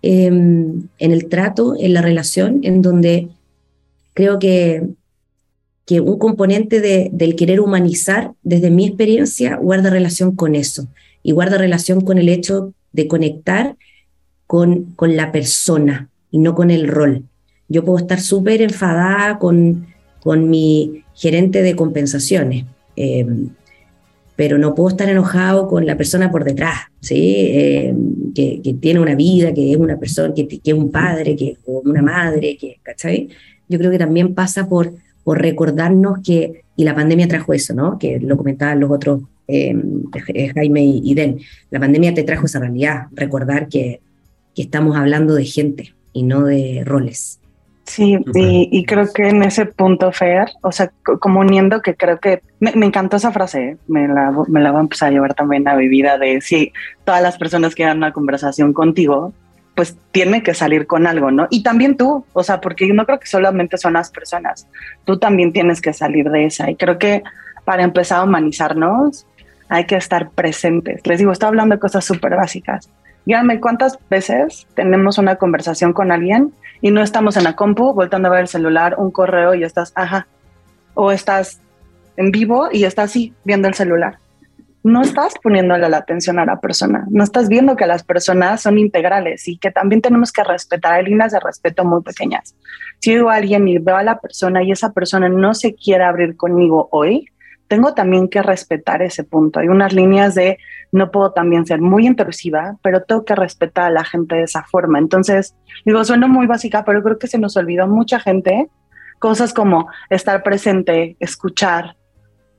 em, 0.00 0.88
en 0.98 1.12
el 1.12 1.28
trato, 1.28 1.76
en 1.78 1.92
la 1.92 2.00
relación, 2.00 2.60
en 2.62 2.80
donde 2.80 3.28
creo 4.14 4.38
que, 4.38 4.88
que 5.86 6.00
un 6.00 6.18
componente 6.18 6.80
de, 6.80 7.10
del 7.12 7.36
querer 7.36 7.60
humanizar, 7.60 8.32
desde 8.42 8.70
mi 8.70 8.86
experiencia, 8.86 9.56
guarda 9.56 9.90
relación 9.90 10.36
con 10.36 10.54
eso 10.54 10.86
y 11.22 11.32
guarda 11.32 11.58
relación 11.58 12.00
con 12.00 12.18
el 12.18 12.28
hecho 12.28 12.72
de 12.92 13.08
conectar 13.08 13.76
con, 14.46 14.92
con 14.96 15.16
la 15.16 15.32
persona 15.32 16.08
y 16.30 16.38
no 16.38 16.54
con 16.54 16.70
el 16.70 16.88
rol. 16.88 17.24
Yo 17.68 17.84
puedo 17.84 17.98
estar 17.98 18.20
súper 18.20 18.62
enfadada 18.62 19.38
con, 19.38 19.86
con 20.22 20.50
mi 20.50 21.04
gerente 21.14 21.62
de 21.62 21.74
compensaciones, 21.74 22.64
eh, 22.96 23.26
pero 24.36 24.58
no 24.58 24.74
puedo 24.74 24.90
estar 24.90 25.08
enojado 25.08 25.68
con 25.68 25.86
la 25.86 25.96
persona 25.96 26.30
por 26.30 26.44
detrás, 26.44 26.80
¿sí? 27.00 27.34
Eh, 27.36 27.94
que, 28.34 28.76
tiene 28.80 29.00
una 29.00 29.14
vida, 29.14 29.52
que 29.52 29.72
es 29.72 29.76
una 29.76 29.98
persona, 29.98 30.34
que, 30.34 30.60
es 30.62 30.74
un 30.74 30.90
padre, 30.90 31.36
que 31.36 31.50
es 31.50 31.58
una 31.64 32.02
madre, 32.02 32.56
que. 32.56 32.78
Yo 33.68 33.78
creo 33.78 33.90
que 33.90 33.98
también 33.98 34.34
pasa 34.34 34.68
por, 34.68 34.92
por 35.24 35.40
recordarnos 35.40 36.20
que, 36.24 36.62
y 36.76 36.84
la 36.84 36.94
pandemia 36.94 37.28
trajo 37.28 37.52
eso, 37.52 37.74
¿no? 37.74 37.98
Que 37.98 38.18
lo 38.20 38.36
comentaban 38.36 38.80
los 38.80 38.90
otros, 38.90 39.22
eh, 39.48 39.74
Jaime 40.54 40.82
y, 40.84 41.02
y 41.04 41.14
Den, 41.14 41.40
la 41.70 41.80
pandemia 41.80 42.14
te 42.14 42.22
trajo 42.22 42.46
esa 42.46 42.60
realidad, 42.60 43.06
recordar 43.12 43.68
que, 43.68 44.00
que 44.54 44.62
estamos 44.62 44.96
hablando 44.96 45.34
de 45.34 45.44
gente 45.44 45.94
y 46.12 46.22
no 46.22 46.44
de 46.44 46.82
roles. 46.84 47.38
Sí, 47.84 48.16
y, 48.34 48.84
creo 48.84 49.12
que 49.12 49.28
en 49.28 49.42
ese 49.42 49.66
punto, 49.66 50.12
Fer, 50.12 50.48
o 50.62 50.70
sea, 50.70 50.92
como 51.02 51.40
uniendo 51.40 51.82
que 51.82 51.96
creo 51.96 52.20
que 52.20 52.40
me, 52.60 52.70
encantó 52.70 53.16
esa 53.16 53.32
frase, 53.32 53.70
¿eh? 53.70 53.76
me 53.88 54.06
la, 54.06 54.32
me 54.46 54.60
la 54.60 54.70
voy 54.70 54.78
a 54.78 54.82
empezar 54.82 55.08
a 55.08 55.12
llevar 55.12 55.34
también 55.34 55.66
a 55.66 55.74
mi 55.74 55.88
vida 55.88 56.16
de 56.16 56.40
si 56.40 56.72
todas 57.04 57.20
las 57.20 57.36
personas 57.38 57.74
que 57.74 57.82
dan 57.82 57.98
una 57.98 58.12
conversación 58.12 58.72
contigo, 58.72 59.34
pues 59.82 59.98
tiene 60.12 60.44
que 60.44 60.54
salir 60.54 60.86
con 60.86 61.08
algo, 61.08 61.32
¿no? 61.32 61.48
Y 61.50 61.64
también 61.64 61.96
tú, 61.96 62.24
o 62.34 62.44
sea, 62.44 62.60
porque 62.60 62.86
yo 62.86 62.94
no 62.94 63.04
creo 63.04 63.18
que 63.18 63.26
solamente 63.26 63.76
son 63.78 63.94
las 63.94 64.12
personas, 64.12 64.68
tú 65.04 65.18
también 65.18 65.52
tienes 65.52 65.80
que 65.80 65.92
salir 65.92 66.30
de 66.30 66.44
esa. 66.46 66.70
Y 66.70 66.76
creo 66.76 66.98
que 66.98 67.24
para 67.64 67.82
empezar 67.82 68.20
a 68.20 68.22
humanizarnos 68.22 69.26
hay 69.68 69.86
que 69.86 69.96
estar 69.96 70.30
presentes. 70.30 71.04
Les 71.04 71.18
digo, 71.18 71.32
estoy 71.32 71.48
hablando 71.48 71.74
de 71.74 71.80
cosas 71.80 72.04
súper 72.04 72.36
básicas. 72.36 72.90
Díganme 73.26 73.58
cuántas 73.58 73.98
veces 74.08 74.68
tenemos 74.76 75.18
una 75.18 75.34
conversación 75.34 75.92
con 75.92 76.12
alguien 76.12 76.54
y 76.80 76.92
no 76.92 77.02
estamos 77.02 77.36
en 77.36 77.42
la 77.42 77.56
compu 77.56 77.92
voltando 77.92 78.28
a 78.28 78.30
ver 78.30 78.42
el 78.42 78.48
celular, 78.48 78.94
un 78.98 79.10
correo 79.10 79.56
y 79.56 79.64
estás, 79.64 79.90
ajá, 79.96 80.28
o 80.94 81.10
estás 81.10 81.60
en 82.16 82.30
vivo 82.30 82.68
y 82.70 82.84
estás 82.84 83.10
así 83.10 83.34
viendo 83.42 83.66
el 83.66 83.74
celular. 83.74 84.18
No 84.84 85.02
estás 85.02 85.34
poniéndole 85.40 85.88
la 85.88 85.98
atención 85.98 86.38
a 86.38 86.44
la 86.44 86.60
persona, 86.60 87.06
no 87.08 87.22
estás 87.22 87.48
viendo 87.48 87.76
que 87.76 87.86
las 87.86 88.02
personas 88.02 88.62
son 88.62 88.78
integrales 88.78 89.46
y 89.46 89.56
que 89.58 89.70
también 89.70 90.02
tenemos 90.02 90.32
que 90.32 90.42
respetar, 90.42 90.94
hay 90.94 91.04
líneas 91.04 91.32
de 91.32 91.38
respeto 91.38 91.84
muy 91.84 92.02
pequeñas. 92.02 92.56
Si 92.98 93.14
digo 93.14 93.30
a 93.30 93.36
alguien 93.36 93.68
y 93.68 93.78
veo 93.78 93.96
a 93.96 94.02
la 94.02 94.18
persona 94.18 94.62
y 94.62 94.72
esa 94.72 94.92
persona 94.92 95.28
no 95.28 95.54
se 95.54 95.74
quiere 95.74 96.02
abrir 96.02 96.36
conmigo 96.36 96.88
hoy, 96.90 97.26
tengo 97.68 97.94
también 97.94 98.28
que 98.28 98.42
respetar 98.42 99.02
ese 99.02 99.24
punto. 99.24 99.60
Hay 99.60 99.68
unas 99.68 99.94
líneas 99.94 100.34
de 100.34 100.58
no 100.90 101.10
puedo 101.10 101.32
también 101.32 101.64
ser 101.64 101.80
muy 101.80 102.06
intrusiva, 102.06 102.76
pero 102.82 103.02
tengo 103.02 103.24
que 103.24 103.34
respetar 103.34 103.84
a 103.86 103.90
la 103.90 104.04
gente 104.04 104.34
de 104.34 104.42
esa 104.42 104.64
forma. 104.64 104.98
Entonces, 104.98 105.56
digo, 105.86 106.04
suena 106.04 106.26
muy 106.26 106.46
básica, 106.46 106.84
pero 106.84 107.02
creo 107.02 107.18
que 107.18 107.28
se 107.28 107.38
nos 107.38 107.56
olvidó 107.56 107.86
mucha 107.88 108.20
gente 108.20 108.68
cosas 109.18 109.54
como 109.54 109.88
estar 110.10 110.42
presente, 110.42 111.16
escuchar, 111.20 111.96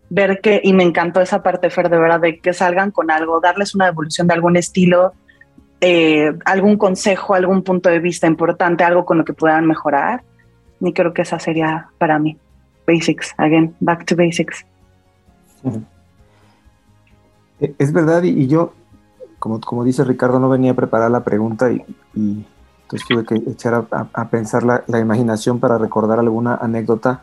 ver 0.10 0.42
que, 0.42 0.62
y 0.64 0.74
me 0.74 0.84
encantó 0.84 1.22
esa 1.22 1.42
parte, 1.42 1.70
Fer, 1.70 1.90
de 1.90 1.98
verdad, 1.98 2.20
de 2.20 2.40
que 2.40 2.54
salgan 2.54 2.92
con 2.92 3.10
algo, 3.12 3.40
darles 3.40 3.76
una 3.76 3.86
devolución 3.86 4.28
de 4.28 4.34
algún 4.34 4.58
estilo, 4.58 5.14
eh, 5.82 6.34
algún 6.46 6.78
consejo, 6.78 7.34
algún 7.34 7.64
punto 7.64 7.90
de 7.90 8.00
vista 8.00 8.28
importante, 8.28 8.84
algo 8.84 9.06
con 9.06 9.18
lo 9.18 9.26
que 9.26 9.34
puedan 9.34 9.66
mejorar. 9.66 10.24
Y 10.80 10.94
creo 10.94 11.14
que 11.14 11.24
esa 11.24 11.40
sería 11.40 11.90
para 11.98 12.20
mí. 12.20 12.38
Basics, 12.88 13.34
again, 13.38 13.76
back 13.80 14.06
to 14.06 14.16
basics. 14.16 14.66
E, 17.60 17.76
es 17.78 17.94
verdad, 17.94 18.24
y, 18.24 18.48
yo, 18.48 18.74
como, 19.40 19.60
como 19.62 19.84
dice 19.84 20.04
Ricardo, 20.04 20.40
no 20.40 20.50
venía 20.50 20.72
a 20.72 20.76
preparar 20.76 21.12
la 21.12 21.24
pregunta 21.24 21.72
y, 21.72 22.46
entonces 22.84 23.08
tuve 23.08 23.26
que 23.26 23.50
echar 23.50 23.86
a, 23.92 24.30
pensar 24.30 24.64
la, 24.64 25.00
imaginación 25.00 25.60
para 25.60 25.78
recordar 25.78 26.20
alguna 26.20 26.56
anécdota 26.56 27.22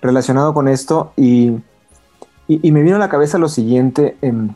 relacionado 0.00 0.54
con 0.54 0.68
esto 0.68 1.12
y, 1.16 1.52
me 2.48 2.82
vino 2.82 2.96
a 2.96 2.98
la 2.98 3.08
cabeza 3.08 3.38
lo 3.38 3.48
siguiente. 3.48 4.16
Em, 4.22 4.54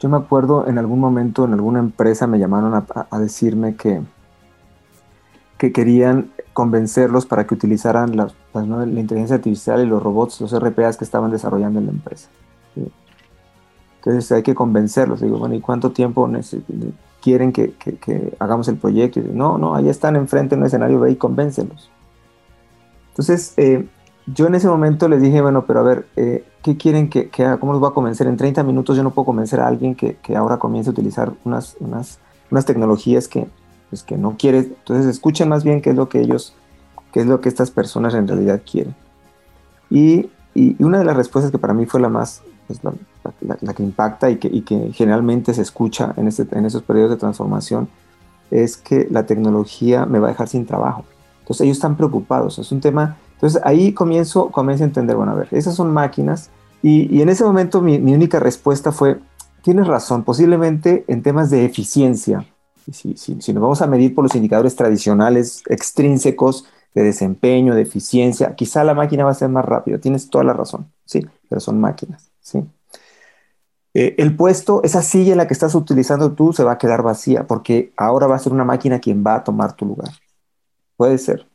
yo 0.00 0.08
me 0.08 0.16
acuerdo 0.16 0.66
en 0.66 0.78
algún 0.78 1.00
momento 1.00 1.44
en 1.44 1.52
alguna 1.52 1.78
empresa 1.78 2.26
me 2.26 2.38
llamaron 2.38 2.74
a, 2.74 3.18
decirme 3.18 3.76
que, 3.76 4.00
que 5.58 5.72
querían 5.72 6.32
convencerlos 6.52 7.26
para 7.26 7.46
que 7.46 7.54
utilizaran 7.54 8.16
la, 8.16 8.28
la, 8.52 9.00
inteligencia 9.00 9.36
artificial 9.36 9.80
y 9.80 9.86
los 9.86 10.02
robots, 10.02 10.40
los 10.40 10.58
RPAs 10.58 10.96
que 10.96 11.04
estaban 11.04 11.30
desarrollando 11.30 11.78
en 11.78 11.86
la 11.86 11.92
empresa. 11.92 12.28
Entonces 13.96 14.32
hay 14.32 14.42
que 14.42 14.54
convencerlos. 14.54 15.20
Digo, 15.20 15.38
bueno, 15.38 15.54
¿y 15.54 15.60
cuánto 15.60 15.92
tiempo 15.92 16.28
quieren 17.20 17.52
que, 17.52 17.72
hagamos 18.40 18.66
el 18.66 18.76
proyecto? 18.76 19.20
Y 19.20 19.22
no, 19.22 19.56
no, 19.58 19.76
ahí 19.76 19.88
están 19.88 20.16
enfrente 20.16 20.56
en 20.56 20.62
un 20.62 20.66
escenario, 20.66 20.98
ve 20.98 21.12
y 21.12 21.16
convéncelos. 21.16 21.90
Entonces, 23.10 23.54
eh, 23.56 23.86
yo 24.26 24.46
en 24.46 24.54
ese 24.54 24.68
momento 24.68 25.08
les 25.08 25.20
dije, 25.20 25.40
bueno, 25.40 25.64
pero 25.66 25.80
a 25.80 25.82
ver, 25.82 26.06
eh, 26.16 26.44
¿qué 26.62 26.76
quieren 26.76 27.08
que, 27.08 27.30
haga? 27.38 27.58
¿Cómo 27.58 27.72
los 27.72 27.80
voy 27.80 27.90
a 27.90 27.94
convencer? 27.94 28.26
En 28.26 28.36
30 28.36 28.62
minutos 28.62 28.96
yo 28.96 29.02
no 29.02 29.10
puedo 29.10 29.26
convencer 29.26 29.60
a 29.60 29.66
alguien 29.66 29.94
que, 29.94 30.16
ahora 30.36 30.58
comience 30.58 30.90
a 30.90 30.92
utilizar 30.92 31.32
unas, 31.44 31.76
unas, 31.80 32.18
unas 32.50 32.64
tecnologías 32.64 33.26
que, 33.26 33.48
pues, 33.90 34.02
que 34.02 34.16
no 34.16 34.36
quiere. 34.38 34.58
Entonces, 34.58 35.06
escuchen 35.06 35.48
más 35.48 35.64
bien 35.64 35.80
qué 35.80 35.90
es 35.90 35.96
lo 35.96 36.08
que 36.08 36.20
ellos, 36.20 36.54
qué 37.12 37.20
es 37.20 37.26
lo 37.26 37.40
que 37.40 37.48
estas 37.48 37.70
personas 37.70 38.14
en 38.14 38.28
realidad 38.28 38.62
quieren. 38.70 38.94
Y, 39.90 40.30
y 40.54 40.82
una 40.82 40.98
de 40.98 41.04
las 41.04 41.16
respuestas 41.16 41.50
que 41.50 41.58
para 41.58 41.74
mí 41.74 41.86
fue 41.86 42.00
la 42.00 42.08
más, 42.08 42.42
pues, 42.66 42.80
la, 43.40 43.74
que 43.74 43.82
impacta 43.82 44.30
y 44.30 44.36
que, 44.36 44.48
y 44.48 44.62
que, 44.62 44.92
generalmente 44.92 45.52
se 45.52 45.62
escucha 45.62 46.14
en, 46.16 46.28
este, 46.28 46.46
en 46.56 46.64
esos 46.64 46.82
periodos 46.82 47.10
de 47.10 47.16
transformación 47.16 47.88
es 48.50 48.76
que 48.76 49.08
la 49.10 49.26
tecnología 49.26 50.06
me 50.06 50.18
va 50.18 50.28
a 50.28 50.30
dejar 50.30 50.48
sin 50.48 50.66
trabajo. 50.66 51.04
Entonces 51.40 51.64
ellos 51.64 51.78
están 51.78 51.96
preocupados, 51.96 52.58
es 52.58 52.70
un 52.70 52.80
tema 52.80 53.16
entonces 53.42 53.60
ahí 53.64 53.92
comienzo, 53.92 54.52
comienzo 54.52 54.84
a 54.84 54.86
entender, 54.86 55.16
bueno, 55.16 55.32
a 55.32 55.34
ver, 55.34 55.48
esas 55.50 55.74
son 55.74 55.92
máquinas 55.92 56.50
y, 56.80 57.20
en 57.20 57.28
ese 57.28 57.42
momento 57.42 57.82
mi, 57.82 57.96
única 57.96 58.38
respuesta 58.38 58.92
fue, 58.92 59.18
tienes 59.62 59.88
razón, 59.88 60.22
posiblemente 60.22 61.04
en 61.08 61.24
temas 61.24 61.50
de 61.50 61.64
eficiencia, 61.64 62.46
si, 62.92 63.16
si, 63.16 63.40
si, 63.42 63.52
nos 63.52 63.60
vamos 63.60 63.82
a 63.82 63.88
medir 63.88 64.14
por 64.14 64.22
los 64.22 64.36
indicadores 64.36 64.76
tradicionales 64.76 65.64
extrínsecos 65.66 66.66
de 66.94 67.02
desempeño, 67.02 67.74
de 67.74 67.82
eficiencia, 67.82 68.54
quizá 68.54 68.84
la 68.84 68.94
máquina 68.94 69.24
va 69.24 69.32
a 69.32 69.34
ser 69.34 69.48
más 69.48 69.64
rápida, 69.64 69.98
tienes 69.98 70.30
toda 70.30 70.44
la 70.44 70.52
razón, 70.52 70.92
sí, 71.04 71.26
pero 71.48 71.60
son 71.60 71.80
máquinas, 71.80 72.30
sí. 72.40 72.64
Eh, 73.92 74.14
el 74.18 74.36
puesto, 74.36 74.84
esa 74.84 75.02
silla 75.02 75.32
en 75.32 75.38
la 75.38 75.48
que 75.48 75.54
estás 75.54 75.74
utilizando 75.74 76.32
tú 76.34 76.52
se 76.52 76.62
va 76.62 76.72
a 76.72 76.78
quedar 76.78 77.02
vacía 77.02 77.48
porque 77.48 77.92
ahora 77.96 78.28
va 78.28 78.36
a 78.36 78.38
ser 78.38 78.52
una 78.52 78.64
máquina 78.64 79.00
quien 79.00 79.24
va 79.26 79.34
a 79.34 79.44
tomar 79.44 79.74
tu 79.74 79.84
lugar. 79.84 80.10
Puede 80.96 81.18
ser. 81.18 81.51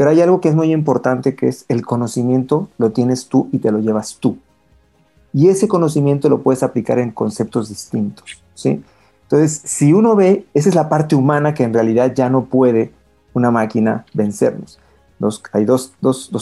Pero 0.00 0.12
hay 0.12 0.22
algo 0.22 0.40
que 0.40 0.48
es 0.48 0.54
muy 0.54 0.72
importante, 0.72 1.34
que 1.34 1.46
es 1.46 1.66
el 1.68 1.84
conocimiento 1.84 2.70
lo 2.78 2.90
tienes 2.90 3.26
tú 3.26 3.50
y 3.52 3.58
te 3.58 3.70
lo 3.70 3.80
llevas 3.80 4.16
tú. 4.18 4.38
Y 5.34 5.48
ese 5.48 5.68
conocimiento 5.68 6.30
lo 6.30 6.40
puedes 6.40 6.62
aplicar 6.62 6.98
en 6.98 7.10
conceptos 7.10 7.68
distintos, 7.68 8.42
¿sí? 8.54 8.82
Entonces, 9.24 9.60
si 9.62 9.92
uno 9.92 10.16
ve, 10.16 10.46
esa 10.54 10.70
es 10.70 10.74
la 10.74 10.88
parte 10.88 11.16
humana 11.16 11.52
que 11.52 11.64
en 11.64 11.74
realidad 11.74 12.14
ya 12.14 12.30
no 12.30 12.46
puede 12.46 12.92
una 13.34 13.50
máquina 13.50 14.06
vencernos. 14.14 14.80
hay 15.52 15.66
dos, 15.66 15.92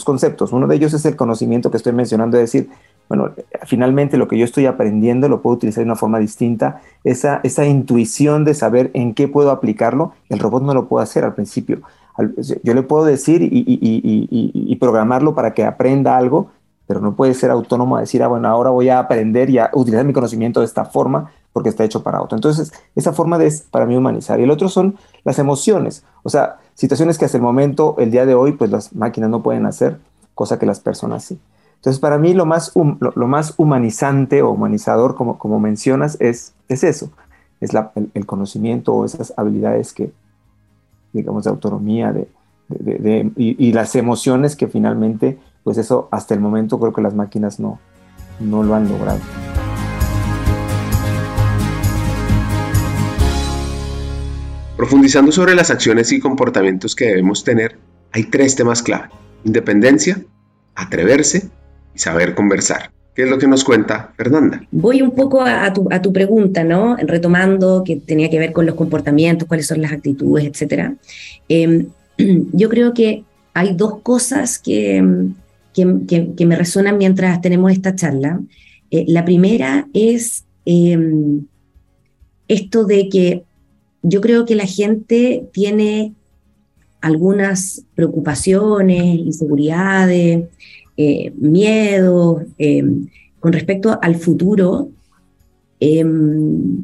conceptos. 0.05 0.53
Uno 0.53 0.65
de 0.65 0.77
ellos 0.77 0.93
es 0.93 1.05
el 1.05 1.17
conocimiento 1.17 1.69
que 1.69 1.75
estoy 1.75 1.91
mencionando, 1.91 2.37
es 2.37 2.43
decir, 2.43 2.69
bueno, 3.09 3.33
finalmente 3.65 4.15
lo 4.15 4.29
que 4.29 4.37
yo 4.37 4.45
estoy 4.45 4.67
aprendiendo 4.67 5.27
lo 5.27 5.41
puedo 5.41 5.57
utilizar 5.57 5.83
de 5.83 5.89
una 5.89 5.97
forma 5.97 6.19
distinta. 6.19 6.79
Esa, 7.03 7.41
esa 7.43 7.65
intuición 7.65 8.45
de 8.45 8.53
saber 8.53 8.89
en 8.93 9.13
qué 9.13 9.27
puedo 9.27 9.51
aplicarlo, 9.51 10.13
el 10.29 10.39
robot 10.39 10.63
no 10.63 10.73
lo 10.73 10.87
puede 10.87 11.03
hacer 11.03 11.25
al 11.25 11.35
principio. 11.35 11.81
Yo 12.63 12.73
le 12.73 12.83
puedo 12.83 13.05
decir 13.05 13.41
y, 13.41 14.75
programarlo 14.79 15.35
para 15.35 15.53
que 15.53 15.65
aprenda 15.65 16.17
algo, 16.17 16.51
pero 16.87 17.01
no 17.01 17.15
puede 17.15 17.33
ser 17.33 17.51
autónomo 17.51 17.97
a 17.97 18.01
decir, 18.01 18.23
ah, 18.23 18.27
bueno, 18.27 18.47
ahora 18.47 18.69
voy 18.71 18.89
a 18.89 18.99
aprender 18.99 19.49
y 19.49 19.59
a 19.59 19.69
utilizar 19.73 20.05
mi 20.05 20.13
conocimiento 20.13 20.59
de 20.61 20.65
esta 20.65 20.85
forma 20.85 21.31
porque 21.53 21.69
está 21.69 21.83
hecho 21.83 22.03
para 22.03 22.21
otro. 22.21 22.37
Entonces, 22.37 22.71
esa 22.95 23.13
forma 23.13 23.37
de 23.37 23.53
para 23.71 23.85
mí 23.85 23.95
humanizar. 23.95 24.39
Y 24.39 24.43
el 24.43 24.51
otro 24.51 24.69
son 24.69 24.97
las 25.23 25.39
emociones, 25.39 26.03
o 26.23 26.29
sea, 26.29 26.57
situaciones 26.75 27.17
que 27.17 27.25
hasta 27.25 27.37
el 27.37 27.43
momento, 27.43 27.95
el 27.99 28.11
día 28.11 28.25
de 28.25 28.35
hoy, 28.35 28.53
pues 28.53 28.71
las 28.71 28.95
máquinas 28.95 29.29
no 29.29 29.43
pueden 29.43 29.65
hacer, 29.65 29.99
cosa 30.35 30.57
que 30.57 30.65
las 30.65 30.79
personas 30.79 31.23
sí. 31.25 31.39
Entonces, 31.75 31.99
para 31.99 32.17
mí 32.17 32.33
lo 32.33 32.45
más, 32.45 32.73
lo, 32.75 33.27
más 33.27 33.53
humanizante 33.57 34.41
o 34.41 34.51
humanizador, 34.51 35.15
como, 35.15 35.37
como 35.37 35.59
mencionas, 35.59 36.17
es, 36.19 36.53
es 36.67 36.83
eso, 36.83 37.09
es 37.61 37.71
el, 38.13 38.25
conocimiento 38.25 38.93
o 38.93 39.05
esas 39.05 39.33
habilidades 39.37 39.93
que, 39.93 40.11
digamos, 41.13 41.43
de 41.43 41.49
autonomía 41.49 42.13
de, 42.13 42.27
y, 43.35 43.71
las 43.73 43.95
emociones 43.95 44.55
que 44.55 44.67
finalmente, 44.67 45.39
pues 45.63 45.77
eso 45.77 46.07
hasta 46.11 46.33
el 46.33 46.39
momento 46.39 46.79
creo 46.79 46.93
que 46.93 47.01
las 47.01 47.15
máquinas 47.15 47.59
no, 47.59 47.79
no 48.39 48.63
lo 48.63 48.75
han 48.75 48.87
logrado. 48.87 49.19
Profundizando 54.77 55.31
sobre 55.31 55.55
las 55.55 55.71
acciones 55.71 56.11
y 56.11 56.19
comportamientos 56.19 56.95
que 56.95 57.05
debemos 57.05 57.43
tener, 57.43 57.77
hay 58.13 58.23
tres 58.23 58.55
temas 58.55 58.81
clave. 58.81 59.09
Independencia, 59.43 60.23
atreverse 60.75 61.49
y 61.93 61.99
saber 61.99 62.33
conversar. 62.33 62.91
¿Qué 63.19 63.25
es 63.25 63.29
lo 63.29 63.37
que 63.37 63.49
nos 63.49 63.65
cuenta 63.65 64.13
Fernanda? 64.15 64.65
Voy 64.71 65.01
un 65.01 65.11
poco 65.11 65.41
a, 65.41 65.73
tu, 65.73 65.89
a 65.91 66.01
tu, 66.01 66.13
pregunta, 66.13 66.63
¿no? 66.63 66.95
Retomando 66.95 67.83
que 67.83 67.97
tenía 67.97 68.29
que 68.29 68.39
ver 68.39 68.53
con 68.53 68.65
los 68.65 68.75
comportamientos, 68.75 69.45
cuáles 69.45 69.67
son 69.67 69.81
las 69.81 69.91
actitudes, 69.91 70.45
etcétera. 70.45 70.95
Em, 71.49 71.87
yo 72.53 72.69
creo 72.69 72.93
que 72.93 73.25
hay 73.53 73.75
dos 73.75 73.99
cosas 74.03 74.57
que, 74.57 75.03
que, 75.73 76.29
que, 76.33 76.45
me 76.45 76.55
resuenan 76.55 76.97
mientras 76.97 77.41
tenemos 77.41 77.73
esta 77.73 77.93
charla. 77.93 78.39
Eh, 78.89 79.03
la 79.09 79.25
primera 79.25 79.89
es 79.93 80.45
em, 80.63 81.45
esto 82.47 82.85
de 82.85 83.09
que 83.09 83.43
yo 84.01 84.21
creo 84.21 84.45
que 84.45 84.55
la 84.55 84.65
gente 84.65 85.43
tiene 85.51 86.13
algunas 87.01 87.83
preocupaciones, 87.95 89.03
inseguridades, 89.03 90.45
eh, 91.01 91.31
miedo 91.37 92.43
eh, 92.57 92.83
con 93.39 93.53
respecto 93.53 93.97
al 94.01 94.15
futuro. 94.15 94.89
Em, 95.79 96.83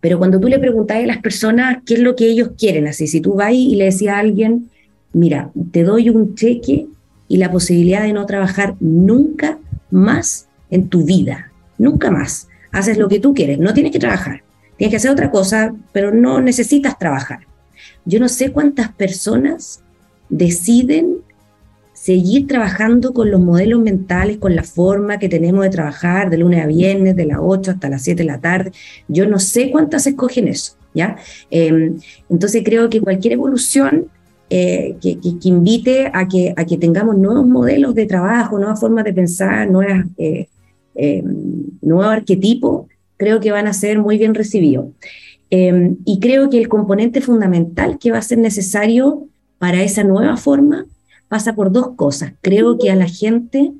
pero 0.00 0.18
cuando 0.18 0.38
tú 0.38 0.46
le 0.46 0.60
preguntas 0.60 0.98
a 0.98 1.06
las 1.06 1.18
personas 1.18 1.78
qué 1.84 1.94
es 1.94 2.00
lo 2.00 2.14
que 2.14 2.28
ellos 2.28 2.50
quieren, 2.56 2.86
así, 2.86 3.08
si 3.08 3.20
tú 3.20 3.34
vas 3.34 3.52
y 3.52 3.74
le 3.74 3.86
decías 3.86 4.14
a 4.14 4.20
alguien, 4.20 4.70
mira, 5.12 5.50
te 5.72 5.82
doy 5.82 6.08
un 6.08 6.36
cheque 6.36 6.86
y 7.26 7.36
la 7.38 7.50
posibilidad 7.50 8.02
de 8.02 8.12
no 8.12 8.26
trabajar 8.26 8.76
nunca 8.78 9.58
más 9.90 10.46
en 10.70 10.88
tu 10.88 11.04
vida, 11.04 11.50
nunca 11.78 12.12
más. 12.12 12.46
Haces 12.70 12.96
lo 12.96 13.08
que 13.08 13.18
tú 13.18 13.34
quieres, 13.34 13.58
no 13.58 13.74
tienes 13.74 13.90
que 13.90 13.98
trabajar, 13.98 14.44
tienes 14.76 14.92
que 14.92 14.98
hacer 14.98 15.10
otra 15.10 15.32
cosa, 15.32 15.74
pero 15.90 16.14
no 16.14 16.40
necesitas 16.40 16.96
trabajar. 16.96 17.40
Yo 18.04 18.20
no 18.20 18.28
sé 18.28 18.52
cuántas 18.52 18.92
personas 18.92 19.82
deciden 20.28 21.22
seguir 22.02 22.48
trabajando 22.48 23.14
con 23.14 23.30
los 23.30 23.40
modelos 23.40 23.80
mentales, 23.80 24.38
con 24.38 24.56
la 24.56 24.64
forma 24.64 25.20
que 25.20 25.28
tenemos 25.28 25.62
de 25.62 25.70
trabajar 25.70 26.30
de 26.30 26.38
lunes 26.38 26.64
a 26.64 26.66
viernes, 26.66 27.14
de 27.14 27.26
las 27.26 27.38
8 27.40 27.70
hasta 27.70 27.88
las 27.88 28.02
7 28.02 28.24
de 28.24 28.28
la 28.28 28.40
tarde. 28.40 28.72
Yo 29.06 29.28
no 29.28 29.38
sé 29.38 29.70
cuántas 29.70 30.08
escogen 30.08 30.48
eso, 30.48 30.72
¿ya? 30.94 31.16
Em, 31.48 31.96
entonces 32.28 32.62
creo 32.64 32.90
que 32.90 33.00
cualquier 33.00 33.34
evolución 33.34 34.08
eh, 34.50 34.96
que, 35.00 35.16
invite 35.44 36.10
a 36.12 36.26
que, 36.26 36.52
a 36.56 36.64
que 36.64 36.76
tengamos 36.76 37.16
nuevos 37.16 37.46
modelos 37.46 37.94
de 37.94 38.06
trabajo, 38.06 38.58
nuevas 38.58 38.80
formas 38.80 39.04
de 39.04 39.12
pensar, 39.12 39.70
nuevas, 39.70 40.04
eh, 40.18 40.48
em, 40.96 41.24
nuevos 41.82 42.06
arquetipos, 42.06 42.88
creo 43.16 43.38
que 43.38 43.52
van 43.52 43.68
a 43.68 43.72
ser 43.72 44.00
muy 44.00 44.18
bien 44.18 44.34
recibidos. 44.34 44.86
Em, 45.50 45.98
y 46.04 46.18
creo 46.18 46.50
que 46.50 46.58
el 46.58 46.66
componente 46.66 47.20
fundamental 47.20 47.96
que 48.00 48.10
va 48.10 48.18
a 48.18 48.22
ser 48.22 48.38
necesario 48.38 49.28
para 49.58 49.84
esa 49.84 50.02
nueva 50.02 50.36
forma 50.36 50.86
pasa 51.32 51.54
por 51.54 51.72
dos 51.72 51.92
cosas. 51.96 52.34
Creo 52.42 52.76
que 52.76 52.90
a 52.90 52.94
la 52.94 53.08
gente 53.08 53.72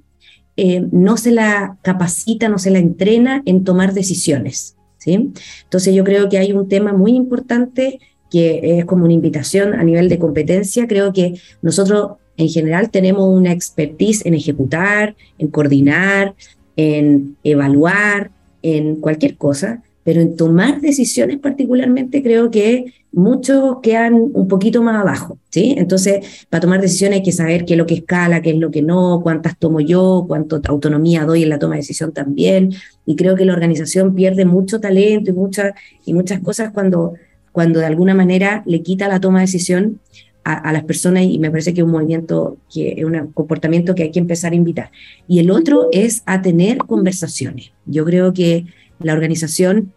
eh, 0.56 0.88
no 0.90 1.18
se 1.18 1.32
la 1.32 1.76
capacita, 1.82 2.48
no 2.48 2.58
se 2.58 2.70
la 2.70 2.78
entrena 2.78 3.42
en 3.44 3.62
tomar 3.62 3.92
decisiones. 3.92 4.78
¿sí? 4.96 5.34
Entonces 5.64 5.94
yo 5.94 6.02
creo 6.02 6.30
que 6.30 6.38
hay 6.38 6.52
un 6.52 6.66
tema 6.66 6.94
muy 6.94 7.12
importante 7.14 8.00
que 8.30 8.78
es 8.78 8.86
como 8.86 9.04
una 9.04 9.12
invitación 9.12 9.74
a 9.74 9.84
nivel 9.84 10.08
de 10.08 10.18
competencia. 10.18 10.86
Creo 10.86 11.12
que 11.12 11.34
nosotros 11.60 12.12
en 12.38 12.48
general 12.48 12.88
tenemos 12.88 13.28
una 13.28 13.52
expertise 13.52 14.24
en 14.24 14.32
ejecutar, 14.32 15.14
en 15.36 15.48
coordinar, 15.48 16.34
en 16.76 17.36
evaluar, 17.44 18.30
en 18.62 18.96
cualquier 18.96 19.36
cosa, 19.36 19.82
pero 20.04 20.20
en 20.20 20.36
tomar 20.36 20.80
decisiones 20.80 21.38
particularmente 21.38 22.22
creo 22.22 22.50
que 22.50 22.92
muchos 23.12 23.76
quedan 23.82 24.14
un 24.14 24.48
poquito 24.48 24.82
más 24.82 24.96
abajo, 24.96 25.38
¿sí? 25.50 25.74
Entonces, 25.76 26.46
para 26.48 26.62
tomar 26.62 26.80
decisiones 26.80 27.18
hay 27.18 27.22
que 27.22 27.32
saber 27.32 27.64
qué 27.64 27.74
es 27.74 27.78
lo 27.78 27.86
que 27.86 27.94
escala, 27.94 28.40
qué 28.40 28.50
es 28.50 28.56
lo 28.56 28.70
que 28.70 28.82
no, 28.82 29.20
cuántas 29.22 29.58
tomo 29.58 29.80
yo, 29.80 30.24
cuánta 30.26 30.60
autonomía 30.68 31.24
doy 31.24 31.42
en 31.42 31.50
la 31.50 31.58
toma 31.58 31.74
de 31.74 31.82
decisión 31.82 32.12
también, 32.12 32.72
y 33.04 33.16
creo 33.16 33.36
que 33.36 33.44
la 33.44 33.52
organización 33.52 34.14
pierde 34.14 34.44
mucho 34.44 34.80
talento 34.80 35.30
y, 35.30 35.34
muchas 35.34 35.72
y 36.06 36.14
muchas 36.14 36.40
cosas 36.40 36.72
cuando, 36.72 37.14
cuando 37.52 37.80
de 37.80 37.86
alguna 37.86 38.14
manera 38.14 38.62
le 38.66 38.82
quita 38.82 39.08
la 39.08 39.20
toma 39.20 39.40
de 39.40 39.46
decisión 39.46 40.00
a, 40.44 40.54
a, 40.54 40.72
las 40.72 40.84
personas 40.84 41.24
y 41.24 41.38
me 41.38 41.50
parece 41.50 41.72
que 41.72 41.82
es 41.82 41.84
un 41.84 41.92
movimiento, 41.92 42.56
que 42.72 42.94
es 42.96 43.04
un 43.04 43.28
comportamiento 43.32 43.94
que 43.94 44.04
hay 44.04 44.10
que 44.10 44.18
empezar 44.18 44.52
a 44.52 44.56
invitar. 44.56 44.90
Y 45.28 45.38
el 45.38 45.52
otro 45.52 45.88
es 45.92 46.22
a 46.26 46.42
tener 46.42 46.78
conversaciones. 46.78 47.70
Yo 47.86 48.04
creo 48.04 48.32
que 48.32 48.64
la 49.02 49.12
organización 49.12 49.92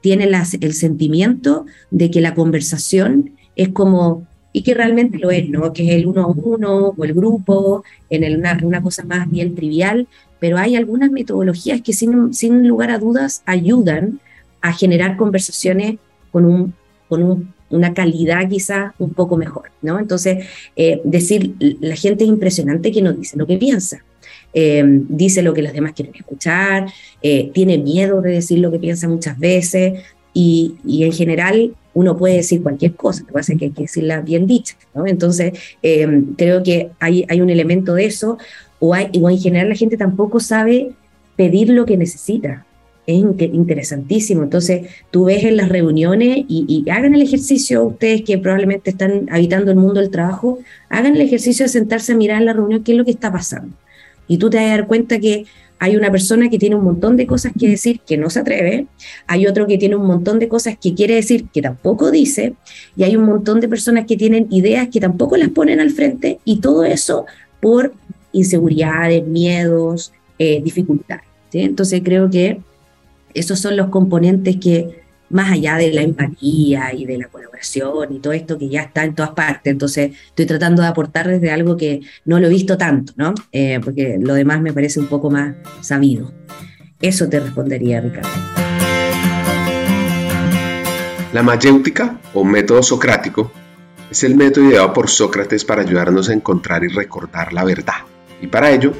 tiene 0.00 0.30
el 0.60 0.74
sentimiento 0.74 1.66
de 1.90 2.10
que 2.10 2.20
la 2.20 2.34
conversación 2.34 3.32
es 3.56 3.70
como, 3.70 4.26
y 4.52 4.62
que 4.62 4.74
realmente 4.74 5.18
lo 5.18 5.30
es, 5.30 5.48
¿no? 5.48 5.72
Que 5.72 5.88
es 5.88 5.94
el 5.96 6.06
uno 6.06 6.22
a 6.22 6.26
uno 6.26 6.94
o 6.96 7.04
el 7.04 7.12
grupo, 7.12 7.84
en 8.10 8.38
una, 8.38 8.82
cosa 8.82 9.04
más 9.04 9.30
bien 9.30 9.54
trivial, 9.54 10.06
pero 10.38 10.58
hay 10.58 10.76
algunas 10.76 11.10
metodologías 11.10 11.82
que 11.82 11.92
sin, 11.92 12.68
lugar 12.68 12.90
a 12.90 12.98
dudas 12.98 13.42
ayudan 13.46 14.20
a 14.60 14.72
generar 14.72 15.16
conversaciones 15.16 15.96
con 16.30 16.44
un, 16.44 16.74
con 17.08 17.22
un 17.22 17.58
una 17.70 17.94
calidad 17.94 18.48
quizás 18.48 18.92
un 18.98 19.12
poco 19.12 19.36
mejor, 19.36 19.70
¿no? 19.82 19.98
Entonces, 19.98 20.46
eh, 20.76 21.00
decir, 21.04 21.54
la 21.80 21.96
gente 21.96 22.24
es 22.24 22.30
impresionante 22.30 22.92
que 22.92 23.02
no 23.02 23.12
dice 23.12 23.36
lo 23.36 23.46
que 23.46 23.58
piensa. 23.58 24.02
Eh, 24.54 24.82
dice 25.08 25.42
lo 25.42 25.52
que 25.52 25.62
los 25.62 25.72
demás 25.72 25.92
quieren 25.92 26.14
escuchar, 26.14 26.86
eh, 27.22 27.50
tiene 27.52 27.78
miedo 27.78 28.22
de 28.22 28.32
decir 28.32 28.58
lo 28.60 28.70
que 28.70 28.78
piensa 28.78 29.06
muchas 29.06 29.38
veces 29.38 30.00
y, 30.32 30.76
y, 30.86 31.04
en 31.04 31.12
general 31.12 31.74
uno 31.92 32.16
puede 32.16 32.36
decir 32.36 32.62
cualquier 32.62 32.94
cosa, 32.94 33.20
lo 33.20 33.26
que 33.26 33.32
pasa 33.34 33.52
es 33.52 33.58
que 33.58 33.64
hay 33.66 33.70
que 33.72 33.82
decirla 33.82 34.20
bien 34.20 34.46
dicha, 34.46 34.76
¿no? 34.94 35.06
Entonces, 35.06 35.52
creo 35.82 36.62
que 36.62 36.90
hay, 37.00 37.40
un 37.40 37.50
elemento 37.50 37.94
de 37.94 38.06
eso, 38.06 38.38
o, 38.78 38.94
hay, 38.94 39.10
en 39.12 39.38
general 39.38 39.68
la 39.68 39.74
gente 39.74 39.96
tampoco 39.96 40.38
sabe 40.38 40.92
pedir 41.36 41.70
lo 41.70 41.86
que 41.86 41.96
necesita, 41.96 42.64
es 43.08 43.16
interesantísimo. 43.16 44.42
Entonces, 44.42 44.88
tú 45.10 45.24
ves 45.24 45.42
en 45.42 45.56
las 45.56 45.70
reuniones 45.70 46.44
y, 46.46 46.84
hagan 46.90 47.14
el 47.14 47.22
ejercicio, 47.22 47.84
ustedes 47.84 48.22
que 48.22 48.36
probablemente 48.36 48.90
están 48.90 49.28
habitando 49.30 49.70
el 49.70 49.78
mundo 49.78 50.00
del 50.00 50.10
trabajo, 50.10 50.58
hagan 50.90 51.16
el 51.16 51.22
ejercicio 51.22 51.64
de 51.64 51.70
sentarse 51.70 52.12
a 52.12 52.16
mirar 52.16 52.38
en 52.38 52.46
la 52.46 52.52
reunión 52.52 52.84
qué 52.84 52.92
es 52.92 52.98
lo 52.98 53.04
que 53.04 53.10
está 53.10 53.32
pasando. 53.32 53.74
Y 54.28 54.38
tú 54.38 54.50
te 54.50 54.58
vas 54.58 54.66
a 54.66 54.70
dar 54.70 54.86
cuenta 54.86 55.18
que 55.18 55.46
hay 55.80 55.96
una 55.96 56.10
persona 56.10 56.50
que 56.50 56.58
tiene 56.58 56.76
un 56.76 56.84
montón 56.84 57.16
de 57.16 57.26
cosas 57.26 57.52
que 57.58 57.68
decir 57.68 58.00
que 58.00 58.16
no 58.16 58.30
se 58.30 58.40
atreve, 58.40 58.86
hay 59.26 59.46
otro 59.46 59.66
que 59.66 59.78
tiene 59.78 59.96
un 59.96 60.06
montón 60.06 60.38
de 60.38 60.48
cosas 60.48 60.76
que 60.80 60.94
quiere 60.94 61.14
decir 61.14 61.46
que 61.52 61.62
tampoco 61.62 62.10
dice, 62.10 62.54
y 62.96 63.04
hay 63.04 63.16
un 63.16 63.24
montón 63.24 63.60
de 63.60 63.68
personas 63.68 64.06
que 64.06 64.16
tienen 64.16 64.48
ideas 64.50 64.88
que 64.88 65.00
tampoco 65.00 65.36
las 65.36 65.50
ponen 65.50 65.80
al 65.80 65.90
frente, 65.90 66.40
y 66.44 66.60
todo 66.60 66.84
eso 66.84 67.26
por 67.60 67.94
inseguridades, 68.32 69.26
miedos, 69.26 70.12
eh, 70.38 70.60
dificultades. 70.62 71.24
Entonces 71.52 72.02
creo 72.04 72.28
que 72.28 72.60
esos 73.34 73.58
son 73.58 73.76
los 73.76 73.88
componentes 73.88 74.56
que, 74.56 75.00
más 75.30 75.52
allá 75.52 75.76
de 75.76 75.92
la 75.92 76.02
empatía 76.02 76.92
y 76.94 77.04
de 77.04 77.18
la 77.18 77.28
colaboración 77.28 78.12
y 78.12 78.18
todo 78.20 78.32
esto 78.32 78.58
que 78.58 78.68
ya 78.68 78.82
está 78.82 79.04
en 79.04 79.14
todas 79.14 79.32
partes, 79.32 79.72
entonces 79.72 80.12
estoy 80.28 80.46
tratando 80.46 80.82
de 80.82 80.88
aportar 80.88 81.28
desde 81.28 81.50
algo 81.50 81.76
que 81.76 82.00
no 82.24 82.40
lo 82.40 82.46
he 82.46 82.50
visto 82.50 82.78
tanto, 82.78 83.12
¿no? 83.16 83.34
Eh, 83.52 83.80
porque 83.82 84.18
lo 84.20 84.34
demás 84.34 84.60
me 84.60 84.72
parece 84.72 85.00
un 85.00 85.06
poco 85.06 85.30
más 85.30 85.54
sabido. 85.80 86.32
Eso 87.00 87.28
te 87.28 87.40
respondería, 87.40 88.00
Ricardo. 88.00 88.28
La 91.32 91.42
mayéutica, 91.42 92.18
o 92.32 92.42
método 92.42 92.82
socrático, 92.82 93.52
es 94.10 94.24
el 94.24 94.34
método 94.34 94.70
ideado 94.70 94.92
por 94.94 95.10
Sócrates 95.10 95.64
para 95.64 95.82
ayudarnos 95.82 96.30
a 96.30 96.32
encontrar 96.32 96.82
y 96.84 96.88
recordar 96.88 97.52
la 97.52 97.64
verdad. 97.64 97.96
Y 98.40 98.46
para 98.46 98.70
ello, 98.70 98.92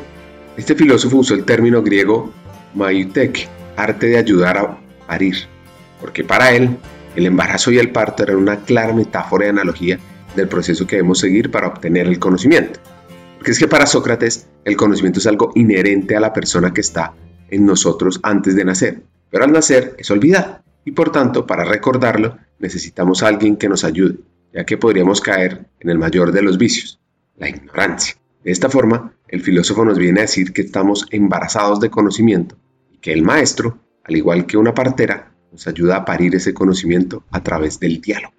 este 0.56 0.74
filósofo 0.74 1.16
usó 1.16 1.34
el 1.34 1.44
término 1.44 1.82
griego 1.82 2.32
maiutek, 2.74 3.48
arte 3.76 4.08
de 4.08 4.18
ayudar 4.18 4.58
a 4.58 4.78
parir, 5.06 5.36
porque 6.00 6.24
para 6.24 6.52
él 6.52 6.78
el 7.16 7.26
embarazo 7.26 7.70
y 7.70 7.78
el 7.78 7.90
parto 7.90 8.22
eran 8.22 8.36
una 8.36 8.60
clara 8.60 8.92
metáfora 8.92 9.46
y 9.46 9.48
analogía 9.48 9.98
del 10.36 10.48
proceso 10.48 10.86
que 10.86 10.96
debemos 10.96 11.18
seguir 11.18 11.50
para 11.50 11.68
obtener 11.68 12.06
el 12.06 12.18
conocimiento. 12.18 12.80
Porque 13.36 13.52
es 13.52 13.58
que 13.58 13.68
para 13.68 13.86
Sócrates 13.86 14.48
el 14.64 14.76
conocimiento 14.76 15.18
es 15.18 15.26
algo 15.26 15.52
inherente 15.54 16.16
a 16.16 16.20
la 16.20 16.32
persona 16.32 16.72
que 16.72 16.80
está 16.80 17.14
en 17.50 17.66
nosotros 17.66 18.20
antes 18.22 18.54
de 18.54 18.64
nacer, 18.64 19.02
pero 19.30 19.44
al 19.44 19.52
nacer 19.52 19.94
es 19.98 20.10
olvidado 20.10 20.62
y 20.84 20.92
por 20.92 21.10
tanto 21.10 21.46
para 21.46 21.64
recordarlo 21.64 22.38
necesitamos 22.58 23.22
alguien 23.22 23.56
que 23.56 23.68
nos 23.68 23.84
ayude, 23.84 24.16
ya 24.52 24.64
que 24.64 24.76
podríamos 24.76 25.20
caer 25.20 25.66
en 25.80 25.90
el 25.90 25.98
mayor 25.98 26.32
de 26.32 26.42
los 26.42 26.58
vicios, 26.58 27.00
la 27.36 27.48
ignorancia. 27.48 28.16
De 28.44 28.52
esta 28.52 28.68
forma, 28.68 29.12
el 29.28 29.40
filósofo 29.40 29.84
nos 29.84 29.98
viene 29.98 30.20
a 30.20 30.22
decir 30.22 30.52
que 30.52 30.62
estamos 30.62 31.06
embarazados 31.10 31.80
de 31.80 31.90
conocimiento 31.90 32.56
que 33.00 33.12
el 33.12 33.22
maestro, 33.22 33.78
al 34.04 34.16
igual 34.16 34.46
que 34.46 34.56
una 34.56 34.74
partera, 34.74 35.32
nos 35.52 35.66
ayuda 35.66 35.96
a 35.96 36.04
parir 36.04 36.34
ese 36.34 36.54
conocimiento 36.54 37.24
a 37.30 37.42
través 37.42 37.80
del 37.80 38.00
diálogo. 38.00 38.34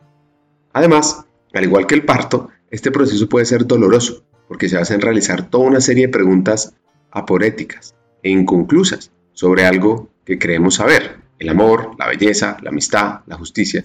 Además, 0.74 1.26
al 1.54 1.64
igual 1.64 1.88
que 1.88 1.96
el 1.96 2.06
parto, 2.06 2.50
este 2.70 2.92
proceso 2.92 3.28
puede 3.28 3.46
ser 3.46 3.66
doloroso 3.66 4.24
porque 4.48 4.70
se 4.70 4.78
hacen 4.78 5.02
realizar 5.02 5.50
toda 5.50 5.68
una 5.68 5.82
serie 5.82 6.08
de 6.08 6.14
preguntas 6.14 6.74
aporéticas 7.12 7.96
e 8.24 8.30
inconclusas 8.30 9.12
sobre 9.34 9.66
algo 9.66 10.10
que 10.26 10.38
creemos 10.38 10.76
saber, 10.76 11.18
el 11.40 11.50
amor, 11.50 11.92
la 11.98 12.08
belleza, 12.08 12.58
la 12.62 12.70
amistad, 12.70 13.22
la 13.26 13.38
justicia, 13.38 13.84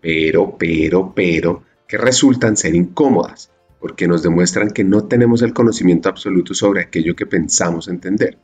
pero, 0.00 0.56
pero, 0.58 1.12
pero, 1.14 1.62
que 1.86 1.98
resultan 1.98 2.56
ser 2.56 2.74
incómodas 2.74 3.50
porque 3.80 4.08
nos 4.08 4.22
demuestran 4.22 4.70
que 4.70 4.84
no 4.84 5.04
tenemos 5.04 5.42
el 5.42 5.52
conocimiento 5.52 6.08
absoluto 6.08 6.54
sobre 6.54 6.82
aquello 6.82 7.14
que 7.14 7.26
pensamos 7.26 7.88
entender. 7.88 8.38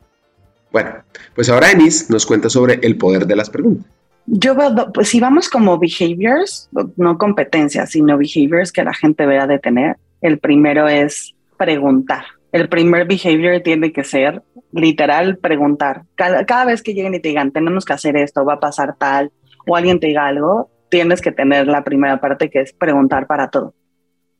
Bueno, 0.71 1.03
pues 1.35 1.49
ahora 1.49 1.67
Denise 1.67 2.05
nos 2.09 2.25
cuenta 2.25 2.49
sobre 2.49 2.79
el 2.81 2.97
poder 2.97 3.27
de 3.27 3.35
las 3.35 3.49
preguntas. 3.49 3.91
Yo 4.25 4.55
veo, 4.55 4.91
pues 4.93 5.09
si 5.09 5.19
vamos 5.19 5.49
como 5.49 5.77
behaviors, 5.77 6.69
no 6.95 7.17
competencias, 7.17 7.91
sino 7.91 8.17
behaviors 8.17 8.71
que 8.71 8.83
la 8.83 8.93
gente 8.93 9.25
vea 9.25 9.47
de 9.47 9.59
tener, 9.59 9.97
el 10.21 10.39
primero 10.39 10.87
es 10.87 11.35
preguntar. 11.57 12.23
El 12.51 12.69
primer 12.69 13.05
behavior 13.07 13.61
tiene 13.61 13.91
que 13.91 14.03
ser 14.03 14.43
literal 14.71 15.37
preguntar. 15.37 16.03
Cada, 16.15 16.45
cada 16.45 16.65
vez 16.65 16.81
que 16.81 16.93
lleguen 16.93 17.15
y 17.15 17.19
te 17.19 17.29
digan, 17.29 17.51
tenemos 17.51 17.83
que 17.83 17.93
hacer 17.93 18.15
esto, 18.15 18.45
va 18.45 18.53
a 18.53 18.59
pasar 18.59 18.95
tal, 18.97 19.31
o 19.67 19.75
alguien 19.75 19.99
te 19.99 20.07
diga 20.07 20.27
algo, 20.27 20.69
tienes 20.89 21.21
que 21.21 21.31
tener 21.31 21.67
la 21.67 21.83
primera 21.83 22.19
parte 22.21 22.49
que 22.49 22.61
es 22.61 22.73
preguntar 22.73 23.27
para 23.27 23.49
todo. 23.49 23.73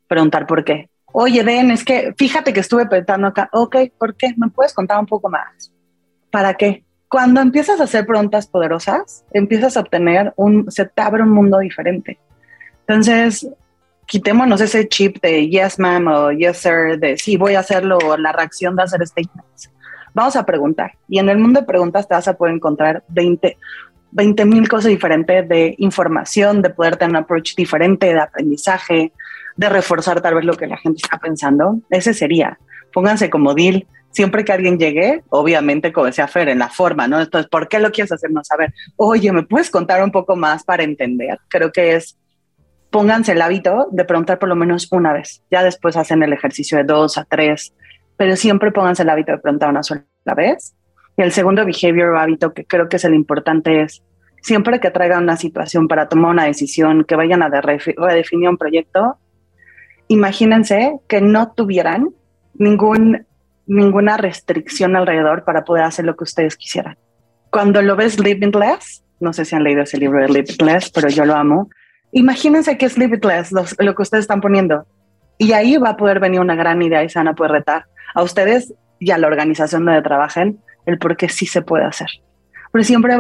Preguntar 0.08 0.46
por 0.48 0.64
qué. 0.64 0.90
Oye, 1.12 1.44
Den, 1.44 1.72
es 1.72 1.84
que 1.84 2.14
fíjate 2.18 2.54
que 2.54 2.60
estuve 2.60 2.86
pensando 2.88 3.28
acá. 3.28 3.50
Ok, 3.52 3.76
¿por 3.98 4.16
qué? 4.16 4.34
¿Me 4.38 4.50
puedes 4.50 4.74
contar 4.74 5.00
un 5.00 5.06
poco 5.06 5.30
más? 5.30 5.72
¿Para 6.32 6.54
qué? 6.56 6.84
Cuando 7.14 7.42
empiezas 7.42 7.80
a 7.80 7.84
hacer 7.84 8.08
preguntas 8.08 8.48
poderosas, 8.48 9.24
empiezas 9.34 9.78
a 9.78 9.82
obtener 9.82 10.34
un, 10.36 10.72
se 10.72 10.86
te 10.86 11.00
abre 11.00 11.22
un 11.22 11.30
mundo 11.30 11.60
diferente. 11.60 12.18
Entonces, 12.88 13.48
quitémonos 14.08 14.60
ese 14.62 14.88
chip 14.88 15.22
de 15.22 15.48
yes 15.48 15.78
ma'am 15.78 16.08
o 16.08 16.32
yes 16.32 16.58
sir, 16.58 16.98
de 16.98 17.16
sí 17.20 17.38
voy 17.38 17.54
a 17.54 17.60
hacerlo, 17.60 18.00
o 18.04 18.18
la 18.18 18.32
reacción 18.32 18.76
de 18.76 18.82
hacer 18.82 19.06
statements. 19.06 19.70
Vamos 20.16 20.36
a 20.36 20.44
preguntar. 20.44 20.94
Y 21.08 21.20
en 21.20 21.30
el 21.30 21.38
mundo 21.38 21.60
de 21.60 21.68
preguntas 21.68 22.08
te 22.08 22.16
vas 22.16 22.28
a 22.28 22.34
poder 22.34 22.56
encontrar 22.56 23.04
20 23.10 24.46
mil 24.46 24.68
cosas 24.68 24.90
diferentes 24.90 25.48
de 25.48 25.76
información, 25.78 26.64
de 26.64 26.72
poder 26.72 26.98
tener 26.98 27.12
un 27.12 27.18
approach 27.18 27.54
diferente, 27.56 28.08
de 28.08 28.22
aprendizaje, 28.22 29.14
de 29.56 29.70
reforzar 29.70 30.20
tal 30.20 30.34
vez 30.34 30.46
lo 30.46 30.56
que 30.56 30.66
la 30.66 30.78
gente 30.78 31.02
está 31.04 31.20
pensando. 31.20 31.80
Ese 31.92 32.16
sería. 32.16 32.58
Pónganse 32.92 33.30
como 33.30 33.54
deal 33.54 33.86
siempre 34.14 34.46
que 34.46 34.54
alguien 34.54 34.78
llegue, 34.78 35.24
obviamente, 35.30 35.92
como 35.92 36.06
decía 36.06 36.28
Fer, 36.28 36.48
en 36.48 36.60
la 36.60 36.70
forma, 36.70 37.08
¿no? 37.08 37.20
Entonces, 37.20 37.50
¿por 37.50 37.68
qué 37.68 37.80
lo 37.80 37.92
quieres 37.92 38.12
hacernos 38.12 38.48
saber? 38.48 38.74
Oye, 38.96 39.32
¿me 39.32 39.44
puedes 39.44 39.70
contar 39.70 40.02
un 40.04 40.12
poco 40.12 40.36
más 40.36 40.64
para 40.64 40.84
entender? 40.84 41.40
Creo 41.50 41.72
que 41.72 41.96
es, 41.96 42.18
pónganse 42.92 43.34
el 43.34 43.42
hábito 43.42 43.88
de 43.92 44.06
preguntar 44.06 44.40
por 44.40 44.50
lo 44.50 44.56
menos 44.56 44.88
una 44.92 45.12
vez. 45.12 45.44
Ya 45.52 45.64
después 45.64 45.98
hacen 45.98 46.22
el 46.24 46.32
ejercicio 46.32 46.78
de 46.78 46.84
dos 46.84 47.18
a 47.18 47.26
tres, 47.26 47.74
pero 48.16 48.36
siempre 48.36 48.72
pónganse 48.72 49.04
el 49.04 49.10
hábito 49.10 49.32
de 49.34 49.40
preguntar 49.40 49.70
una 49.70 49.84
sola 49.84 50.06
vez. 50.38 50.76
Y 51.18 51.24
el 51.24 51.32
segundo 51.32 51.66
behavior 51.66 52.16
hábito 52.18 52.54
que 52.54 52.66
creo 52.66 52.88
que 52.88 52.98
es 52.98 53.06
el 53.06 53.16
importante 53.16 53.82
es, 53.82 54.04
siempre 54.42 54.80
que 54.80 54.92
traigan 54.92 55.24
una 55.24 55.38
situación 55.38 55.88
para 55.88 56.08
tomar 56.08 56.32
una 56.32 56.46
decisión, 56.46 57.04
que 57.04 57.16
vayan 57.16 57.42
a 57.42 57.50
redefinir 57.50 58.50
un 58.50 58.58
proyecto, 58.58 59.18
imagínense 60.08 61.00
que 61.08 61.22
no 61.22 61.52
tuvieran 61.54 62.10
ningún 62.56 63.26
ninguna 63.66 64.18
restricción 64.18 64.96
alrededor 64.96 65.44
para 65.44 65.64
poder 65.64 65.84
hacer 65.84 66.06
lo 66.06 66.16
que 66.16 66.24
ustedes 66.24 66.56
quisieran. 66.56 66.98
Cuando 67.50 67.82
lo 67.82 67.96
ves 67.96 68.20
Limitless, 68.20 69.04
no 69.20 69.34
sé 69.34 69.46
si 69.46 69.56
han 69.56 69.64
leído 69.64 69.84
ese 69.84 69.98
libro 69.98 70.22
de 70.22 70.30
Limitless, 70.30 70.90
pero 70.92 71.10
yo 71.10 71.26
lo 71.26 71.36
amo. 71.36 71.70
Imagínense 72.12 72.78
que 72.78 72.86
es 72.86 72.98
Limitless 72.98 73.52
lo, 73.52 73.64
lo 73.80 73.96
que 73.96 74.02
ustedes 74.02 74.24
están 74.24 74.42
poniendo. 74.42 74.86
Y 75.38 75.54
ahí 75.54 75.78
va 75.78 75.92
a 75.92 75.98
poder 75.98 76.20
venir 76.20 76.40
una 76.40 76.56
gran 76.56 76.82
idea 76.82 77.04
y 77.04 77.10
se 77.10 77.20
van 77.20 77.28
a 77.28 77.36
poder 77.36 77.52
retar 77.52 77.86
a 78.14 78.24
ustedes 78.24 78.74
y 79.00 79.12
a 79.12 79.18
la 79.18 79.28
organización 79.28 79.86
donde 79.86 80.02
trabajen 80.02 80.60
el 80.86 80.98
por 80.98 81.18
qué 81.18 81.30
sí 81.30 81.46
se 81.46 81.62
puede 81.62 81.86
hacer. 81.86 82.08
Pero 82.72 82.84
siempre 82.84 83.18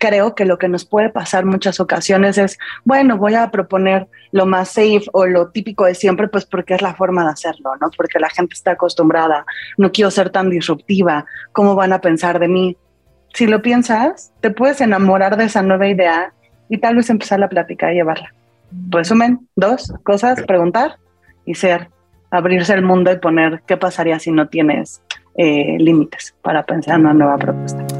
creo 0.00 0.34
que 0.34 0.46
lo 0.46 0.58
que 0.58 0.68
nos 0.68 0.84
puede 0.84 1.10
pasar 1.10 1.44
muchas 1.44 1.78
ocasiones 1.78 2.38
es, 2.38 2.58
bueno, 2.84 3.18
voy 3.18 3.34
a 3.34 3.50
proponer 3.50 4.08
lo 4.32 4.46
más 4.46 4.70
safe 4.70 5.04
o 5.12 5.26
lo 5.26 5.50
típico 5.50 5.84
de 5.84 5.94
siempre, 5.94 6.26
pues 6.26 6.46
porque 6.46 6.74
es 6.74 6.82
la 6.82 6.94
forma 6.94 7.22
de 7.22 7.30
hacerlo, 7.30 7.76
¿no? 7.80 7.90
Porque 7.96 8.18
la 8.18 8.30
gente 8.30 8.54
está 8.54 8.72
acostumbrada, 8.72 9.44
no 9.76 9.92
quiero 9.92 10.10
ser 10.10 10.30
tan 10.30 10.48
disruptiva, 10.48 11.26
¿cómo 11.52 11.74
van 11.74 11.92
a 11.92 12.00
pensar 12.00 12.38
de 12.38 12.48
mí? 12.48 12.76
Si 13.34 13.46
lo 13.46 13.60
piensas, 13.62 14.32
te 14.40 14.50
puedes 14.50 14.80
enamorar 14.80 15.36
de 15.36 15.44
esa 15.44 15.62
nueva 15.62 15.86
idea 15.86 16.32
y 16.68 16.78
tal 16.78 16.96
vez 16.96 17.10
empezar 17.10 17.38
la 17.38 17.48
plática 17.48 17.92
y 17.92 17.96
llevarla. 17.96 18.34
Resumen, 18.88 19.46
dos 19.54 19.92
cosas, 20.02 20.42
preguntar 20.42 20.96
y 21.44 21.54
ser, 21.54 21.90
abrirse 22.30 22.72
el 22.72 22.82
mundo 22.82 23.12
y 23.12 23.18
poner 23.18 23.62
qué 23.66 23.76
pasaría 23.76 24.18
si 24.18 24.32
no 24.32 24.48
tienes 24.48 25.02
eh, 25.36 25.76
límites 25.78 26.34
para 26.42 26.64
pensar 26.64 26.94
en 26.94 27.02
una 27.02 27.14
nueva 27.14 27.36
propuesta. 27.36 27.99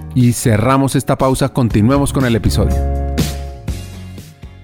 y 0.15 0.33
cerramos 0.33 0.95
esta 0.95 1.17
pausa. 1.17 1.49
Continuemos 1.49 2.13
con 2.13 2.25
el 2.25 2.35
episodio. 2.35 2.75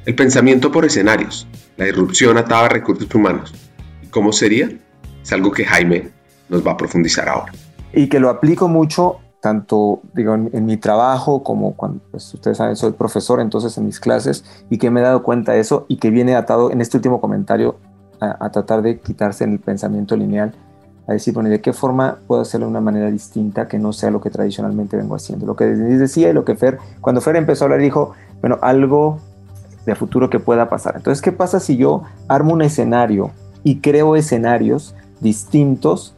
El 0.06 0.16
pensamiento 0.16 0.72
por 0.72 0.86
escenarios, 0.86 1.48
la 1.76 1.88
irrupción 1.88 2.38
atada 2.38 2.66
a 2.66 2.70
recursos 2.70 3.14
humanos. 3.14 3.54
¿Y 4.04 4.08
cómo 4.08 4.32
sería? 4.32 4.70
Es 5.22 5.34
algo 5.34 5.52
que 5.52 5.66
Jaime 5.66 6.10
nos 6.50 6.66
va 6.66 6.72
a 6.72 6.78
profundizar 6.78 7.28
ahora. 7.28 7.52
Y 7.94 8.08
que 8.08 8.20
lo 8.20 8.30
aplico 8.30 8.68
mucho 8.68 9.20
tanto 9.42 10.02
digo, 10.14 10.34
en, 10.34 10.66
mi 10.66 10.78
trabajo 10.78 11.44
como 11.44 11.76
cuando 11.76 12.02
pues, 12.12 12.34
ustedes 12.34 12.58
saben 12.58 12.76
soy 12.76 12.94
profesor 12.94 13.40
entonces 13.40 13.78
en 13.78 13.86
mis 13.86 14.00
clases 14.00 14.44
y 14.70 14.78
que 14.78 14.90
me 14.90 15.00
he 15.00 15.04
dado 15.04 15.22
cuenta 15.24 15.54
de 15.54 15.60
eso 15.60 15.86
y 15.88 15.98
que 15.98 16.10
viene 16.10 16.36
atado 16.36 16.72
en 16.72 16.82
este 16.82 16.98
último 16.98 17.22
comentario 17.22 17.78
a, 18.20 18.50
tratar 18.52 18.82
de 18.82 19.00
quitarse 19.00 19.44
en 19.44 19.54
el 19.54 19.60
pensamiento 19.60 20.16
lineal 20.16 20.56
a 21.08 21.14
decir, 21.14 21.34
bueno, 21.34 21.50
¿de 21.50 21.62
qué 21.62 21.72
forma 21.74 22.18
puedo 22.28 22.42
hacerlo 22.42 22.66
de 22.66 22.72
una 22.72 22.82
manera 22.82 23.10
distinta 23.10 23.68
que 23.68 23.80
no 23.80 23.94
sea 23.94 24.12
lo 24.12 24.20
que 24.20 24.30
tradicionalmente 24.30 24.98
vengo 24.98 25.16
haciendo? 25.16 25.46
Lo 25.46 25.56
que 25.56 25.66
decía 25.66 26.30
y 26.30 26.34
lo 26.34 26.44
que 26.44 26.56
Fer, 26.56 26.80
cuando 27.00 27.22
Fer 27.22 27.38
empezó 27.38 27.64
a 27.64 27.66
hablar, 27.68 27.80
dijo, 27.80 28.12
bueno, 28.42 28.60
algo 28.62 29.20
de 29.86 29.96
futuro 29.96 30.30
que 30.30 30.40
pueda 30.40 30.70
pasar. 30.70 30.96
Entonces, 30.98 31.22
¿qué 31.22 31.32
pasa 31.32 31.62
si 31.62 31.78
yo 31.78 32.04
armo 32.28 32.54
un 32.54 32.62
escenario 32.62 33.32
y 33.64 33.80
creo 33.80 34.18
escenarios 34.18 34.96
distintos 35.22 36.14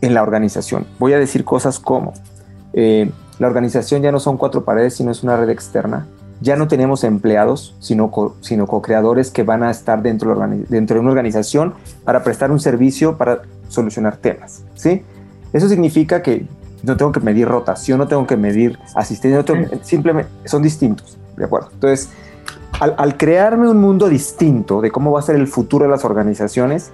en 0.00 0.14
la 0.14 0.22
organización? 0.24 0.84
Voy 0.98 1.12
a 1.12 1.18
decir 1.18 1.44
cosas 1.44 1.78
como, 1.78 2.12
eh, 2.72 3.08
la 3.38 3.46
organización 3.46 4.02
ya 4.02 4.10
no 4.10 4.18
son 4.18 4.36
cuatro 4.36 4.64
paredes, 4.64 4.94
sino 4.94 5.12
es 5.12 5.22
una 5.22 5.36
red 5.36 5.48
externa. 5.48 6.06
Ya 6.42 6.56
no 6.56 6.68
tenemos 6.68 7.04
empleados, 7.04 7.76
sino, 7.78 8.10
sino 8.40 8.66
co-creadores 8.66 9.30
que 9.30 9.42
van 9.42 9.62
a 9.62 9.70
estar 9.70 10.02
dentro 10.02 10.34
de, 10.34 10.64
dentro 10.68 10.94
de 10.94 11.00
una 11.00 11.10
organización 11.10 11.74
para 12.04 12.22
prestar 12.22 12.50
un 12.50 12.60
servicio 12.60 13.16
para 13.16 13.42
solucionar 13.68 14.16
temas. 14.16 14.64
¿sí? 14.74 15.02
Eso 15.52 15.68
significa 15.68 16.22
que 16.22 16.46
no 16.82 16.96
tengo 16.96 17.12
que 17.12 17.20
medir 17.20 17.48
rotación, 17.48 17.98
no 17.98 18.08
tengo 18.08 18.26
que 18.26 18.36
medir 18.36 18.78
asistencia, 18.94 19.44
simplemente 19.82 20.30
son 20.44 20.62
distintos. 20.62 21.18
¿De 21.36 21.44
acuerdo? 21.44 21.70
Entonces, 21.72 22.10
al, 22.80 23.16
crearme 23.16 23.68
un 23.68 23.80
mundo 23.80 24.08
distinto 24.08 24.80
de 24.80 24.90
cómo 24.90 25.12
va 25.12 25.20
a 25.20 25.22
ser 25.22 25.36
el 25.36 25.46
futuro 25.46 25.84
de 25.84 25.90
las 25.90 26.04
organizaciones, 26.04 26.90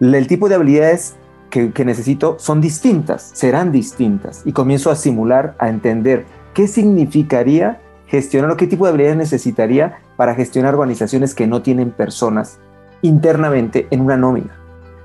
el 0.00 0.26
tipo 0.26 0.48
de 0.48 0.56
habilidades 0.56 1.16
que, 1.50 1.84
necesito 1.84 2.36
son 2.38 2.60
distintas, 2.60 3.30
serán 3.32 3.72
distintas. 3.72 4.42
Y 4.44 4.52
comienzo 4.52 4.90
a 4.90 4.96
simular, 4.96 5.54
a 5.58 5.68
entender 5.68 6.26
qué 6.52 6.68
significaría 6.68 7.80
gestionar 8.06 8.50
o 8.50 8.56
qué 8.56 8.66
tipo 8.66 8.84
de 8.84 8.90
habilidades 8.90 9.18
necesitaría 9.18 9.98
para 10.16 10.34
gestionar 10.34 10.74
organizaciones 10.74 11.34
que 11.34 11.46
no 11.46 11.62
tienen 11.62 11.90
personas 11.90 12.58
internamente 13.02 13.86
en 13.90 14.00
una 14.00 14.16
nómina, 14.16 14.56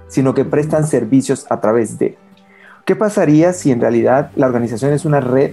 sino 0.07 0.33
que 0.33 0.45
prestan 0.45 0.87
servicios 0.87 1.45
a 1.49 1.59
través 1.59 1.97
de. 1.99 2.17
¿Qué 2.85 2.95
pasaría 2.95 3.53
si 3.53 3.71
en 3.71 3.81
realidad 3.81 4.31
la 4.35 4.47
organización 4.47 4.93
es 4.93 5.05
una 5.05 5.19
red 5.19 5.51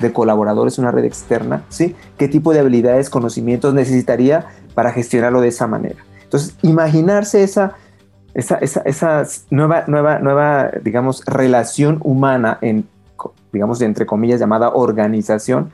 de 0.00 0.12
colaboradores, 0.12 0.78
una 0.78 0.90
red 0.90 1.04
externa, 1.04 1.62
¿sí? 1.68 1.94
¿Qué 2.18 2.28
tipo 2.28 2.52
de 2.52 2.60
habilidades, 2.60 3.10
conocimientos 3.10 3.74
necesitaría 3.74 4.46
para 4.74 4.92
gestionarlo 4.92 5.40
de 5.40 5.48
esa 5.48 5.66
manera? 5.66 5.96
Entonces, 6.22 6.56
imaginarse 6.62 7.44
esa, 7.44 7.76
nueva, 9.50 9.84
nueva, 9.86 10.18
nueva, 10.18 10.70
digamos, 10.82 11.24
relación 11.26 11.98
humana 12.02 12.58
en, 12.60 12.88
digamos, 13.52 13.80
entre 13.82 14.06
comillas, 14.06 14.40
llamada 14.40 14.70
organización, 14.70 15.70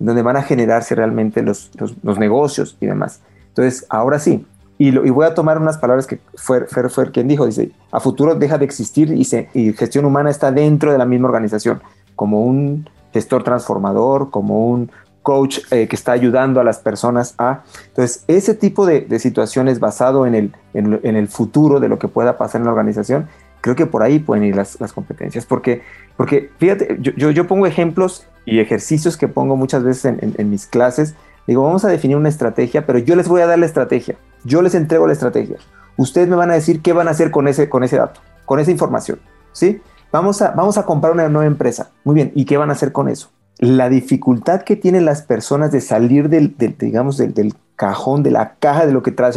donde 0.00 0.22
van 0.22 0.36
a 0.36 0.42
generarse 0.42 0.94
realmente 0.94 1.42
los, 1.42 1.70
los, 2.02 2.18
negocios 2.18 2.76
y 2.80 2.86
demás. 2.86 3.20
Entonces, 3.48 3.86
ahora 3.90 4.18
sí, 4.18 4.46
y, 4.78 4.90
voy 4.90 5.26
a 5.26 5.34
tomar 5.34 5.58
unas 5.58 5.76
palabras 5.78 6.06
que 6.06 6.20
fue, 6.34 6.66
quien 7.12 7.28
dijo, 7.28 7.46
dice, 7.46 7.70
a 7.92 8.00
futuro 8.00 8.34
deja 8.34 8.56
de 8.58 8.64
existir 8.64 9.12
y, 9.12 9.24
se, 9.24 9.48
gestión 9.76 10.06
humana 10.06 10.30
está 10.30 10.50
dentro 10.50 10.90
de 10.90 10.98
la 10.98 11.04
misma 11.04 11.28
organización, 11.28 11.82
como 12.16 12.42
un 12.44 12.88
gestor 13.12 13.44
transformador, 13.44 14.30
como 14.30 14.68
un 14.68 14.90
coach 15.22 15.58
eh, 15.70 15.86
que 15.86 15.96
está 15.96 16.12
ayudando 16.12 16.60
a 16.60 16.64
las 16.64 16.78
personas 16.78 17.34
a... 17.36 17.62
Entonces, 17.88 18.24
ese 18.26 18.54
tipo 18.54 18.86
de, 18.86 19.18
situaciones 19.18 19.80
basado 19.80 20.26
en 20.26 20.34
el, 20.34 20.52
en, 20.72 21.16
el 21.16 21.28
futuro 21.28 21.78
de 21.78 21.88
lo 21.88 21.98
que 21.98 22.08
pueda 22.08 22.38
pasar 22.38 22.62
en 22.62 22.64
la 22.64 22.70
organización, 22.70 23.28
creo 23.60 23.76
que 23.76 23.84
por 23.84 24.02
ahí 24.02 24.18
pueden 24.18 24.44
ir 24.44 24.56
las, 24.56 24.76
competencias, 24.94 25.44
porque, 25.44 25.82
porque 26.16 26.50
fíjate, 26.58 26.96
yo, 27.00 27.30
yo, 27.30 27.46
pongo 27.46 27.66
ejemplos 27.66 28.26
y 28.44 28.60
ejercicios 28.60 29.16
que 29.16 29.28
pongo 29.28 29.56
muchas 29.56 29.82
veces 29.84 30.16
en, 30.20 30.50
mis 30.50 30.66
clases, 30.66 31.14
digo, 31.46 31.62
vamos 31.62 31.84
a 31.84 31.88
definir 31.88 32.16
una 32.16 32.28
estrategia, 32.28 32.86
pero 32.86 32.98
yo 32.98 33.16
les 33.16 33.28
voy 33.28 33.42
a 33.42 33.46
dar 33.46 33.58
la 33.58 33.66
estrategia, 33.66 34.16
yo 34.44 34.62
les 34.62 34.74
entrego 34.74 35.06
la 35.06 35.12
estrategia, 35.12 35.56
ustedes 35.96 36.28
me 36.28 36.36
van 36.36 36.50
a 36.50 36.54
decir 36.54 36.80
qué 36.82 36.92
van 36.92 37.08
a 37.08 37.12
hacer 37.12 37.30
con 37.30 37.48
ese, 37.48 37.68
con 37.68 37.84
ese 37.84 37.96
dato, 37.96 38.20
con 38.44 38.58
esa 38.60 38.70
información, 38.70 39.20
¿sí? 39.52 39.80
Vamos 40.12 40.42
a, 40.42 40.50
vamos 40.50 40.76
a 40.76 40.84
comprar 40.84 41.12
una 41.12 41.28
nueva 41.28 41.46
empresa. 41.46 41.90
Muy 42.04 42.14
bien, 42.14 42.32
¿y 42.34 42.44
qué 42.44 42.56
van 42.56 42.70
a 42.70 42.72
hacer 42.72 42.92
con 42.92 43.08
eso? 43.08 43.30
La 43.58 43.88
dificultad 43.88 44.62
que 44.62 44.74
tienen 44.74 45.04
las 45.04 45.22
personas 45.22 45.70
de 45.70 45.80
salir 45.80 46.28
del, 46.28 46.56
digamos, 46.78 47.16
del, 47.16 47.54
cajón, 47.76 48.22
de 48.22 48.30
la 48.30 48.54
caja 48.58 48.86
de 48.86 48.92
lo 48.92 49.02
que 49.02 49.12
trae. 49.12 49.32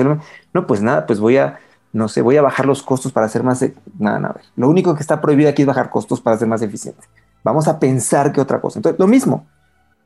No, 0.54 0.68
pues 0.68 0.82
nada, 0.82 1.06
pues 1.06 1.20
voy 1.20 1.38
a, 1.38 1.60
no 1.94 2.08
sé, 2.10 2.22
voy 2.22 2.38
a 2.38 2.42
bajar 2.42 2.66
los 2.66 2.82
costos 2.82 3.12
para 3.12 3.28
hacer 3.28 3.44
más... 3.44 3.62
E-". 3.62 3.76
Nada, 4.00 4.20
nada. 4.20 4.42
Lo 4.56 4.68
único 4.68 4.96
que 4.96 5.02
está 5.02 5.22
prohibido 5.22 5.50
aquí 5.50 5.62
es 5.62 5.68
bajar 5.68 5.90
costos 5.90 6.20
para 6.20 6.38
ser 6.38 6.48
más 6.48 6.62
eficiente. 6.62 7.04
Vamos 7.44 7.68
a 7.68 7.80
pensar 7.80 8.32
que 8.32 8.42
otra 8.42 8.62
cosa. 8.62 8.80
Entonces, 8.80 9.00
lo 9.00 9.08
mismo. 9.08 9.46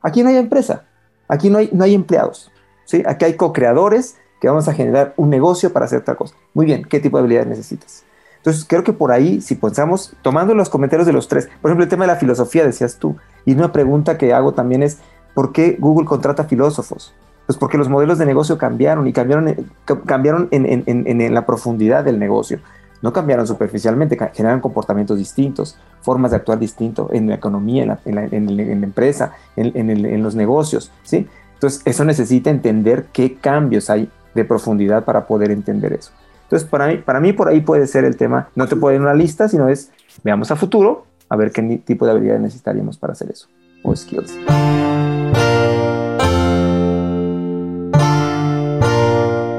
Aquí 0.02 0.22
no 0.22 0.28
hay 0.28 0.36
empresa. 0.36 0.84
Aquí 1.28 1.50
no 1.50 1.58
hay, 1.58 1.70
no 1.72 1.84
hay 1.84 1.94
empleados. 1.94 2.50
¿sí? 2.84 3.02
Aquí 3.06 3.24
hay 3.24 3.34
co-creadores 3.34 4.16
que 4.40 4.48
vamos 4.48 4.68
a 4.68 4.72
generar 4.72 5.14
un 5.16 5.30
negocio 5.30 5.72
para 5.72 5.86
hacer 5.86 6.00
otra 6.00 6.14
cosa. 6.14 6.34
Muy 6.54 6.66
bien, 6.66 6.84
¿qué 6.84 7.00
tipo 7.00 7.16
de 7.16 7.22
habilidades 7.22 7.48
necesitas? 7.48 8.04
Entonces, 8.38 8.64
creo 8.66 8.84
que 8.84 8.92
por 8.92 9.10
ahí, 9.12 9.40
si 9.40 9.56
pensamos, 9.56 10.14
tomando 10.22 10.54
los 10.54 10.68
comentarios 10.68 11.06
de 11.06 11.12
los 11.12 11.28
tres, 11.28 11.48
por 11.60 11.70
ejemplo, 11.70 11.84
el 11.84 11.90
tema 11.90 12.04
de 12.04 12.12
la 12.12 12.16
filosofía, 12.16 12.64
decías 12.64 12.96
tú, 12.96 13.16
y 13.44 13.52
una 13.52 13.72
pregunta 13.72 14.16
que 14.16 14.32
hago 14.32 14.54
también 14.54 14.82
es, 14.82 14.98
¿por 15.34 15.52
qué 15.52 15.76
Google 15.78 16.06
contrata 16.06 16.44
filósofos? 16.44 17.14
Pues 17.46 17.58
porque 17.58 17.78
los 17.78 17.88
modelos 17.88 18.18
de 18.18 18.26
negocio 18.26 18.58
cambiaron 18.58 19.06
y 19.06 19.12
cambiaron, 19.12 19.48
eh, 19.48 19.64
cambiaron 20.06 20.48
en, 20.50 21.34
la 21.34 21.46
profundidad 21.46 22.04
del 22.04 22.18
negocio. 22.18 22.60
No 23.00 23.12
cambiaron 23.12 23.46
superficialmente, 23.46 24.18
generan 24.34 24.60
comportamientos 24.60 25.18
distintos, 25.18 25.78
formas 26.00 26.32
de 26.32 26.38
actuar 26.38 26.58
distinto 26.58 27.10
en 27.12 27.28
la 27.28 27.36
economía, 27.36 27.98
en 28.04 28.14
la, 28.14 28.24
empresa, 28.24 29.32
en, 29.56 30.22
los 30.22 30.34
negocios, 30.34 30.90
¿sí? 31.02 31.26
Entonces, 31.54 31.82
eso 31.84 32.04
necesita 32.04 32.50
entender 32.50 33.06
qué 33.12 33.34
cambios 33.34 33.90
hay 33.90 34.08
de 34.34 34.44
profundidad 34.44 35.04
para 35.04 35.26
poder 35.26 35.50
entender 35.50 35.92
eso. 35.92 36.12
Entonces, 36.44 36.68
para 36.68 36.86
mí, 36.88 36.96
para 36.96 37.20
mí 37.20 37.32
por 37.32 37.48
ahí 37.48 37.60
puede 37.60 37.86
ser 37.86 38.04
el 38.04 38.16
tema. 38.16 38.48
No 38.54 38.66
te 38.68 38.76
puede 38.76 38.96
ir 38.96 39.02
una 39.02 39.14
lista, 39.14 39.48
sino 39.48 39.68
es, 39.68 39.90
veamos 40.24 40.50
a 40.50 40.56
futuro, 40.56 41.04
a 41.28 41.36
ver 41.36 41.52
qué 41.52 41.62
tipo 41.84 42.06
de 42.06 42.12
habilidades 42.12 42.40
necesitaríamos 42.40 42.96
para 42.96 43.12
hacer 43.12 43.30
eso, 43.30 43.48
o 43.82 43.94
skills. 43.94 44.34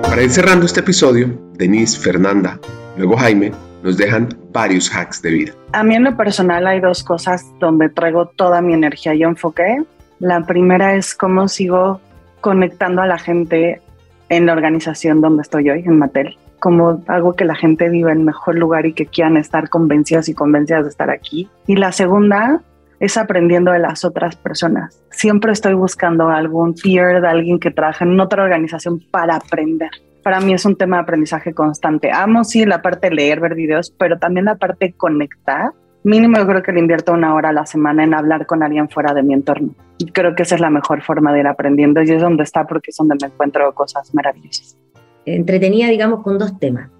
Para 0.03 0.23
ir 0.23 0.31
cerrando 0.31 0.65
este 0.65 0.79
episodio, 0.79 1.39
Denise, 1.53 1.99
Fernanda, 1.99 2.59
luego 2.99 3.17
Jaime, 3.17 3.51
nos 3.81 3.97
dejan 3.97 4.29
varios 4.51 4.93
hacks 4.93 5.21
de 5.21 5.31
vida. 5.31 5.53
A 5.71 5.83
mí 5.83 5.95
en 5.95 6.03
lo 6.03 6.15
personal 6.15 6.67
hay 6.67 6.81
dos 6.81 7.03
cosas 7.03 7.45
donde 7.59 7.89
traigo 7.89 8.27
toda 8.27 8.61
mi 8.61 8.73
energía 8.73 9.15
y 9.15 9.23
enfoque. 9.23 9.83
La 10.19 10.45
primera 10.45 10.95
es 10.95 11.15
cómo 11.15 11.47
sigo 11.47 12.01
conectando 12.41 13.01
a 13.01 13.07
la 13.07 13.17
gente 13.17 13.81
en 14.27 14.45
la 14.45 14.53
organización 14.53 15.21
donde 15.21 15.41
estoy 15.41 15.69
hoy, 15.69 15.83
en 15.85 15.97
Mattel 15.97 16.37
como 16.59 17.01
hago 17.07 17.37
que 17.37 17.45
la 17.45 17.55
gente 17.55 17.87
viva 17.87 18.11
en 18.11 18.25
mejor 18.25 18.55
lugar 18.55 18.85
y 18.85 18.91
que 18.91 19.05
quieran 19.05 19.37
estar 19.37 19.69
convencidos 19.69 20.27
y 20.27 20.33
convencidas 20.33 20.83
de 20.83 20.89
estar 20.89 21.09
aquí. 21.09 21.49
Y 21.67 21.77
la 21.77 21.93
segunda 21.93 22.61
es 22.99 23.15
aprendiendo 23.15 23.71
de 23.71 23.79
las 23.79 24.03
otras 24.03 24.35
personas. 24.35 25.01
Siempre 25.09 25.53
estoy 25.53 25.73
buscando 25.73 26.27
algún 26.27 26.75
peer 26.75 27.21
de 27.21 27.27
alguien 27.29 27.59
que 27.59 27.71
trabaja 27.71 28.03
en 28.03 28.19
otra 28.19 28.43
organización 28.43 28.99
para 29.09 29.37
aprender. 29.37 29.89
Para 30.29 30.41
mí 30.41 30.53
es 30.53 30.63
un 30.63 30.75
tema 30.75 30.97
de 30.97 31.01
aprendizaje 31.01 31.55
constante. 31.55 32.11
Amo 32.11 32.43
sí 32.43 32.63
la 32.63 32.83
parte 32.83 33.09
de 33.09 33.15
leer, 33.15 33.39
ver 33.39 33.55
videos, 33.55 33.89
pero 33.97 34.19
también 34.19 34.45
la 34.45 34.57
parte 34.57 34.85
de 34.85 34.93
conectar. 34.93 35.71
Mínimo 36.03 36.37
yo 36.37 36.45
creo 36.45 36.61
que 36.61 36.71
le 36.71 36.81
invierto 36.81 37.13
una 37.13 37.33
hora 37.33 37.49
a 37.49 37.51
la 37.51 37.65
semana 37.65 38.03
en 38.03 38.13
hablar 38.13 38.45
con 38.45 38.61
alguien 38.61 38.89
fuera 38.89 39.15
de 39.15 39.23
mi 39.23 39.33
entorno. 39.33 39.73
Creo 40.13 40.35
que 40.35 40.43
esa 40.43 40.53
es 40.53 40.61
la 40.61 40.69
mejor 40.69 41.01
forma 41.01 41.33
de 41.33 41.39
ir 41.39 41.47
aprendiendo 41.47 42.03
y 42.03 42.11
es 42.11 42.21
donde 42.21 42.43
está 42.43 42.67
porque 42.67 42.91
es 42.91 42.97
donde 42.97 43.15
me 43.19 43.25
encuentro 43.25 43.73
cosas 43.73 44.13
maravillosas 44.13 44.77
entretenida, 45.25 45.87
digamos, 45.87 46.21
con 46.23 46.37
dos 46.37 46.59
temas. 46.59 46.91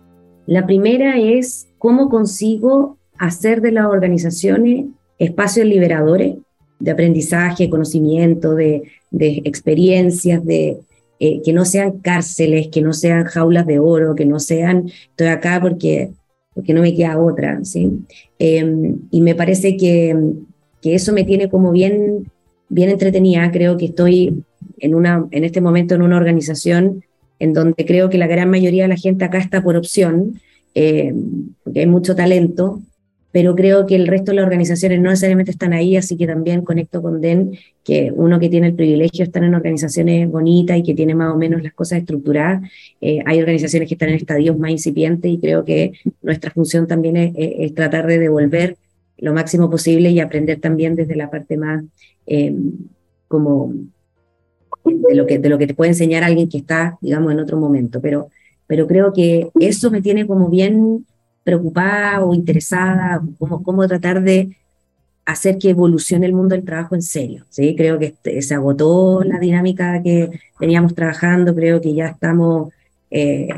La 0.47 0.65
primera 0.65 1.17
es 1.17 1.67
cómo 1.77 2.09
consigo 2.09 2.97
hacer 3.19 3.61
de 3.61 3.73
las 3.73 3.85
organizaciones 3.85 4.85
espacios 5.19 5.67
liberadores 5.67 6.37
de 6.79 6.91
aprendizaje, 6.91 7.69
conocimiento, 7.69 8.55
de, 8.55 8.91
experiencias, 9.11 10.43
de, 10.43 10.79
eh, 11.19 11.41
que 11.43 11.53
no 11.53 11.65
sean 11.65 11.99
cárceles, 11.99 12.69
que 12.69 12.81
no 12.81 12.93
sean 12.93 13.25
jaulas 13.25 13.65
de 13.67 13.79
oro, 13.79 14.15
que 14.15 14.25
no 14.25 14.39
sean, 14.39 14.87
estoy 14.87 15.27
acá 15.27 15.59
porque, 15.61 16.11
porque 16.53 16.73
no 16.73 16.81
me 16.81 16.95
queda 16.95 17.19
otra, 17.19 17.63
¿sí? 17.63 17.91
Em, 18.39 18.99
y 19.11 19.21
me 19.21 19.35
parece 19.35 19.77
que, 19.77 20.15
que, 20.81 20.95
eso 20.95 21.13
me 21.13 21.23
tiene 21.23 21.49
como 21.49 21.71
bien 21.71 22.25
bien 22.69 22.89
entretenida. 22.89 23.51
Creo 23.51 23.77
que 23.77 23.85
estoy 23.85 24.43
en, 24.77 24.95
una, 24.95 25.27
en 25.31 25.43
este 25.43 25.59
momento 25.59 25.95
en 25.95 26.03
una 26.03 26.17
organización 26.17 27.03
en 27.39 27.53
donde 27.53 27.85
creo 27.85 28.09
que 28.09 28.17
la 28.17 28.27
gran 28.27 28.49
mayoría 28.49 28.83
de 28.83 28.89
la 28.89 28.97
gente 28.97 29.25
acá 29.25 29.39
está 29.39 29.63
por 29.63 29.75
opción, 29.75 30.39
eh, 30.75 31.13
porque 31.63 31.81
hay 31.81 31.87
mucho 31.87 32.15
talento, 32.15 32.81
pero 33.31 33.55
creo 33.55 33.85
que 33.85 33.95
el 33.95 34.07
resto 34.07 34.31
de 34.31 34.37
las 34.37 34.45
organizaciones 34.45 34.99
no 34.99 35.09
necesariamente 35.09 35.51
están 35.51 35.73
ahí, 35.73 35.95
así 35.95 36.17
que 36.17 36.25
también 36.25 36.63
conecto 36.63 37.01
con 37.01 37.21
Den, 37.21 37.57
que 37.83 38.11
uno 38.15 38.39
que 38.39 38.49
tiene 38.49 38.67
el 38.67 38.73
privilegio 38.73 39.19
de 39.19 39.23
estar 39.25 39.43
en 39.43 39.53
organizaciones 39.53 40.29
bonitas 40.29 40.77
y 40.77 40.83
que 40.83 40.95
tiene 40.95 41.13
más 41.13 41.33
o 41.33 41.37
menos 41.37 41.61
las 41.61 41.73
cosas 41.73 41.99
estructuradas, 41.99 42.67
eh, 43.01 43.19
hay 43.25 43.39
organizaciones 43.39 43.87
que 43.87 43.95
están 43.95 44.09
en 44.09 44.15
estadios 44.15 44.57
más 44.57 44.71
incipientes 44.71 45.31
y 45.31 45.39
creo 45.39 45.63
que 45.63 45.93
nuestra 46.21 46.51
función 46.51 46.87
también 46.87 47.33
es, 47.35 47.73
tratar 47.75 48.07
de 48.07 48.17
devolver 48.17 48.77
lo 49.17 49.33
máximo 49.33 49.69
posible 49.69 50.09
y 50.09 50.19
aprender 50.19 50.59
también 50.59 50.95
desde 50.95 51.15
la 51.15 51.29
parte 51.29 51.57
más 51.57 51.83
eh, 52.25 52.55
como 53.27 53.73
de 54.85 55.15
lo, 55.15 55.27
que, 55.27 55.37
de 55.37 55.49
lo 55.49 55.57
que 55.57 55.67
te 55.67 55.73
puede 55.75 55.91
enseñar 55.91 56.23
alguien 56.23 56.49
que 56.49 56.57
está, 56.57 56.97
digamos, 57.01 57.31
en 57.31 57.39
otro 57.39 57.57
momento, 57.57 58.01
pero, 58.01 58.29
pero 58.65 58.87
creo 58.87 59.13
que 59.13 59.49
eso 59.59 59.91
me 59.91 60.01
tiene 60.01 60.25
como 60.25 60.49
bien 60.49 61.05
preocupada 61.49 62.23
o 62.23 62.35
interesada, 62.35 63.21
como 63.39 63.63
cómo 63.63 63.87
tratar 63.87 64.21
de 64.21 64.55
hacer 65.25 65.57
que 65.57 65.71
evolucione 65.71 66.27
el 66.27 66.33
mundo 66.33 66.53
del 66.53 66.63
trabajo 66.63 66.93
en 66.93 67.01
serio. 67.01 67.45
¿sí? 67.49 67.75
Creo 67.75 67.97
que 67.97 68.05
este, 68.05 68.41
se 68.43 68.53
agotó 68.53 69.23
la 69.23 69.39
dinámica 69.39 70.01
que 70.03 70.29
veníamos 70.59 70.93
trabajando, 70.93 71.55
creo 71.55 71.81
que 71.81 71.95
ya 71.95 72.07
estamos 72.07 72.71
eh, 73.09 73.49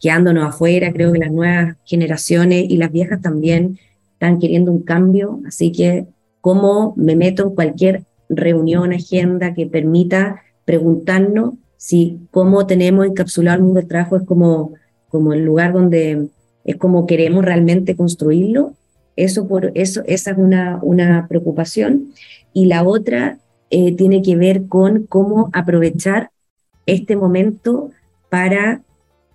quedándonos 0.00 0.48
afuera, 0.48 0.92
creo 0.92 1.12
que 1.12 1.18
las 1.18 1.32
nuevas 1.32 1.76
generaciones 1.84 2.66
y 2.68 2.76
las 2.76 2.92
viejas 2.92 3.20
también 3.20 3.78
están 4.12 4.38
queriendo 4.38 4.70
un 4.70 4.82
cambio, 4.82 5.40
así 5.46 5.72
que 5.72 6.06
cómo 6.40 6.94
me 6.96 7.16
meto 7.16 7.42
en 7.42 7.54
cualquier 7.56 8.04
reunión, 8.28 8.92
agenda 8.92 9.52
que 9.52 9.66
permita 9.66 10.42
preguntarnos 10.64 11.54
si 11.76 12.20
cómo 12.30 12.66
tenemos 12.66 13.04
encapsulado 13.06 13.56
el 13.56 13.64
mundo 13.64 13.80
del 13.80 13.88
trabajo 13.88 14.16
es 14.16 14.22
como, 14.22 14.74
como 15.08 15.32
el 15.32 15.44
lugar 15.44 15.72
donde 15.72 16.28
es 16.64 16.76
como 16.76 17.06
queremos 17.06 17.44
realmente 17.44 17.96
construirlo. 17.96 18.74
Eso, 19.16 19.46
por, 19.46 19.72
eso 19.74 20.02
esa 20.06 20.30
es 20.30 20.38
una, 20.38 20.78
una 20.82 21.26
preocupación. 21.28 22.12
Y 22.52 22.66
la 22.66 22.84
otra 22.84 23.38
eh, 23.70 23.94
tiene 23.96 24.22
que 24.22 24.36
ver 24.36 24.66
con 24.66 25.06
cómo 25.06 25.50
aprovechar 25.52 26.30
este 26.86 27.16
momento 27.16 27.90
para 28.28 28.82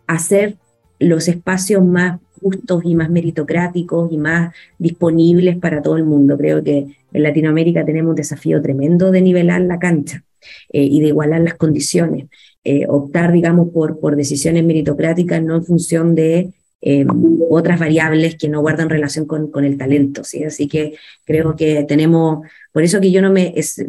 hacer 0.08 0.58
los 1.00 1.28
espacios 1.28 1.84
más 1.84 2.20
justos 2.42 2.84
y 2.86 2.96
más 2.96 3.10
meritocráticos 3.10 4.12
y 4.12 4.18
más 4.18 4.54
disponibles 4.78 5.58
para 5.58 5.82
todo 5.82 5.98
el 5.98 6.06
mundo. 6.06 6.38
Creo 6.38 6.64
que 6.64 6.88
en 7.14 7.24
Latinoamérica 7.24 7.86
tenemos 7.86 8.12
un 8.12 8.16
desafío 8.16 8.62
tremendo 8.62 9.12
de 9.12 9.22
nivelar 9.22 9.62
la 9.62 9.80
cancha 9.80 10.24
eh, 10.72 10.84
y 10.84 11.02
de 11.02 11.08
igualar 11.08 11.42
las 11.42 11.56
condiciones. 11.56 12.28
Eh, 12.64 12.86
optar, 12.88 13.32
digamos, 13.32 13.70
por, 13.70 14.00
por 14.00 14.16
decisiones 14.16 14.64
meritocráticas 14.64 15.42
no 15.42 15.56
en 15.56 15.66
función 15.66 16.16
de 16.16 16.54
eh, 16.82 17.06
otras 17.50 17.80
variables 17.80 18.36
que 18.38 18.50
no 18.50 18.62
guardan 18.62 18.90
relación 18.90 19.26
con, 19.26 19.50
con, 19.50 19.66
el 19.66 19.78
talento, 19.78 20.24
¿sí? 20.24 20.44
Así 20.44 20.68
que 20.68 20.96
creo 21.26 21.56
que 21.56 21.84
tenemos, 21.88 22.46
por 22.72 22.84
eso 22.84 23.02
que 23.02 23.12
yo 23.12 23.22
no 23.22 23.32
me, 23.32 23.54
es, 23.56 23.84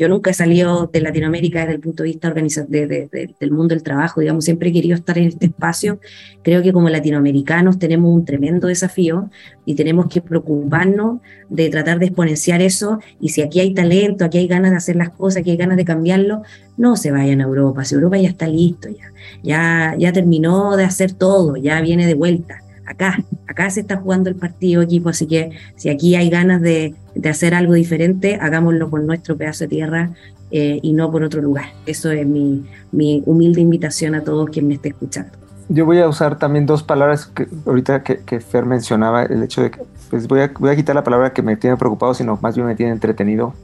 yo 0.00 0.08
nunca 0.08 0.30
he 0.30 0.34
salido 0.34 0.88
de 0.90 1.02
Latinoamérica 1.02 1.60
desde 1.60 1.74
el 1.74 1.80
punto 1.80 2.04
de 2.04 2.08
vista 2.08 2.32
del 2.32 3.50
mundo 3.50 3.74
del 3.74 3.82
trabajo, 3.82 4.22
digamos, 4.22 4.46
siempre 4.46 4.70
he 4.70 4.72
querido 4.72 4.94
estar 4.94 5.18
en 5.18 5.24
este 5.24 5.44
espacio. 5.44 6.00
Creo 6.42 6.62
que 6.62 6.72
como 6.72 6.88
latinoamericanos 6.88 7.78
tenemos 7.78 8.10
un 8.10 8.24
tremendo 8.24 8.68
desafío 8.68 9.28
y 9.66 9.74
tenemos 9.74 10.06
que 10.06 10.22
preocuparnos 10.22 11.20
de 11.50 11.68
tratar 11.68 11.98
de 11.98 12.06
exponenciar 12.06 12.62
eso. 12.62 12.98
Y 13.20 13.28
si 13.28 13.42
aquí 13.42 13.60
hay 13.60 13.74
talento, 13.74 14.24
aquí 14.24 14.38
hay 14.38 14.46
ganas 14.48 14.70
de 14.70 14.78
hacer 14.78 14.96
las 14.96 15.10
cosas, 15.10 15.42
aquí 15.42 15.50
hay 15.50 15.58
ganas 15.58 15.76
de 15.76 15.84
cambiarlo, 15.84 16.44
no 16.78 16.96
se 16.96 17.10
vayan 17.10 17.42
a 17.42 17.44
Europa. 17.44 17.84
Si 17.84 17.94
Europa 17.94 18.16
ya 18.16 18.30
está 18.30 18.48
listo, 18.48 18.88
ya, 18.88 19.12
ya, 19.42 19.96
ya 19.98 20.14
terminó 20.14 20.78
de 20.78 20.84
hacer 20.84 21.12
todo, 21.12 21.58
ya 21.58 21.78
viene 21.82 22.06
de 22.06 22.14
vuelta 22.14 22.62
acá, 22.90 23.22
acá 23.46 23.70
se 23.70 23.80
está 23.80 23.96
jugando 23.96 24.28
el 24.28 24.36
partido 24.36 24.82
equipo, 24.82 25.08
así 25.08 25.26
que 25.26 25.50
si 25.76 25.88
aquí 25.88 26.16
hay 26.16 26.28
ganas 26.28 26.60
de, 26.60 26.94
hacer 27.28 27.54
algo 27.54 27.74
diferente, 27.74 28.36
hagámoslo 28.40 28.90
por 28.90 29.02
nuestro 29.02 29.36
pedazo 29.36 29.64
de 29.64 29.68
tierra 29.68 30.10
eh, 30.50 30.80
y 30.82 30.92
no 30.92 31.10
por 31.10 31.22
otro 31.22 31.40
lugar. 31.40 31.66
Eso 31.86 32.10
es 32.10 32.26
mi, 32.26 32.64
humilde 32.92 33.60
invitación 33.60 34.14
a 34.14 34.22
todos 34.22 34.50
quien 34.50 34.66
me 34.66 34.74
esté 34.74 34.88
escuchando. 34.88 35.30
Yo 35.68 35.86
voy 35.86 36.00
a 36.00 36.08
usar 36.08 36.38
también 36.38 36.66
dos 36.66 36.82
palabras 36.82 37.26
que 37.26 37.46
ahorita 37.64 38.02
que, 38.02 38.40
Fer 38.40 38.66
mencionaba, 38.66 39.22
el 39.22 39.42
hecho 39.44 39.62
de 39.62 39.70
que, 39.70 39.80
pues 40.10 40.26
voy 40.26 40.40
a, 40.40 40.52
voy 40.58 40.70
a 40.70 40.76
quitar 40.76 40.96
la 40.96 41.04
palabra 41.04 41.32
que 41.32 41.42
me 41.42 41.56
tiene 41.56 41.76
preocupado, 41.76 42.12
sino 42.14 42.38
más 42.42 42.56
bien 42.56 42.66
me 42.66 42.74
tiene 42.74 42.90
entretenido, 42.90 43.54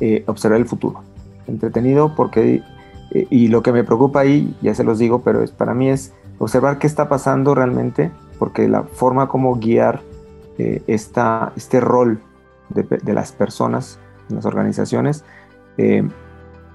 eh, 0.00 0.24
observar 0.26 0.58
el 0.58 0.66
futuro. 0.66 1.04
Entretenido 1.46 2.16
porque, 2.16 2.62
eh, 3.12 3.26
y 3.30 3.46
lo 3.46 3.62
que 3.62 3.72
me 3.72 3.84
preocupa 3.84 4.20
ahí, 4.20 4.52
ya 4.62 4.74
se 4.74 4.82
los 4.82 4.98
digo, 4.98 5.22
pero 5.22 5.44
es, 5.44 5.52
para 5.52 5.74
mí 5.74 5.90
es 5.90 6.12
observar 6.38 6.78
qué 6.78 6.88
está 6.88 7.08
pasando 7.08 7.54
realmente 7.54 8.10
porque 8.38 8.68
la 8.68 8.82
forma 8.82 9.28
como 9.28 9.56
guiar 9.56 10.00
eh, 10.58 10.82
este 10.86 11.80
rol 11.80 12.20
de, 12.68 13.12
las 13.12 13.32
personas 13.32 13.98
en 14.28 14.36
las 14.36 14.46
organizaciones 14.46 15.24
eh, 15.76 16.08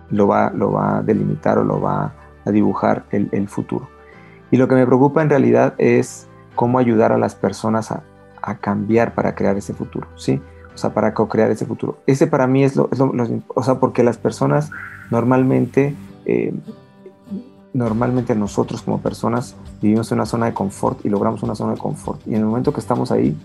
lo, 0.10 0.28
va, 0.28 0.52
lo 0.52 0.72
va 0.72 0.98
a 0.98 1.02
delimitar 1.02 1.58
o 1.58 1.64
lo 1.64 1.82
va 1.82 2.14
a 2.46 2.52
dibujar 2.52 3.06
el, 3.12 3.48
futuro. 3.48 3.88
Y 4.52 4.58
lo 4.58 4.68
que 4.68 4.76
me 4.76 4.86
preocupa 4.86 5.22
en 5.22 5.30
realidad 5.30 5.76
es 5.78 6.28
cómo 6.56 6.80
ayudar 6.80 7.12
a 7.12 7.18
las 7.18 7.36
personas 7.36 7.92
a, 7.92 8.04
cambiar 8.62 9.14
para 9.14 9.36
crear 9.36 9.58
ese 9.58 9.76
futuro, 9.76 10.08
¿sí? 10.16 10.42
O 10.74 10.78
sea, 10.78 10.92
para 10.92 11.14
co-crear 11.14 11.52
ese 11.52 11.68
futuro. 11.68 12.00
Ese 12.08 12.26
para 12.26 12.48
mí 12.48 12.64
es 12.64 12.76
lo, 12.76 12.90
o 13.48 13.64
sea, 13.64 13.76
porque 13.76 14.02
las 14.02 14.18
personas 14.18 14.72
normalmente 15.12 15.94
eh, 16.26 16.52
normalmente 17.74 18.36
nosotros 18.36 18.82
como 18.82 19.00
personas 19.00 19.56
vivimos 19.82 20.12
en 20.12 20.18
una 20.18 20.26
zona 20.26 20.48
de 20.48 20.54
confort 20.54 21.06
y 21.06 21.10
logramos 21.10 21.44
una 21.44 21.56
zona 21.56 21.74
de 21.74 21.80
confort. 21.80 22.22
Y 22.28 22.32
en 22.32 22.42
el 22.42 22.46
momento 22.46 22.74
que 22.74 22.80
estamos 22.80 23.12
ahí, 23.12 23.38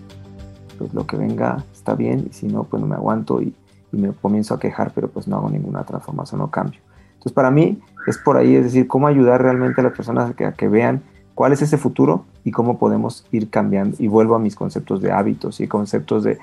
pues 0.78 0.92
lo 0.94 1.06
que 1.06 1.16
venga 1.16 1.64
está 1.72 1.94
bien 1.94 2.26
y 2.30 2.32
si 2.32 2.46
no, 2.46 2.64
pues 2.64 2.80
no 2.80 2.86
me 2.86 2.96
aguanto 2.96 3.40
y, 3.40 3.54
me 3.92 4.10
comienzo 4.10 4.54
a 4.54 4.58
quejar, 4.58 4.90
pero 4.92 5.06
pues 5.06 5.28
no 5.28 5.36
hago 5.36 5.48
ninguna 5.48 5.84
transformación 5.84 6.40
o 6.40 6.50
cambio. 6.50 6.80
Entonces 7.12 7.32
para 7.32 7.52
mí 7.52 7.80
es 8.08 8.18
por 8.18 8.36
ahí, 8.36 8.56
es 8.56 8.64
decir, 8.64 8.88
cómo 8.88 9.06
ayudar 9.06 9.40
realmente 9.40 9.80
a 9.80 9.84
las 9.84 9.92
personas 9.92 10.30
a 10.30 10.52
que, 10.52 10.68
vean 10.68 11.00
cuál 11.34 11.52
es 11.52 11.62
ese 11.62 11.78
futuro 11.78 12.24
y 12.44 12.50
cómo 12.50 12.78
podemos 12.78 13.26
ir 13.32 13.50
cambiando. 13.50 13.96
Y 13.98 14.08
vuelvo 14.08 14.34
a 14.34 14.38
mis 14.38 14.54
conceptos 14.54 15.00
de 15.00 15.12
hábitos 15.12 15.60
y 15.60 15.68
conceptos 15.68 16.24
de, 16.24 16.38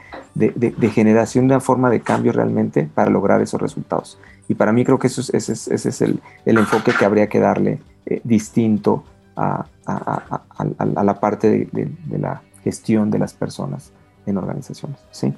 generación 0.94 1.48
de 1.48 1.56
una 1.56 1.62
forma 1.62 1.90
de 1.90 2.02
cambio 2.02 2.32
realmente 2.32 2.90
para 2.94 3.10
lograr 3.10 3.42
esos 3.42 3.62
resultados. 3.62 4.20
Y 4.48 4.56
para 4.56 4.74
mí 4.74 4.84
creo 4.84 5.00
que 5.00 5.08
es, 5.08 5.18
ese, 5.34 5.74
es, 5.74 6.02
el, 6.02 6.20
enfoque 6.46 6.92
que 6.98 7.06
habría 7.06 7.28
que 7.28 7.40
darle 7.40 7.80
eh, 8.06 8.22
distinto 8.24 9.04
a, 9.36 9.66
a, 9.86 10.42
a, 10.58 11.04
la 11.04 11.20
parte 11.20 11.68
de, 11.72 12.18
la 12.18 12.42
gestión 12.64 13.10
de 13.10 13.20
las 13.20 13.34
personas 13.34 13.92
en 14.26 14.38
organizaciones. 14.38 15.00
¿sí? 15.12 15.34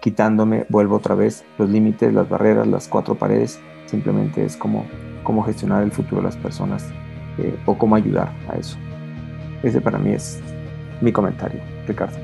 Quitándome, 0.00 0.66
vuelvo 0.68 0.96
otra 0.96 1.14
vez, 1.14 1.44
los 1.58 1.68
límites, 1.68 2.12
las 2.14 2.28
barreras, 2.28 2.66
las 2.66 2.88
cuatro 2.88 3.14
paredes, 3.14 3.60
simplemente 3.86 4.44
es 4.44 4.56
como 4.56 4.84
cómo 5.22 5.42
gestionar 5.42 5.82
el 5.82 5.92
futuro 5.92 6.22
de 6.22 6.28
las 6.28 6.36
personas 6.36 6.84
eh, 7.38 7.54
o 7.66 7.76
cómo 7.76 7.96
ayudar 7.96 8.32
a 8.48 8.56
eso. 8.56 8.76
Ese 9.62 9.80
para 9.80 9.98
mí 9.98 10.12
es 10.12 10.38
mi 11.00 11.12
comentario, 11.12 11.60
Ricardo. 11.86 12.16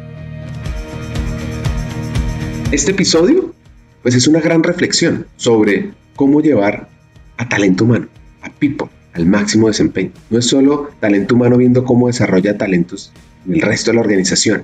Este 2.70 2.92
episodio, 2.92 3.54
pues 4.02 4.14
es 4.14 4.26
una 4.26 4.40
gran 4.40 4.62
reflexión 4.62 5.26
sobre 5.36 5.90
cómo 6.16 6.40
llevar 6.40 6.88
a 7.36 7.48
talento 7.48 7.84
humano, 7.84 8.08
a 8.42 8.50
people, 8.50 8.88
al 9.12 9.26
máximo 9.26 9.68
desempeño. 9.68 10.12
No 10.30 10.38
es 10.38 10.46
solo 10.46 10.90
talento 11.00 11.34
humano 11.34 11.58
viendo 11.58 11.84
cómo 11.84 12.06
desarrolla 12.06 12.56
talentos 12.56 13.12
en 13.46 13.54
el 13.54 13.60
resto 13.60 13.90
de 13.90 13.96
la 13.96 14.02
organización, 14.02 14.62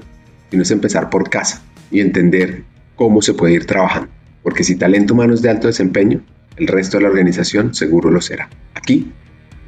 sino 0.50 0.62
es 0.62 0.70
empezar 0.70 1.10
por 1.10 1.28
casa 1.28 1.62
y 1.90 2.00
entender 2.00 2.62
cómo 2.96 3.20
se 3.22 3.34
puede 3.34 3.54
ir 3.54 3.66
trabajando. 3.66 4.08
Porque 4.42 4.64
si 4.64 4.76
talento 4.76 5.14
humano 5.14 5.34
es 5.34 5.42
de 5.42 5.50
alto 5.50 5.66
desempeño, 5.66 6.22
el 6.56 6.66
resto 6.66 6.96
de 6.96 7.02
la 7.02 7.10
organización 7.10 7.74
seguro 7.74 8.10
lo 8.10 8.20
será. 8.20 8.48
Aquí 8.74 9.12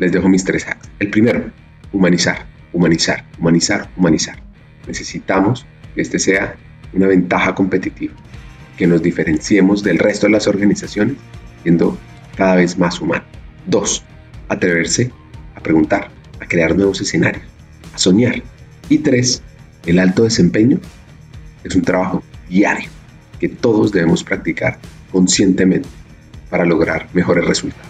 les 0.00 0.10
dejo 0.10 0.28
mis 0.28 0.44
tres 0.44 0.66
actos. 0.66 0.90
El 0.98 1.10
primero, 1.10 1.52
humanizar, 1.92 2.46
humanizar, 2.72 3.24
humanizar, 3.38 3.88
humanizar. 3.96 4.42
Necesitamos 4.88 5.66
que 5.94 6.00
este 6.00 6.18
sea 6.18 6.56
una 6.92 7.06
ventaja 7.06 7.54
competitiva, 7.54 8.14
que 8.76 8.86
nos 8.86 9.02
diferenciemos 9.02 9.84
del 9.84 9.98
resto 9.98 10.26
de 10.26 10.32
las 10.32 10.48
organizaciones 10.48 11.16
siendo 11.62 11.98
cada 12.34 12.56
vez 12.56 12.78
más 12.78 13.00
humano. 13.00 13.24
Dos, 13.66 14.02
atreverse 14.48 15.12
a 15.54 15.60
preguntar, 15.60 16.10
a 16.40 16.46
crear 16.46 16.74
nuevos 16.74 17.00
escenarios, 17.00 17.44
a 17.94 17.98
soñar. 17.98 18.42
Y 18.88 18.98
tres, 18.98 19.42
el 19.86 19.98
alto 19.98 20.24
desempeño 20.24 20.80
es 21.62 21.76
un 21.76 21.82
trabajo 21.82 22.22
diario 22.48 22.88
que 23.38 23.48
todos 23.48 23.92
debemos 23.92 24.24
practicar 24.24 24.78
conscientemente 25.12 25.88
para 26.48 26.64
lograr 26.64 27.08
mejores 27.12 27.44
resultados. 27.44 27.89